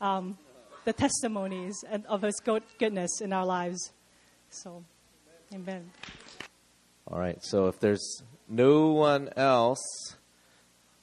[0.00, 0.36] um,
[0.84, 2.40] the testimonies of His
[2.78, 3.92] goodness in our lives.
[4.50, 4.84] So,
[5.52, 5.90] Amen.
[7.06, 7.38] All right.
[7.42, 9.82] So if there's no one else,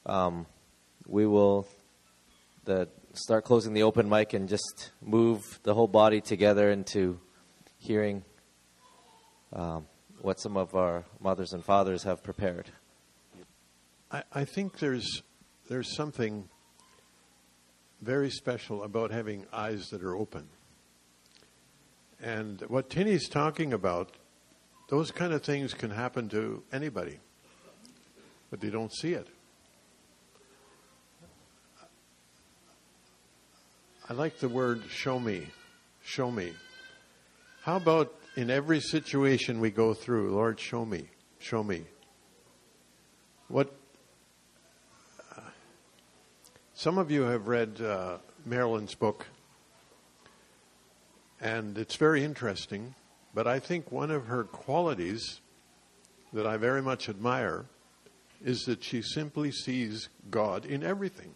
[0.05, 0.45] um,
[1.07, 1.67] we will
[2.65, 7.19] the, start closing the open mic and just move the whole body together into
[7.77, 8.23] hearing
[9.53, 9.87] um,
[10.21, 12.69] what some of our mothers and fathers have prepared.
[14.11, 15.23] I, I think there's
[15.69, 16.49] there's something
[18.01, 20.47] very special about having eyes that are open.
[22.21, 24.11] And what Tinny's talking about,
[24.89, 27.19] those kind of things can happen to anybody,
[28.49, 29.27] but they don't see it.
[34.09, 35.47] I like the word show me.
[36.03, 36.51] Show me.
[37.61, 41.05] How about in every situation we go through, Lord, show me.
[41.39, 41.85] Show me.
[43.47, 43.71] What
[45.37, 45.41] uh,
[46.81, 49.27] some of you have read uh, Marilyn's book,
[51.39, 52.95] and it's very interesting.
[53.35, 55.41] But I think one of her qualities
[56.33, 57.65] that I very much admire
[58.43, 61.35] is that she simply sees God in everything,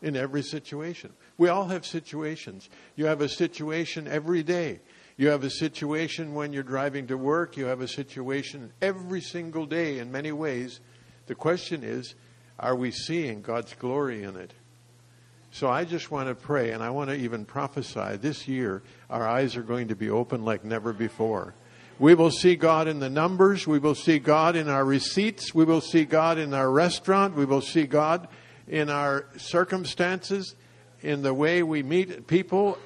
[0.00, 1.12] in every situation.
[1.36, 2.70] We all have situations.
[2.96, 4.80] You have a situation every day.
[5.18, 7.58] You have a situation when you're driving to work.
[7.58, 10.80] You have a situation every single day in many ways.
[11.26, 12.14] The question is,
[12.58, 14.54] are we seeing God's glory in it?
[15.54, 19.28] So I just want to pray, and I want to even prophesy this year our
[19.28, 21.54] eyes are going to be open like never before.
[21.98, 23.66] We will see God in the numbers.
[23.66, 25.54] We will see God in our receipts.
[25.54, 27.36] We will see God in our restaurant.
[27.36, 28.28] We will see God
[28.66, 30.54] in our circumstances,
[31.02, 32.78] in the way we meet people.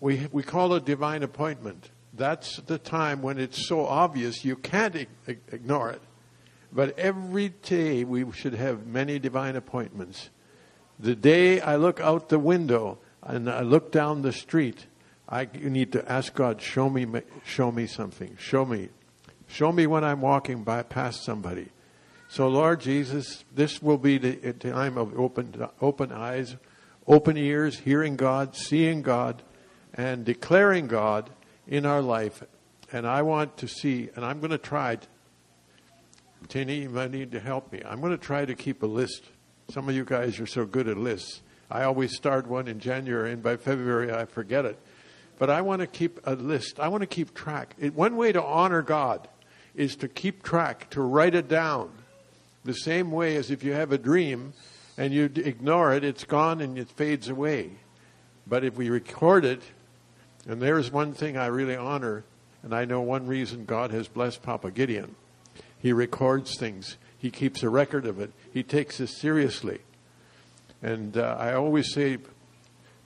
[0.00, 1.88] We, we call it divine appointment.
[2.14, 6.02] That's the time when it's so obvious you can't ignore it.
[6.72, 10.30] But every day we should have many divine appointments.
[10.98, 14.86] The day I look out the window and I look down the street,
[15.28, 17.06] I need to ask God, show me,
[17.44, 18.36] show me something.
[18.38, 18.88] Show me.
[19.48, 21.68] Show me when I'm walking by past somebody.
[22.28, 26.56] So, Lord Jesus, this will be the time of open, open eyes,
[27.06, 29.42] open ears, hearing God, seeing God,
[29.94, 31.30] and declaring God
[31.66, 32.42] in our life.
[32.92, 34.98] And I want to see, and I'm going to try.
[36.48, 37.82] Tinny, you might need to help me.
[37.84, 39.24] I'm going to try to keep a list.
[39.68, 41.42] Some of you guys are so good at lists.
[41.70, 44.78] I always start one in January, and by February I forget it.
[45.38, 46.78] But I want to keep a list.
[46.78, 47.74] I want to keep track.
[47.78, 49.26] It, one way to honor God
[49.74, 51.90] is to keep track, to write it down.
[52.64, 54.52] The same way as if you have a dream
[54.96, 57.72] and you ignore it, it's gone and it fades away.
[58.46, 59.62] But if we record it,
[60.48, 62.24] and there's one thing I really honor,
[62.62, 65.16] and I know one reason God has blessed Papa Gideon.
[65.78, 66.96] He records things.
[67.18, 68.30] He keeps a record of it.
[68.56, 69.80] He takes this seriously.
[70.80, 72.16] And uh, I always say,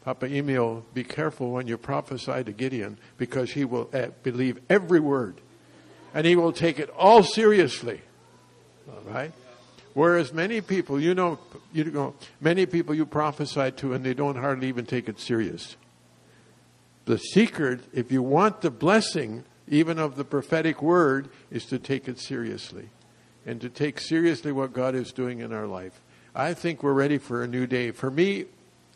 [0.04, 5.00] Papa Emil, be careful when you prophesy to Gideon because he will uh, believe every
[5.00, 5.40] word.
[6.14, 8.00] And he will take it all seriously.
[8.88, 9.32] All right?
[9.92, 11.40] Whereas many people, you know,
[11.72, 15.74] you know, many people you prophesy to and they don't hardly even take it serious.
[17.06, 22.06] The secret, if you want the blessing, even of the prophetic word, is to take
[22.06, 22.88] it seriously
[23.46, 26.00] and to take seriously what God is doing in our life.
[26.34, 27.90] I think we're ready for a new day.
[27.90, 28.46] For me,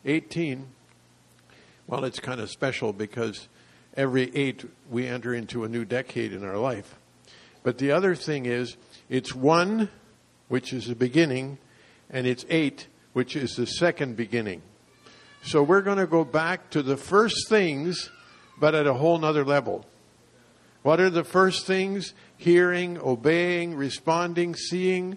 [0.05, 0.67] 18,
[1.87, 3.49] well, it's kind of special because
[3.97, 6.95] every eight we enter into a new decade in our life.
[7.63, 8.77] But the other thing is,
[9.09, 9.89] it's one,
[10.49, 11.59] which is the beginning,
[12.11, 14.63] and it's eight, which is the second beginning.
[15.43, 18.11] So we're going to go back to the first things,
[18.59, 19.85] but at a whole nother level.
[20.85, 22.13] What are the first things?
[22.37, 25.17] Hearing, obeying, responding, seeing,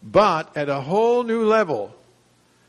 [0.00, 1.92] but at a whole new level.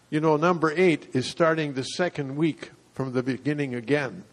[0.10, 4.24] You know, number eight is starting the second week from the beginning again.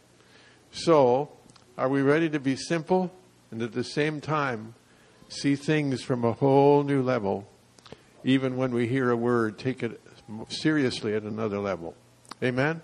[0.72, 1.28] So,
[1.76, 3.12] are we ready to be simple
[3.51, 4.74] and at the same time
[5.28, 7.47] see things from a whole new level?
[8.24, 10.01] Even when we hear a word, take it
[10.48, 11.94] seriously at another level.
[12.43, 12.80] Amen?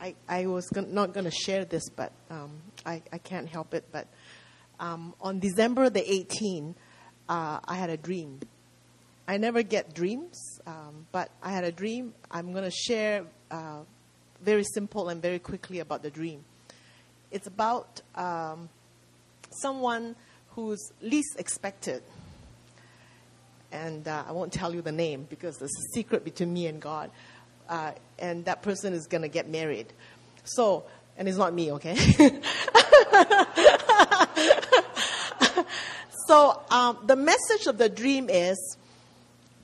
[0.00, 2.50] I, I was not going to share this, but um,
[2.84, 3.84] I, I can't help it.
[3.92, 4.08] But
[4.78, 6.74] um, on December the 18th,
[7.28, 8.40] uh, I had a dream.
[9.28, 12.14] I never get dreams, um, but I had a dream.
[12.30, 13.80] I'm going to share uh,
[14.40, 16.44] very simple and very quickly about the dream.
[17.32, 18.68] It's about um,
[19.50, 20.14] someone
[20.50, 22.02] who's least expected.
[23.72, 26.80] And uh, I won't tell you the name because it's a secret between me and
[26.80, 27.10] God.
[27.68, 29.92] Uh, and that person is going to get married.
[30.44, 30.84] So,
[31.18, 31.96] and it's not me, okay?
[36.26, 38.76] so, um, the message of the dream is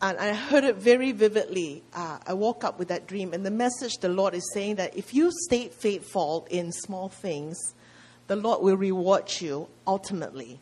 [0.03, 1.85] and I heard it very vividly.
[1.95, 4.97] Uh, I woke up with that dream, and the message the Lord is saying that
[4.97, 7.57] if you stay faithful in small things,
[8.27, 10.59] the Lord will reward you ultimately.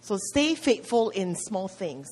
[0.00, 2.08] So stay faithful in small things.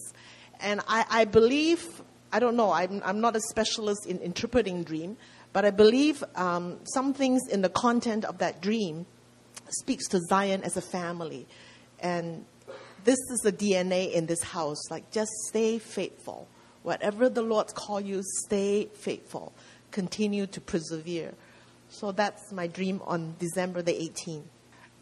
[0.60, 2.02] And I, I believe,
[2.32, 5.16] I don't know, I'm, I'm not a specialist in interpreting dream,
[5.52, 9.06] but I believe um, some things in the content of that dream
[9.72, 11.46] speaks to Zion as a family.
[12.00, 12.44] And
[13.04, 14.90] this is the DNA in this house.
[14.90, 16.48] Like, just stay faithful.
[16.82, 19.52] Whatever the Lord's call you, stay faithful.
[19.90, 21.34] Continue to persevere.
[21.88, 24.44] So that's my dream on December the 18th.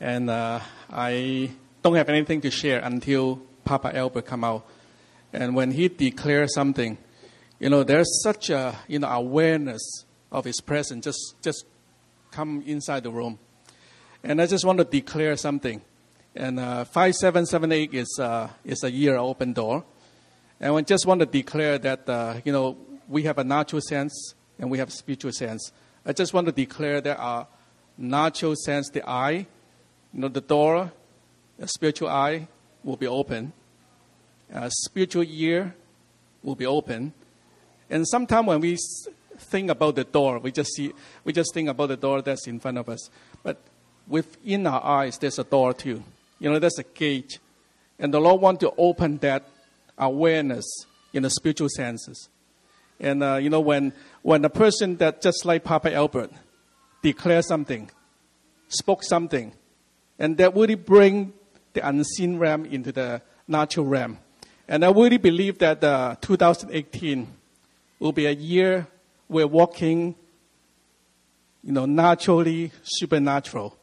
[0.00, 1.50] And uh, I
[1.82, 4.66] don't have anything to share until Papa Albert come out.
[5.32, 6.96] And when he declares something,
[7.58, 11.66] you know, there's such a you know awareness of his presence just just
[12.30, 13.38] come inside the room.
[14.22, 15.80] And I just want to declare something.
[16.34, 19.84] And uh, 5778 is, uh, is a year open door.
[20.60, 22.76] And I just want to declare that, uh, you know,
[23.08, 25.72] we have a natural sense and we have spiritual sense.
[26.04, 27.46] I just want to declare that our
[27.96, 29.46] natural sense, the eye,
[30.12, 30.92] you know, the door,
[31.58, 32.48] the spiritual eye
[32.82, 33.52] will be open.
[34.68, 35.74] Spiritual ear
[36.42, 37.12] will be open.
[37.90, 38.76] And sometimes when we
[39.36, 40.92] think about the door, we just see,
[41.24, 43.10] we just think about the door that's in front of us.
[43.42, 43.58] But
[44.08, 46.02] within our eyes, there's a door too.
[46.38, 47.38] You know, there's a gate.
[47.98, 49.44] And the Lord wants to open that
[49.96, 50.64] awareness
[51.12, 52.28] in the spiritual senses.
[53.00, 56.32] And, uh, you know, when, when a person that just like Papa Albert
[57.02, 57.90] declared something,
[58.68, 59.52] spoke something,
[60.18, 61.32] and that really bring
[61.74, 64.18] the unseen realm into the natural realm.
[64.68, 67.28] And I really believe that uh, 2018
[68.00, 68.86] will be a year
[69.28, 70.14] we're walking,
[71.62, 73.77] you know, naturally supernatural.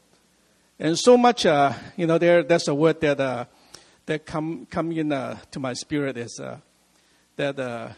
[0.77, 3.45] And so much, uh, you know, there, that's a word that uh,
[4.05, 6.57] that come come in uh, to my spirit is uh,
[7.37, 7.89] that uh,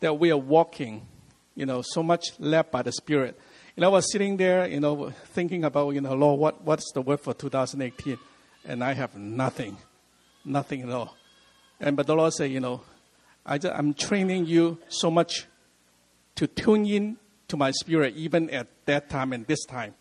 [0.00, 1.06] that we are walking,
[1.54, 3.38] you know, so much led by the Spirit.
[3.76, 7.00] Know, I was sitting there, you know, thinking about, you know, Lord, what, what's the
[7.00, 8.18] word for 2018?
[8.66, 9.78] And I have nothing,
[10.44, 11.16] nothing at all.
[11.80, 12.82] And but the Lord said, you know,
[13.46, 15.46] I just, I'm training you so much
[16.34, 17.16] to tune in
[17.48, 19.94] to my spirit, even at that time and this time.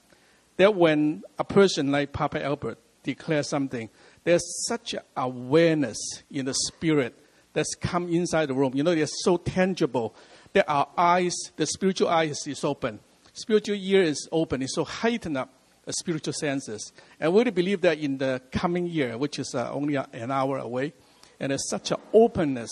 [0.59, 3.89] That when a person like Papa Albert declares something,
[4.25, 5.97] there's such awareness
[6.29, 7.17] in the spirit
[7.53, 8.73] that's come inside the room.
[8.75, 10.13] You know, they're so tangible
[10.51, 12.99] that our eyes, the spiritual eyes is open.
[13.31, 14.61] Spiritual ear is open.
[14.61, 15.49] It's so heightened up
[15.85, 16.91] the spiritual senses.
[17.21, 20.91] And we believe that in the coming year, which is uh, only an hour away,
[21.39, 22.69] and there's such an openness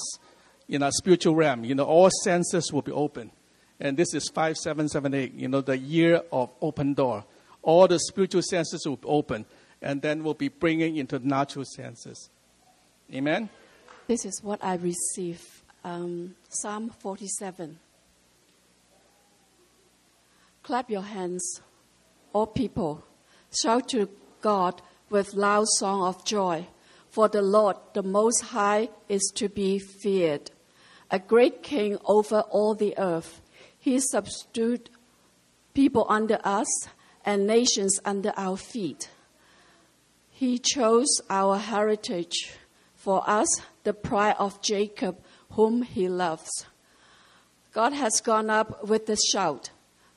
[0.67, 1.63] in our spiritual realm.
[1.63, 3.31] You know, all senses will be open.
[3.79, 7.23] And this is 5778, you know, the year of open door.
[7.61, 9.45] All the spiritual senses will open
[9.81, 12.29] and then we'll be bringing into natural senses.
[13.13, 13.49] Amen?
[14.07, 17.79] This is what I receive um, Psalm 47.
[20.63, 21.61] Clap your hands,
[22.33, 23.03] all people.
[23.51, 24.09] Shout to
[24.41, 26.67] God with loud song of joy.
[27.09, 30.51] For the Lord, the Most High, is to be feared,
[31.09, 33.41] a great king over all the earth.
[33.79, 34.89] He subdued
[35.73, 36.67] people under us
[37.27, 39.09] and nations under our feet.
[40.29, 42.53] He chose our heritage
[42.95, 43.49] for us,
[43.83, 45.19] the pride of Jacob,
[45.51, 46.65] whom he loves.
[47.73, 49.71] God has gone up with a shout,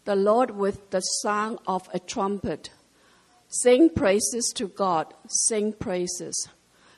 [0.05, 2.71] the Lord with the sound of a trumpet.
[3.49, 5.13] Sing praises to God,
[5.49, 6.49] sing praises.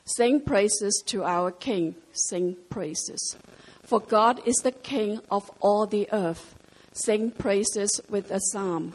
[0.05, 3.35] Sing praises to our King, sing praises.
[3.81, 6.53] For God is the King of all the earth.
[6.91, 8.93] Sing praises with a psalm.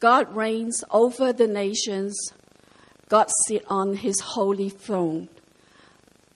[0.00, 2.16] God reigns over the nations.
[3.08, 5.28] God sits on his holy throne.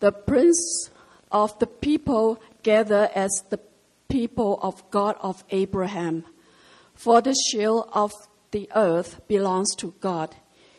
[0.01, 0.91] The prince
[1.33, 3.61] of the people gather as the
[4.09, 6.25] people of God of Abraham.
[6.95, 8.13] For the shield of
[8.51, 10.37] the earth belongs to God.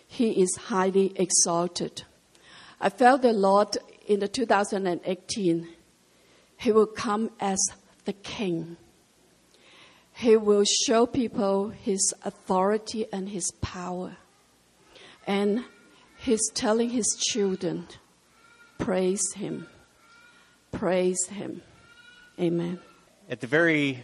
[0.08, 2.04] He is highly exalted.
[2.80, 5.68] I felt the Lord in the 2018.
[6.58, 7.60] He will come as
[8.06, 8.78] the king.
[10.16, 14.18] He will show people his authority and his power.
[15.28, 15.66] And
[16.26, 17.88] He's telling his children,
[18.80, 19.68] praise him,
[20.72, 21.62] praise him.
[22.40, 22.80] Amen.
[23.30, 24.02] At the very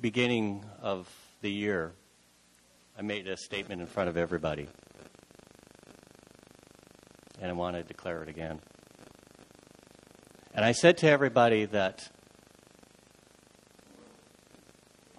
[0.00, 1.06] beginning of
[1.42, 1.92] the year,
[2.98, 4.68] I made a statement in front of everybody.
[7.42, 8.60] And I want to declare it again.
[10.54, 12.10] And I said to everybody that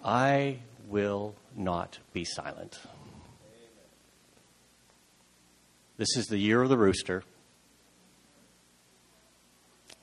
[0.04, 0.58] I
[0.88, 2.80] will not be silent.
[5.96, 7.22] This is the year of the rooster,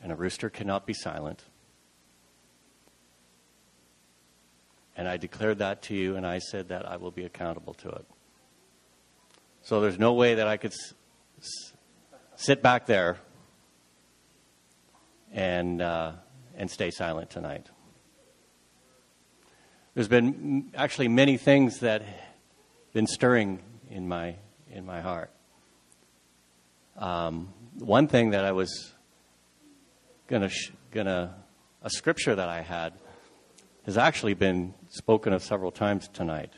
[0.02, 1.44] and a rooster cannot be silent.
[4.96, 7.90] And I declared that to you, and I said that I will be accountable to
[7.90, 8.06] it.
[9.62, 10.94] So there's no way that I could s-
[11.40, 11.74] s-
[12.36, 13.18] sit back there
[15.32, 16.14] and, uh,
[16.56, 17.70] and stay silent tonight.
[20.00, 23.60] There's been actually many things that have been stirring
[23.90, 24.36] in my
[24.72, 25.30] in my heart.
[26.96, 28.94] Um, one thing that I was
[30.28, 30.52] gonna
[30.92, 31.36] gonna
[31.84, 32.94] a scripture that I had
[33.86, 36.54] has actually been spoken of several times tonight,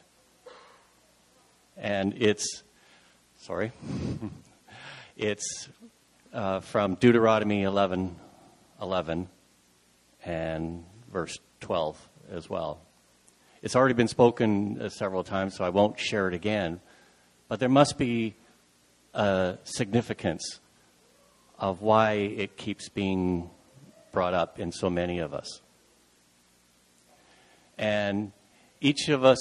[1.76, 2.62] and it's
[3.40, 3.72] sorry,
[5.18, 5.68] it's
[6.32, 8.16] uh, from Deuteronomy 11,
[8.80, 9.30] 11
[10.26, 12.82] and verse 12 as well.
[13.62, 16.82] It's already been spoken uh, several times, so I won't share it again.
[17.48, 18.36] But there must be
[19.14, 20.60] a significance
[21.60, 23.52] of why it keeps being
[24.12, 25.62] brought up in so many of us.
[27.78, 28.32] And
[28.80, 29.40] each of us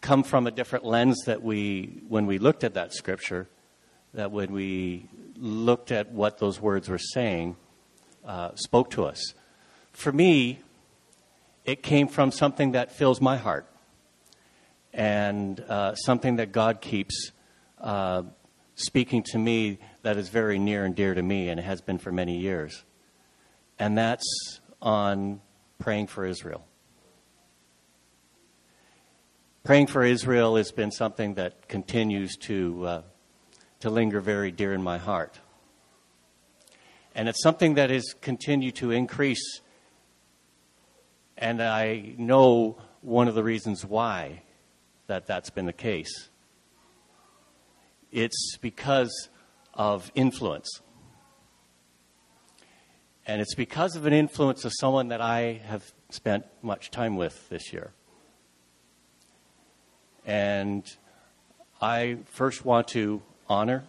[0.00, 3.48] come from a different lens that we, when we looked at that scripture,
[4.14, 7.56] that when we looked at what those words were saying,
[8.24, 9.34] uh, spoke to us.
[9.92, 10.60] For me,
[11.64, 13.66] it came from something that fills my heart
[14.92, 17.32] and uh, something that God keeps
[17.80, 18.22] uh,
[18.74, 22.12] speaking to me that is very near and dear to me and has been for
[22.12, 22.84] many years.
[23.78, 25.40] And that's on
[25.78, 26.64] praying for Israel.
[29.64, 33.02] Praying for Israel has been something that continues to, uh,
[33.80, 35.38] to linger very dear in my heart.
[37.14, 39.60] And it's something that has continued to increase.
[41.36, 44.42] And I know one of the reasons why
[45.06, 46.28] that that's been the case.
[48.10, 49.28] It's because
[49.74, 50.68] of influence.
[53.26, 57.48] And it's because of an influence of someone that I have spent much time with
[57.48, 57.92] this year.
[60.26, 60.84] And
[61.80, 63.84] I first want to honor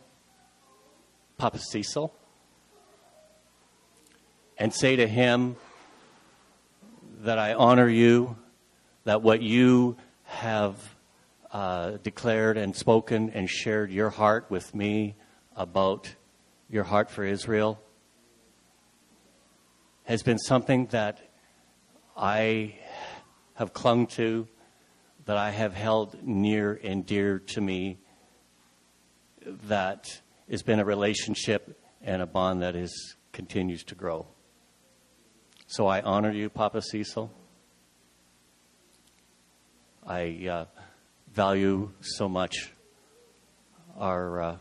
[1.37, 2.13] Papa Cecil
[4.57, 5.55] and say to him
[7.23, 8.35] that I honor you,
[9.05, 10.77] that what you have
[11.51, 15.15] uh, declared and spoken and shared your heart with me
[15.55, 16.13] about
[16.69, 17.79] your heart for Israel
[20.03, 21.21] has been something that
[22.17, 22.75] I
[23.53, 24.49] have clung to,
[25.25, 27.99] that I have held near and dear to me,
[29.45, 30.21] that
[30.51, 34.27] has been a relationship and a bond that is continues to grow.
[35.75, 37.31] So I honor you, Papa Cecil.
[40.05, 40.65] I uh,
[41.33, 42.71] value so much
[43.97, 44.57] our uh,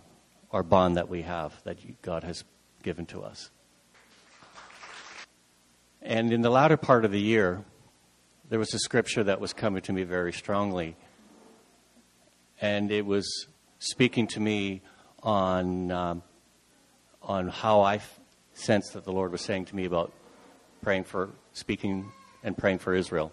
[0.52, 2.44] our bond that we have that God has
[2.82, 3.50] given to us.
[6.00, 7.62] And in the latter part of the year,
[8.48, 10.96] there was a scripture that was coming to me very strongly,
[12.58, 13.48] and it was
[13.80, 14.80] speaking to me
[15.22, 16.22] on um,
[17.20, 18.18] on how I f-
[18.54, 20.10] sensed that the Lord was saying to me about
[20.82, 22.10] praying for, speaking
[22.42, 23.32] and praying for Israel.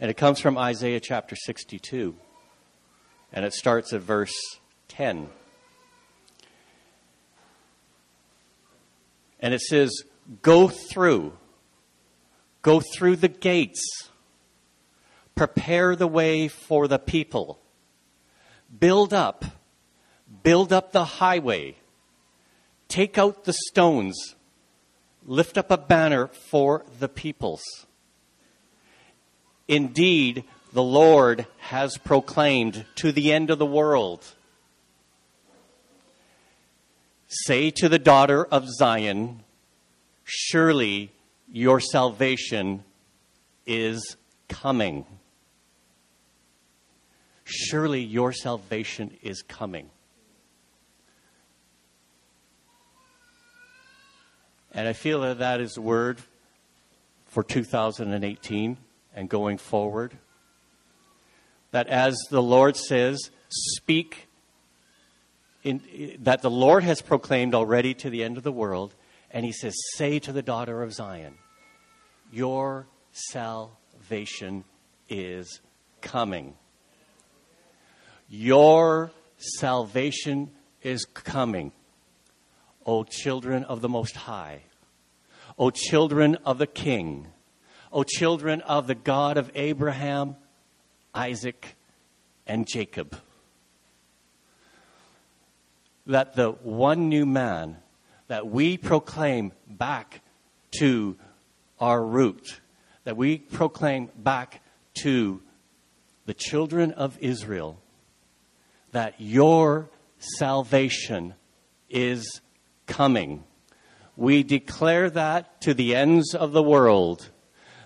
[0.00, 2.16] And it comes from Isaiah chapter 62.
[3.32, 4.34] And it starts at verse
[4.88, 5.28] 10.
[9.40, 10.02] And it says,
[10.42, 11.32] Go through,
[12.62, 13.82] go through the gates,
[15.34, 17.60] prepare the way for the people,
[18.76, 19.44] build up,
[20.42, 21.76] build up the highway,
[22.88, 24.34] take out the stones
[25.26, 27.62] lift up a banner for the peoples.
[29.68, 34.24] Indeed, the Lord has proclaimed to the end of the world.
[37.28, 39.40] Say to the daughter of Zion,
[40.24, 41.10] Surely
[41.50, 42.84] your salvation
[43.66, 44.16] is
[44.48, 45.04] coming.
[47.44, 49.90] Surely your salvation is coming.
[54.72, 56.18] And I feel that that is the word
[57.26, 58.76] for 2018
[59.14, 60.16] and going forward.
[61.70, 64.28] That as the Lord says, speak,
[65.62, 68.94] in, that the Lord has proclaimed already to the end of the world,
[69.30, 71.34] and He says, Say to the daughter of Zion,
[72.30, 74.64] Your salvation
[75.08, 75.60] is
[76.00, 76.54] coming.
[78.28, 80.50] Your salvation
[80.82, 81.72] is coming.
[82.86, 84.62] O children of the Most High,
[85.58, 87.28] O children of the King,
[87.92, 90.36] O children of the God of Abraham,
[91.14, 91.76] Isaac,
[92.46, 93.16] and Jacob.
[96.06, 97.76] That the one new man
[98.28, 100.20] that we proclaim back
[100.78, 101.16] to
[101.78, 102.60] our root,
[103.04, 104.62] that we proclaim back
[105.02, 105.40] to
[106.26, 107.78] the children of Israel
[108.92, 109.88] that your
[110.18, 111.34] salvation
[111.90, 112.40] is
[112.86, 113.44] coming.
[114.16, 117.30] We declare that to the ends of the world.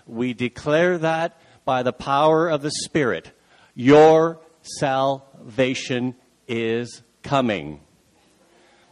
[0.05, 3.31] We declare that by the power of the Spirit.
[3.75, 6.15] Your salvation
[6.47, 7.81] is coming.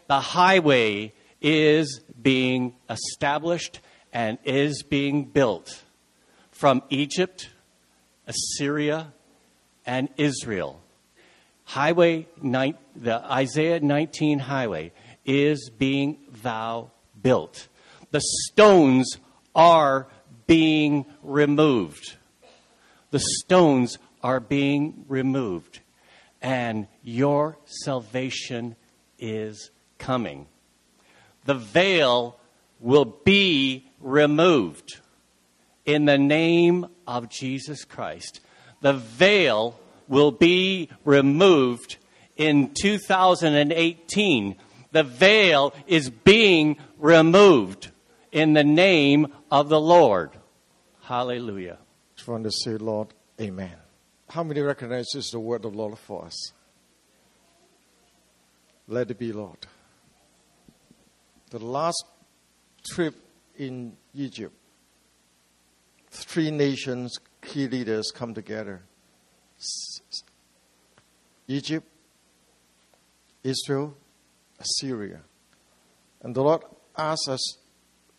[0.07, 3.79] The highway is being established
[4.13, 5.83] and is being built
[6.51, 7.49] from Egypt,
[8.27, 9.13] Assyria,
[9.85, 10.81] and Israel.
[11.65, 14.91] Highway, the Isaiah 19 highway
[15.25, 16.91] is being thou
[17.21, 17.67] built.
[18.11, 19.17] The stones
[19.55, 20.07] are
[20.47, 22.17] being removed.
[23.11, 25.79] The stones are being removed.
[26.41, 28.75] And your salvation
[29.17, 30.47] is coming.
[31.45, 32.37] The veil
[32.79, 34.99] will be removed
[35.85, 38.41] in the name of Jesus Christ.
[38.81, 41.97] The veil will be removed
[42.35, 44.55] in 2018.
[44.95, 47.91] The veil is being removed
[48.31, 50.31] in the name of the Lord.
[51.01, 51.79] Hallelujah.
[51.81, 53.09] I Just want to say, Lord,
[53.41, 53.75] Amen.
[54.29, 56.53] How many recognize this is the word of the Lord for us?
[58.87, 59.67] Let it be, Lord.
[61.49, 62.05] The last
[62.89, 63.15] trip
[63.57, 64.55] in Egypt,
[66.09, 68.83] three nations, key leaders come together
[71.49, 71.85] Egypt,
[73.43, 73.97] Israel,
[74.59, 75.21] Assyria.
[76.21, 76.63] And the Lord
[76.97, 77.57] asked us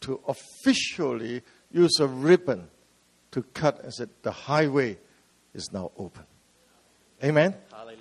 [0.03, 2.69] to officially use a ribbon
[3.33, 4.99] to cut and said, The highway
[5.55, 6.25] is now open.
[7.25, 7.55] Amen?
[7.73, 7.99] Hallelujah.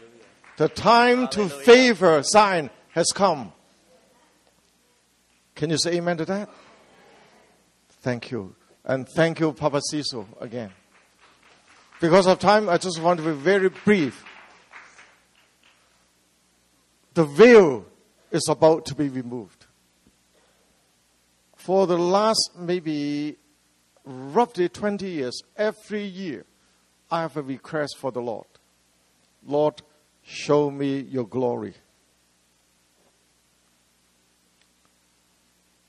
[0.57, 1.49] The time Hallelujah.
[1.49, 3.51] to favor Zion has come.
[5.55, 6.49] Can you say amen to that?
[8.01, 8.55] Thank you.
[8.83, 10.71] And thank you, Papa Cecil, again.
[11.99, 14.23] Because of time, I just want to be very brief.
[17.13, 17.85] The veil
[18.31, 19.65] is about to be removed.
[21.55, 23.37] For the last maybe
[24.05, 26.45] roughly 20 years, every year,
[27.09, 28.45] I have a request for the Lord.
[29.45, 29.81] Lord,
[30.23, 31.73] show me your glory.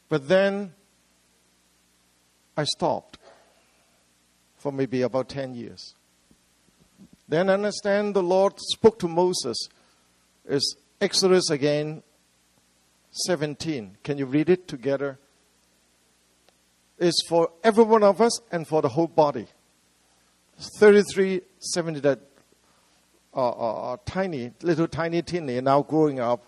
[0.09, 0.73] But then
[2.57, 3.19] I stopped
[4.57, 5.95] for maybe about 10 years.
[7.29, 9.57] Then I understand the Lord spoke to Moses.
[10.49, 12.03] Is Exodus again
[13.25, 13.97] 17.
[14.03, 15.19] Can you read it together?
[16.99, 19.47] It's for every one of us and for the whole body.
[20.79, 22.21] 33, 70 that
[23.35, 26.45] are, are, are tiny, little tiny teeny, now growing up,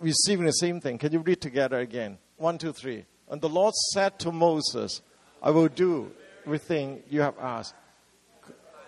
[0.00, 0.98] receiving the same thing.
[0.98, 2.18] Can you read together again?
[2.36, 3.04] One, two, three.
[3.28, 5.02] And the Lord said to Moses,
[5.42, 6.12] I will do
[6.44, 7.74] everything you have asked.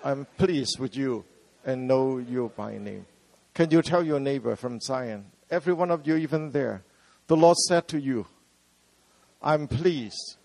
[0.04, 1.24] I'm pleased with you
[1.64, 3.04] and know you by name.
[3.52, 6.82] Can you tell your neighbor from Zion, every one of you, even there,
[7.26, 8.26] the Lord said to you,
[9.42, 10.36] I'm pleased.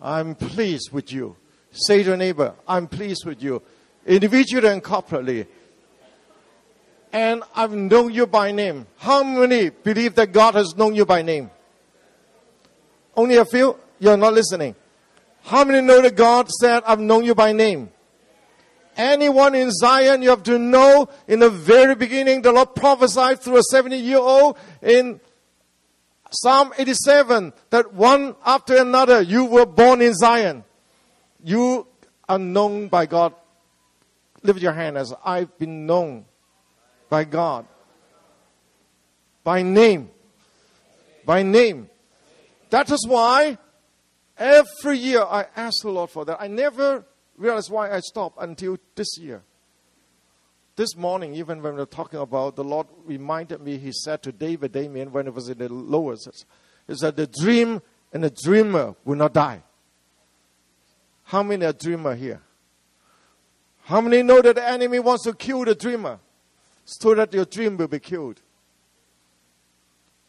[0.00, 1.36] I'm pleased with you.
[1.70, 3.62] Say to your neighbor, I'm pleased with you,
[4.06, 5.46] individually and corporately.
[7.12, 8.86] And I've known you by name.
[8.96, 11.50] How many believe that God has known you by name?
[13.14, 13.76] Only a few?
[13.98, 14.74] You're not listening.
[15.44, 17.91] How many know that God said, I've known you by name?
[18.96, 23.56] Anyone in Zion, you have to know in the very beginning, the Lord prophesied through
[23.56, 25.20] a 70 year old in
[26.30, 30.64] Psalm 87 that one after another you were born in Zion.
[31.44, 31.86] You
[32.28, 33.34] are known by God.
[34.42, 36.24] Lift your hand as I've been known
[37.08, 37.66] by God.
[39.44, 40.10] By name.
[41.24, 41.88] By name.
[42.70, 43.58] That is why
[44.38, 46.40] every year I ask the Lord for that.
[46.40, 47.04] I never
[47.42, 49.42] realized why I stopped until this year.
[50.76, 54.32] This morning, even when we were talking about, the Lord reminded me, He said to
[54.32, 56.46] David, Demian, when it was in the lowest,
[56.86, 57.82] He said, The dream
[58.12, 59.62] and the dreamer will not die.
[61.24, 62.40] How many are dreamer here?
[63.84, 66.20] How many know that the enemy wants to kill the dreamer
[66.84, 68.40] so that your dream will be killed?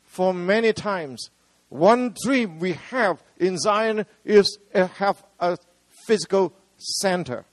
[0.04, 1.30] For many times,
[1.70, 5.58] one dream we have in Zion is to have a
[6.06, 6.54] physical
[6.84, 7.46] center.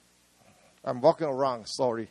[0.85, 2.09] I'm walking around, sorry.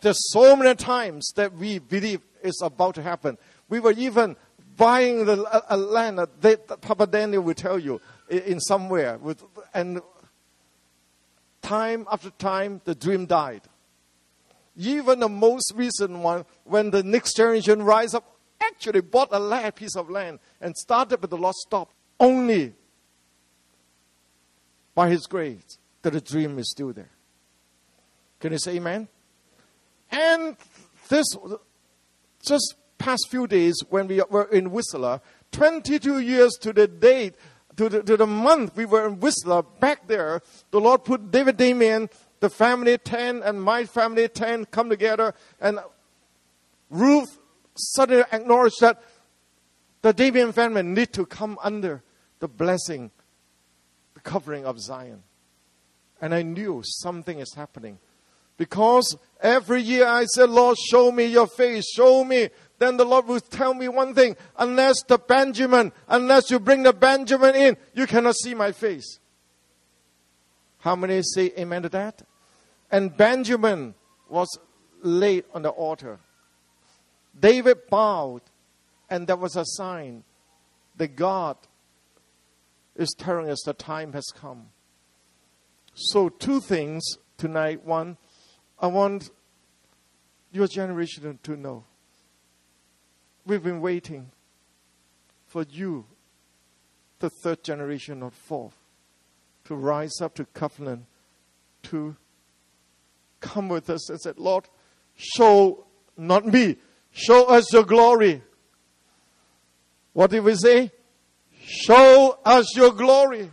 [0.00, 3.36] There's so many times that we believe it's about to happen.
[3.68, 4.36] We were even
[4.76, 9.18] buying the, a, a land that Papa Daniel will tell you in somewhere.
[9.18, 9.42] With,
[9.74, 10.00] and
[11.60, 13.62] time after time, the dream died.
[14.76, 19.74] Even the most recent one, when the next generation rise up, actually bought a land,
[19.74, 21.94] piece of land and started, but the Lord stopped.
[22.18, 22.74] Only
[24.94, 27.10] by His grace that the dream is still there.
[28.40, 29.08] Can you say amen?
[30.10, 30.56] And
[31.08, 31.26] this,
[32.44, 35.20] just past few days when we were in Whistler,
[35.52, 37.34] 22 years to the date,
[37.76, 41.58] to the, to the month we were in Whistler, back there, the Lord put David
[41.58, 42.10] Demian,
[42.40, 45.78] the family 10, and my family 10 come together, and
[46.88, 47.38] Ruth
[47.76, 49.02] suddenly acknowledged that
[50.02, 52.02] the Demian family need to come under
[52.38, 53.10] the blessing,
[54.14, 55.22] the covering of Zion.
[56.20, 57.98] And I knew something is happening.
[58.56, 62.50] Because every year I said, Lord, show me your face, show me.
[62.78, 66.92] Then the Lord will tell me one thing unless the Benjamin, unless you bring the
[66.92, 69.18] Benjamin in, you cannot see my face.
[70.80, 72.22] How many say amen to that?
[72.90, 73.94] And Benjamin
[74.28, 74.48] was
[75.02, 76.18] laid on the altar.
[77.38, 78.42] David bowed,
[79.08, 80.24] and there was a sign
[80.96, 81.56] that God
[82.96, 84.66] is telling us the time has come.
[86.02, 87.02] So, two things
[87.36, 87.84] tonight.
[87.84, 88.16] One,
[88.78, 89.28] I want
[90.50, 91.84] your generation to know.
[93.44, 94.30] We've been waiting
[95.46, 96.06] for you,
[97.18, 98.76] the third generation or fourth,
[99.64, 101.04] to rise up to covenant,
[101.84, 102.16] to
[103.40, 104.70] come with us and say, Lord,
[105.16, 105.84] show,
[106.16, 106.76] not me,
[107.10, 108.40] show us your glory.
[110.14, 110.92] What did we say?
[111.62, 113.50] Show us your glory.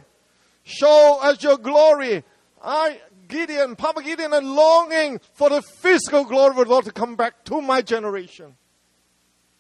[0.63, 2.23] Show us your glory.
[2.67, 2.99] I,
[3.29, 7.45] Gideon, Papa Gideon, are longing for the physical glory of the Lord to come back
[7.45, 8.57] to my generation.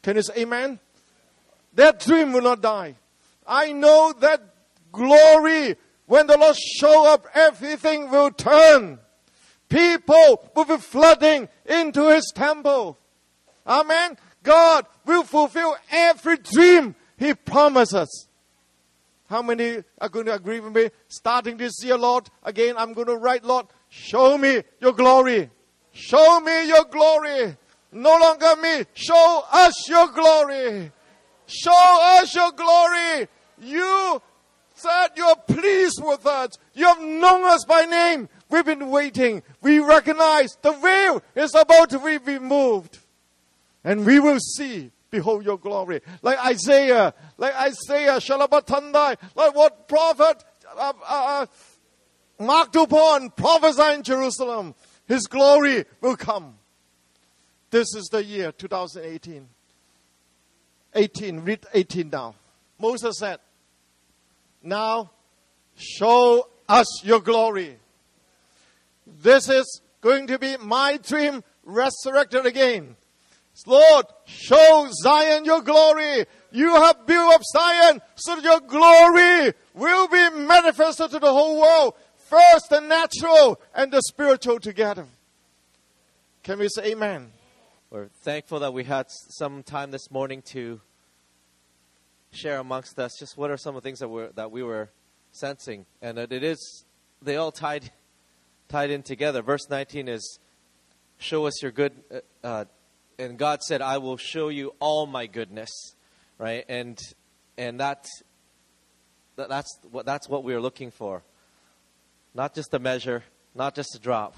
[0.03, 0.77] Can you say amen?
[1.73, 2.95] That dream will not die.
[3.47, 4.41] I know that
[4.91, 8.99] glory, when the Lord show up, everything will turn.
[9.69, 12.97] People will be flooding into His temple.
[13.65, 14.17] Amen.
[14.43, 18.26] God will fulfill every dream He promises.
[19.29, 20.89] How many are going to agree with me?
[21.07, 25.49] Starting this year, Lord, again, I'm going to write, Lord, show me your glory.
[25.91, 27.57] Show me your glory.
[27.91, 28.85] No longer me.
[28.93, 30.91] Show us your glory.
[31.45, 33.27] Show us your glory.
[33.59, 34.21] You
[34.75, 36.51] said you're pleased with us.
[36.73, 38.29] You have known us by name.
[38.49, 39.43] We've been waiting.
[39.61, 42.99] We recognize the veil is about to be removed.
[43.83, 46.01] And we will see, behold your glory.
[46.21, 50.43] Like Isaiah, like Isaiah, Shalabatandai, like what prophet
[50.77, 51.45] uh, uh,
[52.39, 54.75] Marc Dupont prophesied in Jerusalem.
[55.07, 56.55] His glory will come.
[57.71, 59.47] This is the year 2018.
[60.93, 62.35] 18, read 18 now.
[62.79, 63.39] Moses said,
[64.61, 65.09] Now
[65.75, 67.77] show us your glory.
[69.07, 72.95] This is going to be my dream resurrected again.
[73.65, 76.25] Lord, show Zion your glory.
[76.51, 81.59] You have built up Zion so that your glory will be manifested to the whole
[81.59, 81.95] world.
[82.29, 85.07] First the natural and the spiritual together.
[86.43, 87.31] Can we say amen?
[87.89, 90.81] We're thankful that we had some time this morning to
[92.31, 94.89] share amongst us just what are some of the things that, we that we were
[95.31, 95.85] sensing.
[96.01, 96.85] And that it is,
[97.21, 97.91] they all tied,
[98.67, 99.41] tied in together.
[99.41, 100.39] Verse 19 is,
[101.17, 102.65] show us your good, uh, uh,
[103.19, 105.95] and God said, I will show you all my goodness,
[106.37, 106.65] right?
[106.67, 106.99] And,
[107.57, 108.05] and that,
[109.35, 111.23] that, that's, what, that's what we are looking for.
[112.33, 113.23] Not just a measure,
[113.55, 114.35] not just a drop,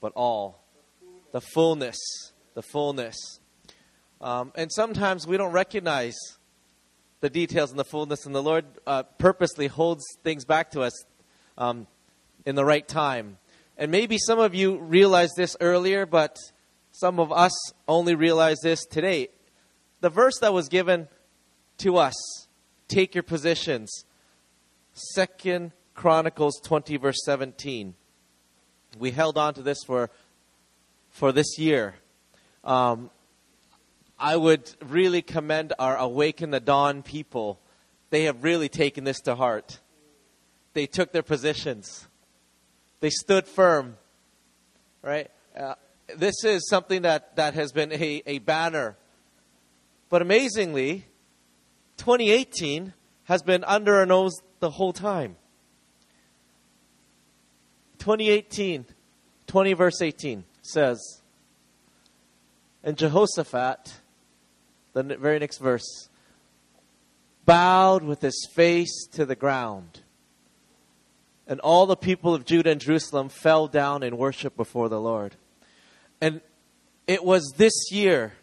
[0.00, 0.62] but all.
[1.32, 1.98] The fullness
[2.54, 3.40] the fullness.
[4.20, 6.16] Um, and sometimes we don't recognize
[7.20, 11.04] the details and the fullness, and the Lord uh, purposely holds things back to us
[11.58, 11.86] um,
[12.44, 13.38] in the right time.
[13.76, 16.36] And maybe some of you realized this earlier, but
[17.00, 17.52] some of us
[17.88, 19.28] only realize this today.
[20.00, 21.08] The verse that was given
[21.78, 22.14] to us,
[22.88, 24.04] take your positions,
[24.92, 27.94] Second Chronicles 20, verse 17.
[28.98, 30.10] We held on to this for,
[31.10, 31.94] for this year
[32.64, 33.10] um,
[34.18, 37.58] I would really commend our Awaken the Dawn people.
[38.10, 39.78] They have really taken this to heart.
[40.74, 42.06] They took their positions.
[43.00, 43.96] They stood firm.
[45.02, 45.30] Right?
[45.58, 45.74] Uh,
[46.16, 48.96] this is something that, that has been a, a banner.
[50.08, 51.06] But amazingly,
[51.98, 52.92] 2018
[53.24, 55.36] has been under our nose the whole time.
[57.98, 58.86] 2018,
[59.46, 61.20] 20 verse 18 says,
[62.82, 63.92] and Jehoshaphat,
[64.94, 66.08] the very next verse,
[67.44, 70.00] bowed with his face to the ground.
[71.46, 75.36] And all the people of Judah and Jerusalem fell down in worship before the Lord.
[76.20, 76.40] And
[77.06, 78.34] it was this year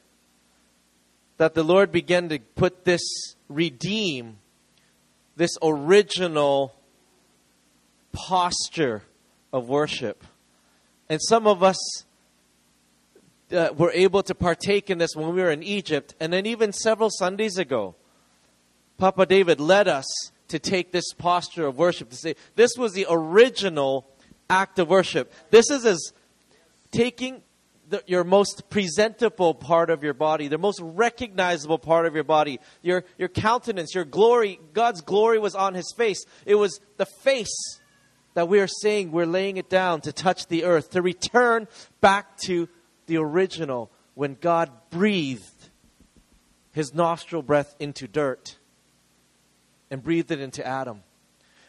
[1.37, 3.01] that the Lord began to put this,
[3.47, 4.37] redeem
[5.35, 6.73] this original
[8.11, 9.03] posture
[9.53, 10.23] of worship
[11.09, 11.77] And some of us
[13.51, 16.15] uh, were able to partake in this when we were in Egypt.
[16.19, 17.95] And then, even several Sundays ago,
[18.97, 20.05] Papa David led us
[20.49, 24.07] to take this posture of worship to say, this was the original
[24.49, 25.33] act of worship.
[25.49, 26.13] This is as
[26.91, 27.41] taking
[27.89, 32.59] the, your most presentable part of your body, the most recognizable part of your body,
[32.81, 34.59] your, your countenance, your glory.
[34.73, 36.25] God's glory was on his face.
[36.45, 37.79] It was the face
[38.33, 41.67] that we are saying we're laying it down to touch the earth, to return
[42.01, 42.69] back to
[43.07, 45.69] the original when God breathed
[46.71, 48.57] his nostril breath into dirt
[49.89, 51.01] and breathed it into Adam.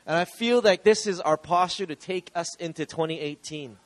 [0.07, 3.77] And I feel like this is our posture to take us into 2018.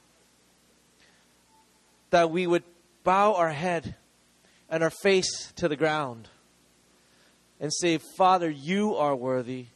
[2.12, 2.62] That we would
[3.04, 3.96] bow our head
[4.70, 6.28] and our face to the ground
[7.60, 9.66] and say, Father, you are worthy.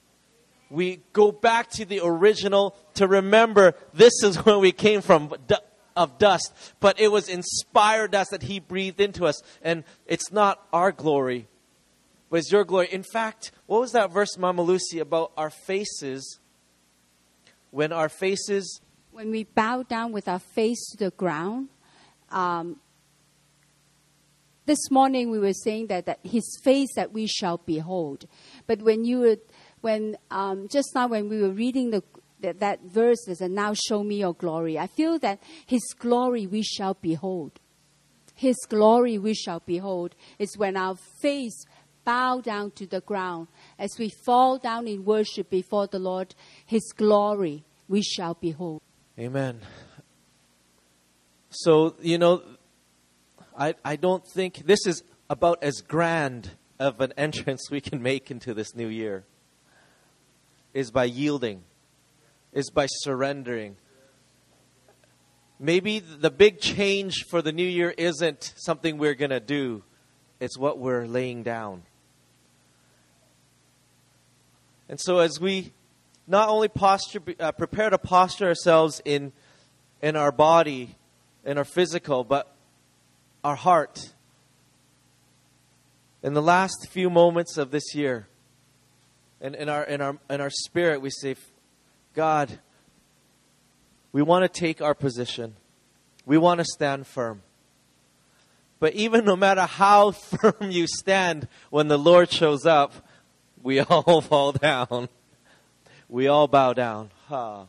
[0.70, 5.32] We go back to the original to remember this is where we came from
[5.96, 9.40] of dust, but it was inspired dust that He breathed into us.
[9.62, 11.48] And it's not our glory,
[12.28, 12.88] but it's your glory.
[12.92, 16.38] In fact, what was that verse, Mama Lucy, about our faces?
[17.70, 18.80] When our faces.
[19.10, 21.68] When we bow down with our face to the ground,
[22.30, 22.80] um,
[24.66, 28.26] this morning we were saying that, that his face that we shall behold.
[28.66, 29.36] But when you were,
[29.80, 32.02] when um, just now when we were reading the
[32.40, 34.78] that, that verse is, and now show me your glory.
[34.78, 37.60] I feel that his glory we shall behold.
[38.34, 41.64] His glory we shall behold is when our face
[42.04, 43.48] bow down to the ground
[43.78, 46.34] as we fall down in worship before the Lord.
[46.66, 48.82] His glory we shall behold.
[49.18, 49.60] Amen.
[51.60, 52.42] So, you know,
[53.58, 58.30] I, I don't think this is about as grand of an entrance we can make
[58.30, 59.24] into this new year
[60.74, 61.64] is by yielding
[62.52, 63.76] is by surrendering.
[65.58, 69.82] Maybe the big change for the new year isn't something we're going to do,
[70.40, 71.84] it's what we're laying down.
[74.90, 75.72] And so, as we
[76.26, 79.32] not only posture, uh, prepare to posture ourselves in,
[80.02, 80.96] in our body,
[81.46, 82.52] in our physical, but
[83.44, 84.12] our heart,
[86.22, 88.26] in the last few moments of this year,
[89.40, 91.36] in, in, our, in, our, in our spirit, we say,
[92.14, 92.58] God,
[94.10, 95.54] we want to take our position.
[96.24, 97.42] We want to stand firm.
[98.80, 102.92] But even no matter how firm you stand when the Lord shows up,
[103.62, 105.08] we all fall down.
[106.08, 107.10] We all bow down.
[107.28, 107.66] Huh.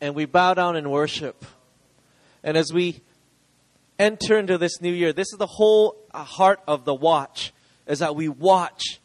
[0.00, 1.44] And we bow down in worship.
[2.42, 3.02] And as we
[3.98, 7.52] enter into this new year, this is the whole uh, heart of the watch,
[7.86, 9.00] is that we watch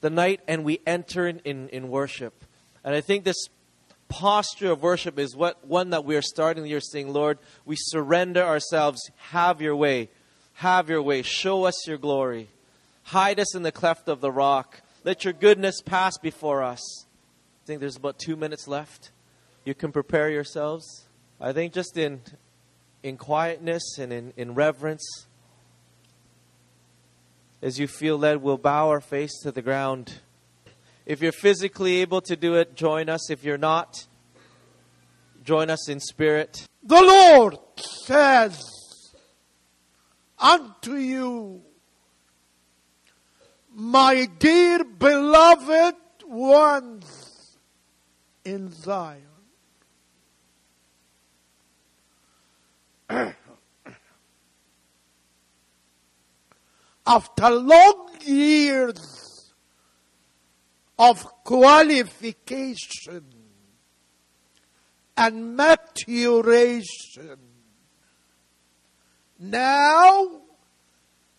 [0.00, 2.44] the night and we enter in, in, in worship.
[2.82, 3.48] And I think this
[4.08, 7.76] posture of worship is what one that we are starting the year saying, Lord, we
[7.78, 9.10] surrender ourselves.
[9.30, 10.10] Have your way.
[10.54, 11.22] Have your way.
[11.22, 12.48] Show us your glory.
[13.04, 14.82] Hide us in the cleft of the rock.
[15.04, 17.04] Let your goodness pass before us.
[17.04, 19.10] I think there's about two minutes left.
[19.64, 21.04] You can prepare yourselves.
[21.44, 22.22] I think just in
[23.02, 25.26] in quietness and in, in reverence,
[27.60, 30.20] as you feel led, we'll bow our face to the ground.
[31.04, 33.30] If you're physically able to do it, join us.
[33.30, 34.06] If you're not,
[35.44, 36.66] join us in spirit.
[36.82, 38.64] The Lord says
[40.38, 41.60] unto you,
[43.70, 47.58] my dear beloved ones
[48.46, 49.33] in Zion.
[57.06, 59.52] After long years
[60.98, 63.24] of qualification
[65.16, 67.38] and maturation.
[69.38, 70.42] Now,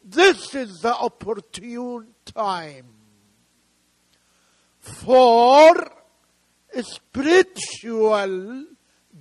[0.03, 2.85] this is the opportune time
[4.79, 5.91] for
[6.81, 8.65] spiritual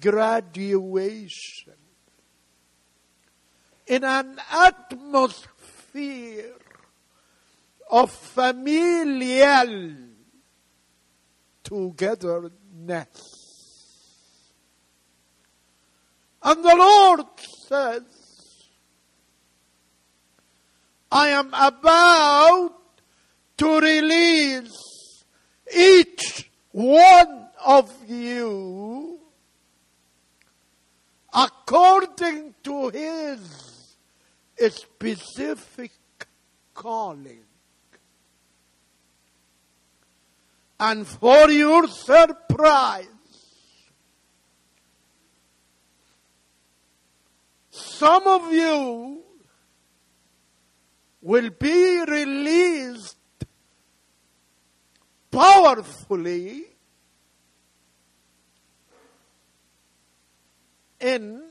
[0.01, 1.84] graduation
[3.87, 5.45] in an atmosphere
[7.91, 9.95] of familial
[11.63, 12.51] togetherness.
[16.43, 17.27] And the Lord
[17.67, 18.03] says,
[21.11, 22.73] I am about
[23.59, 25.25] to release
[25.75, 29.21] each one of you
[31.33, 33.74] according to his
[34.59, 35.93] specific
[36.75, 37.45] calling.
[40.79, 43.09] And for your surprise,
[48.05, 49.23] Some of you
[51.23, 53.17] will be released
[55.31, 56.65] powerfully
[61.01, 61.43] in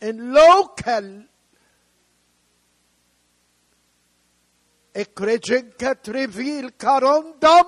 [0.00, 1.24] in local
[4.94, 7.66] ekrejenket reveal karondam.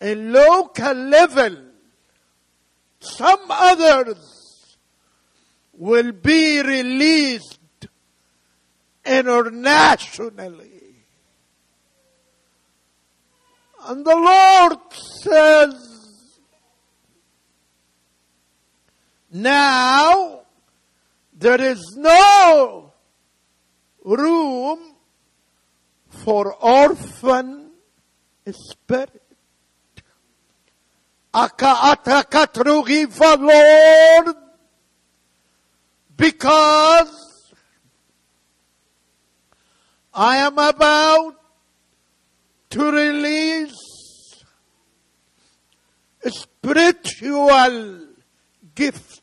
[0.00, 1.72] A local level
[3.02, 4.76] some others
[5.72, 7.58] will be released
[9.04, 10.68] internationally.
[13.84, 15.91] And the lord says
[19.32, 20.40] now
[21.32, 22.92] there is no
[24.04, 24.94] room
[26.08, 27.70] for orphan
[28.50, 29.22] spirit.
[31.34, 34.36] Aka atakatrugi for Lord
[36.16, 37.54] because
[40.12, 41.36] I am about
[42.70, 43.72] to release
[46.26, 48.08] spiritual
[48.74, 49.21] gifts.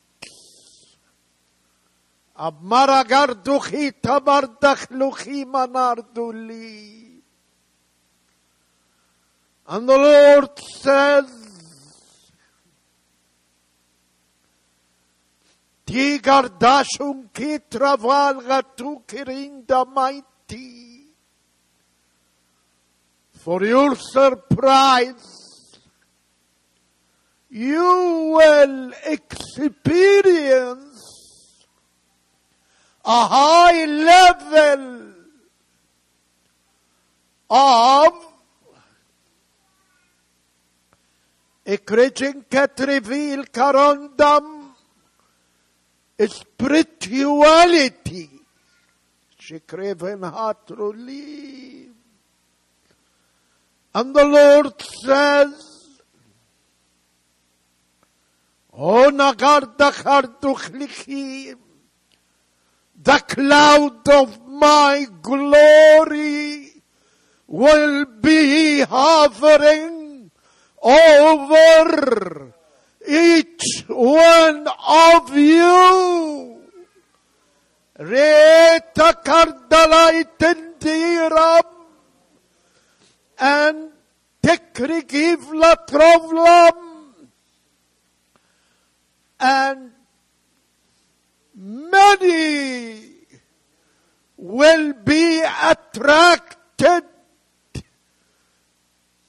[2.40, 7.20] Amaragarduchi tabardachluchi manarduli.
[9.68, 11.30] And the Lord says,
[15.86, 21.04] Tigardashum kitraval gatu kirinda mighty.
[23.34, 25.78] For your surprise,
[27.50, 30.89] you will experience
[33.04, 35.12] a high level
[37.50, 38.12] of
[41.66, 44.60] Ekrejen Katrivil Karondam
[46.28, 48.30] spirituality.
[49.40, 51.88] Shikreven Hatruli.
[53.94, 56.00] And the Lord says,
[58.72, 61.58] O Nagardakarduchlichim,
[63.02, 66.70] the cloud of my glory
[67.46, 70.30] will be hovering
[70.82, 72.52] over
[73.08, 76.60] each one of you.
[83.38, 83.90] And
[84.42, 86.76] tekrigivla trovlam
[89.40, 89.90] and
[91.60, 93.02] many
[94.38, 97.04] will be attracted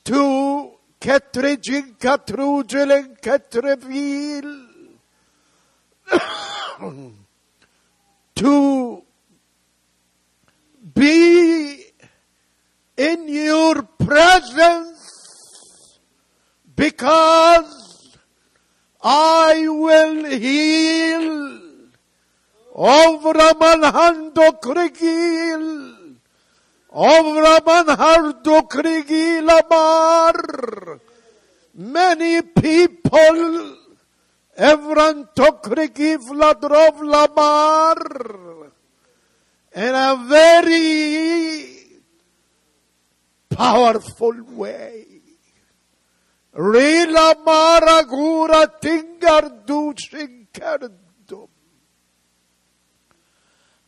[0.06, 4.68] to Ketrejin Katrujelen Ketrevil
[8.36, 9.04] to
[10.94, 11.84] be
[12.96, 16.00] in your presence
[16.76, 18.18] because
[19.04, 21.71] I will heal
[22.74, 25.92] over Manhando Krigil
[26.94, 30.36] Avraman hardo krigilamar.
[31.74, 33.78] Many people
[34.58, 37.98] Evran tokrigi vladrov lamar.
[39.74, 41.88] In a very
[43.50, 45.06] powerful way.
[46.54, 51.11] Rila maragura tingar duchinkerdum.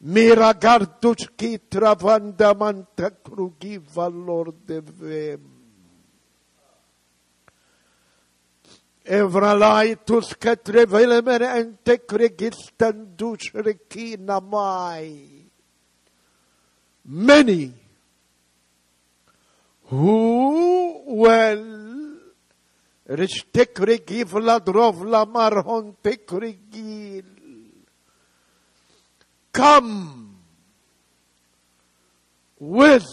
[0.00, 5.42] Miragarduch ki travandamanta krugi valor devem.
[9.04, 15.50] Evralaitus katrevelemer ente kregistan dushrekina mai.
[17.04, 17.72] Many
[19.90, 21.80] who will
[23.10, 26.56] Rishtekri Vladrov Lamar Hontekri
[29.52, 30.36] come
[32.58, 33.06] with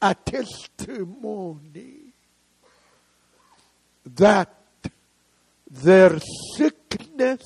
[0.00, 2.14] a testimony
[4.04, 4.54] that
[5.68, 6.20] their
[6.54, 7.42] sickness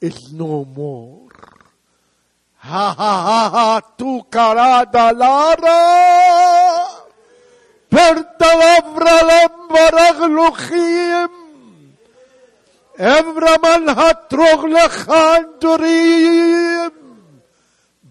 [0.00, 1.28] is no more.
[2.56, 5.80] Ha ha ha ha, tu carada lara,
[7.90, 11.43] per talavra lembaragluchim,
[12.98, 16.92] Evraman hatrog lechandorim,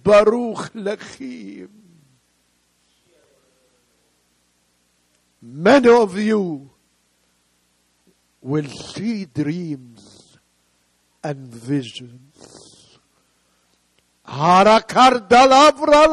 [0.03, 1.69] Baruch lechim.
[5.41, 6.69] Many of you
[8.41, 10.37] will see dreams
[11.23, 12.99] and visions.
[14.27, 16.07] Harakar dalavra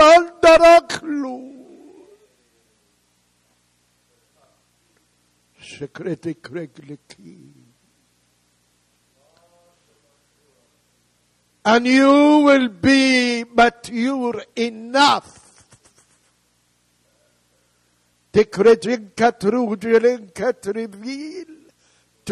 [11.65, 15.37] And you will be mature enough.
[18.33, 18.45] To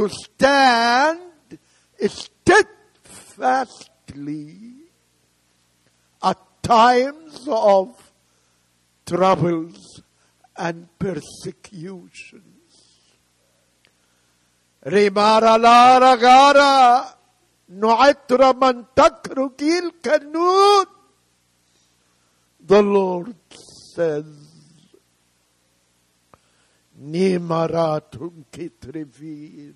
[0.09, 1.21] stand
[2.07, 4.57] steadfastly
[6.23, 8.13] at times of
[9.05, 10.03] troubles
[10.57, 12.43] and persecutions.
[14.87, 17.18] Rimara lara gara
[22.69, 24.25] The Lord says,
[27.01, 29.75] Nimaratum kitrevil.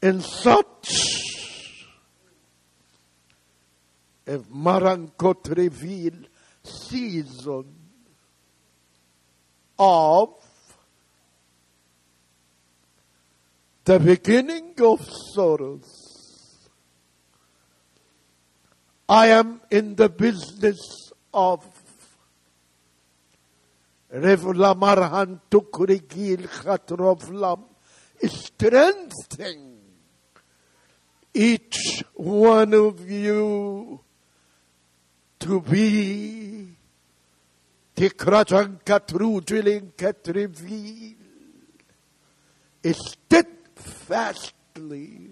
[0.00, 1.86] In such
[4.26, 6.26] a Marankotrevil
[6.62, 7.74] season
[9.78, 10.41] of
[13.84, 15.04] the beginning of
[15.34, 16.68] sorrows.
[19.08, 21.66] I am in the business of
[24.12, 27.64] Revlamarhan Tukurigil Khatrovlam
[28.24, 29.78] strengthening
[31.34, 34.00] each one of you
[35.40, 36.68] to be
[37.96, 41.16] Tikrajan Katrudrilin Katrivil
[43.82, 45.30] steadfastly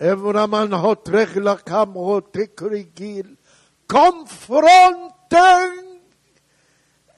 [0.00, 3.36] Evraman hotrech lakam hotekrigil.
[3.86, 5.98] Confronting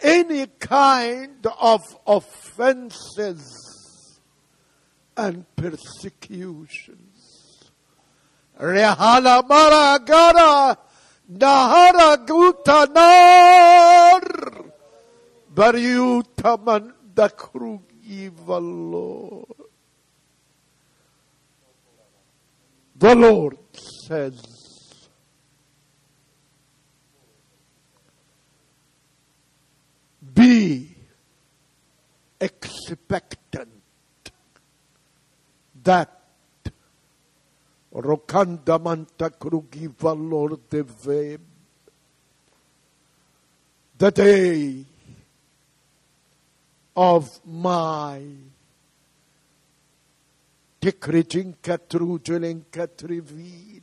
[0.00, 4.18] any kind of offenses
[5.16, 7.70] and persecutions.
[8.58, 10.76] Rehala maragara
[11.30, 13.92] nahara gutanar
[22.94, 23.56] The Lord
[24.06, 25.08] says,
[30.34, 30.94] be
[32.38, 33.70] expectant
[35.82, 36.10] that
[37.94, 41.40] Rokanda manta krugi valor deve
[43.96, 44.84] the day
[46.96, 48.22] of my
[50.80, 53.82] decreting katrujeling katrivil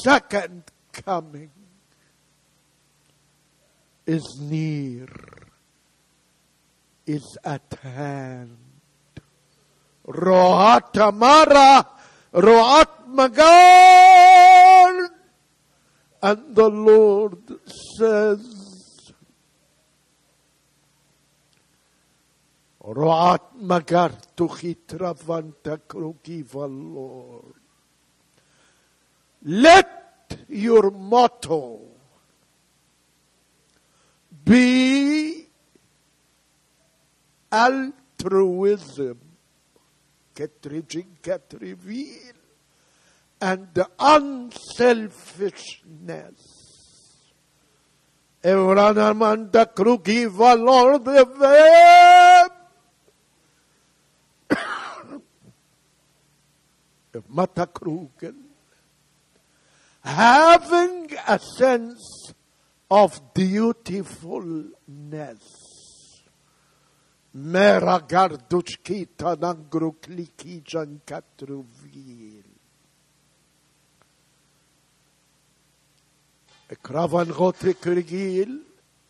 [0.00, 1.50] second coming
[4.06, 5.08] is near,
[7.06, 8.56] is at hand.
[10.06, 11.86] Rohat Amara,
[12.34, 15.08] Rohat Magan.
[16.22, 17.38] And the Lord
[17.96, 18.61] says,
[22.84, 24.10] Roat magar
[26.52, 27.54] Lord.
[29.44, 31.80] Let your motto
[34.44, 35.46] be
[37.52, 39.18] altruism,
[40.34, 42.32] Ketrichin Ketrivil,
[43.40, 46.62] and the unselfishness.
[48.42, 50.98] Evranamanda kruki valor
[57.12, 58.34] de Mata kruken.
[60.00, 62.32] Having a sense
[62.90, 65.42] of beautifulness.
[67.34, 72.44] Mera garduchkita nangru klikijan katruvil.
[76.68, 78.60] Ekravan gotre kurgil,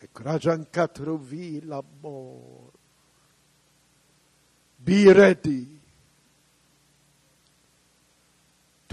[0.01, 2.71] ekrajan katruvil amor.
[4.85, 5.82] Be ready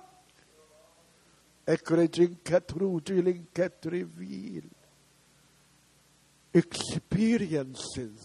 [3.85, 4.63] reveal
[6.55, 8.17] experiences.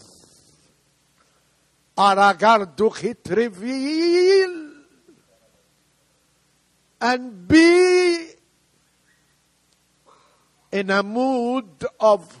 [1.98, 4.72] Aragarduchit reveal
[7.02, 8.30] and be
[10.72, 12.40] in a mood of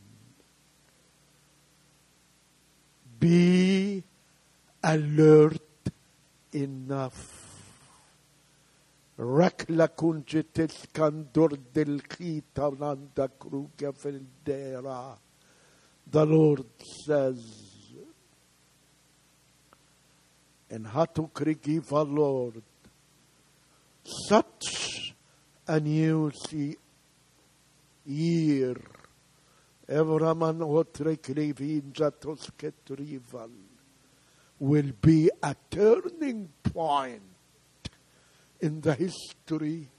[3.21, 4.01] Be
[4.83, 5.61] alert
[6.53, 7.21] enough.
[9.19, 12.01] Kunjetes kandor del
[12.79, 15.15] nanda kruga veldera.
[16.09, 16.65] The Lord
[17.05, 17.45] says,
[20.71, 22.63] and Hatukrikiva Lord,
[24.27, 25.13] such
[25.67, 26.31] a new
[28.03, 28.75] year.
[29.91, 30.59] Evraman
[31.91, 33.51] Jatosketrival
[34.59, 37.21] will be a turning point
[38.61, 39.89] in the history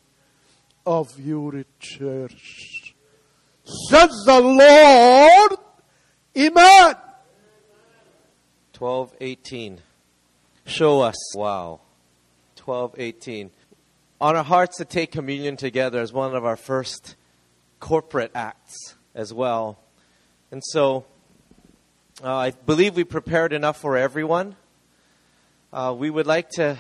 [0.87, 2.95] of your church.
[3.65, 5.59] Says the Lord,
[6.39, 6.95] Amen.
[8.79, 9.81] 1218.
[10.65, 11.37] Show us.
[11.37, 11.81] Wow.
[12.65, 13.51] 1218.
[14.21, 17.17] On our hearts to take communion together as one of our first
[17.79, 19.82] corporate acts as well.
[20.53, 21.07] And so
[22.23, 24.55] uh, I believe we prepared enough for everyone.
[25.73, 26.77] Uh, we would like to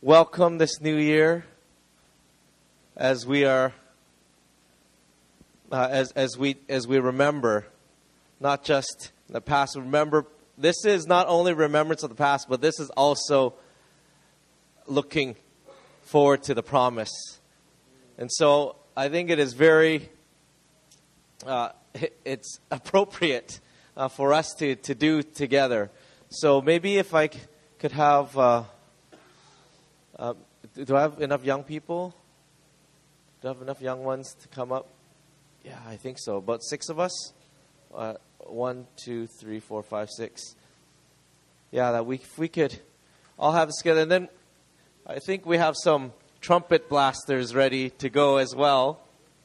[0.00, 1.44] welcome this new year
[2.96, 3.74] as we are
[5.70, 7.66] uh, as, as we as we remember
[8.40, 10.24] not just the past remember
[10.56, 13.52] this is not only remembrance of the past but this is also
[14.86, 15.36] looking
[16.00, 17.38] forward to the promise
[18.16, 20.08] and so i think it is very
[21.44, 21.68] uh,
[22.24, 23.60] it's appropriate
[23.96, 25.90] uh, for us to, to do together
[26.28, 27.38] so maybe if i c-
[27.78, 28.64] could have uh,
[30.18, 30.34] uh,
[30.84, 32.14] do I have enough young people?
[33.40, 34.88] Do I have enough young ones to come up?
[35.64, 36.36] Yeah, I think so.
[36.36, 37.32] About six of us.
[37.94, 40.54] Uh, one, two, three, four, five, six.
[41.70, 42.78] Yeah, that we if we could
[43.38, 44.28] all have this together, and then
[45.06, 49.00] I think we have some trumpet blasters ready to go as well.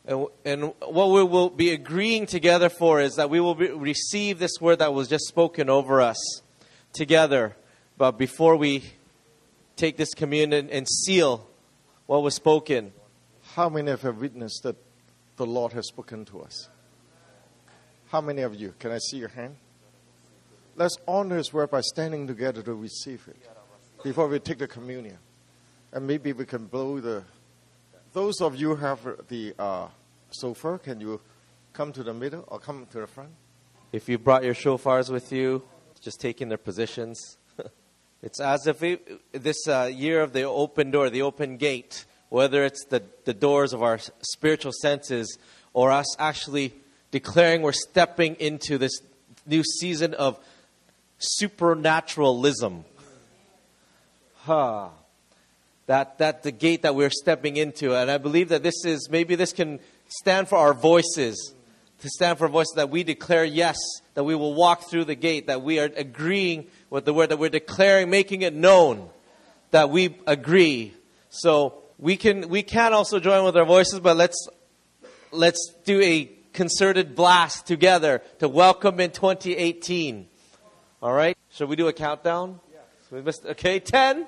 [0.05, 4.39] And, and what we will be agreeing together for is that we will be, receive
[4.39, 6.41] this word that was just spoken over us
[6.93, 7.55] together.
[7.97, 8.83] But before we
[9.75, 11.47] take this communion and seal
[12.05, 12.91] what was spoken.
[13.55, 14.75] How many of you have witnessed that
[15.37, 16.69] the Lord has spoken to us?
[18.09, 18.73] How many of you?
[18.77, 19.55] Can I see your hand?
[20.75, 23.37] Let's honor His word by standing together to receive it
[24.03, 25.17] before we take the communion.
[25.93, 27.23] And maybe we can blow the.
[28.13, 28.99] Those of you have
[29.29, 29.87] the uh,
[30.83, 31.21] can you
[31.71, 33.29] come to the middle or come to the front?
[33.93, 35.63] If you brought your shofars with you,
[36.01, 37.37] just taking their positions.
[38.23, 42.63] It's as if it, this uh, year of the open door, the open gate, whether
[42.63, 45.39] it's the, the doors of our spiritual senses
[45.73, 46.71] or us actually
[47.09, 49.01] declaring we're stepping into this
[49.47, 50.37] new season of
[51.17, 52.85] supernaturalism.
[54.43, 54.89] Huh.
[55.87, 57.95] That, that the gate that we're stepping into.
[57.95, 61.53] And I believe that this is, maybe this can stand for our voices,
[61.99, 63.77] to stand for voices that we declare yes,
[64.13, 67.37] that we will walk through the gate, that we are agreeing with the word, that
[67.37, 69.09] we're declaring, making it known
[69.71, 70.93] that we agree.
[71.29, 74.47] So we can, we can also join with our voices, but let's,
[75.31, 80.27] let's do a concerted blast together to welcome in 2018.
[81.01, 81.37] All right?
[81.51, 82.59] Should we do a countdown?
[83.09, 84.27] So we missed, okay, 10,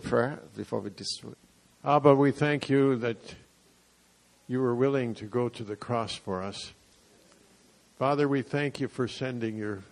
[0.00, 0.90] Prayer before we.
[1.84, 3.16] Abba, we thank you that
[4.46, 6.72] you were willing to go to the cross for us.
[7.98, 9.82] Father, we thank you for sending your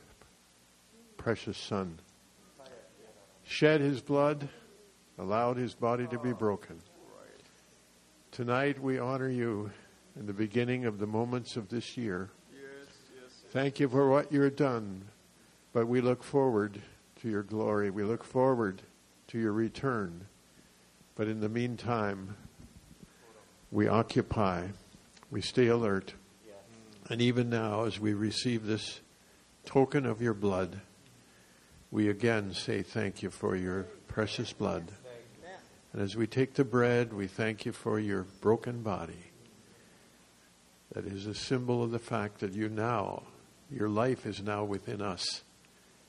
[1.16, 1.98] precious Son.
[3.44, 4.48] Shed his blood,
[5.18, 6.78] allowed his body to be broken.
[8.32, 9.70] Tonight we honor you
[10.14, 12.28] in the beginning of the moments of this year.
[13.50, 15.06] Thank you for what you've done,
[15.72, 16.80] but we look forward
[17.22, 17.90] to your glory.
[17.90, 18.82] We look forward
[19.30, 20.26] to your return.
[21.14, 22.36] But in the meantime,
[23.70, 24.68] we occupy,
[25.30, 26.14] we stay alert.
[27.08, 29.00] And even now, as we receive this
[29.64, 30.80] token of your blood,
[31.90, 34.90] we again say thank you for your precious blood.
[35.92, 39.24] And as we take the bread, we thank you for your broken body.
[40.92, 43.24] That is a symbol of the fact that you now,
[43.70, 45.42] your life is now within us.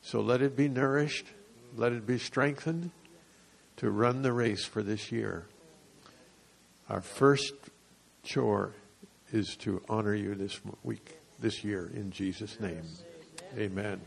[0.01, 1.25] So let it be nourished,
[1.75, 2.91] let it be strengthened
[3.81, 5.47] to run the race for this year.
[6.87, 7.51] Our first
[8.23, 8.73] chore
[9.33, 12.83] is to honor you this week, this year, in Jesus' name.
[13.57, 13.99] Amen.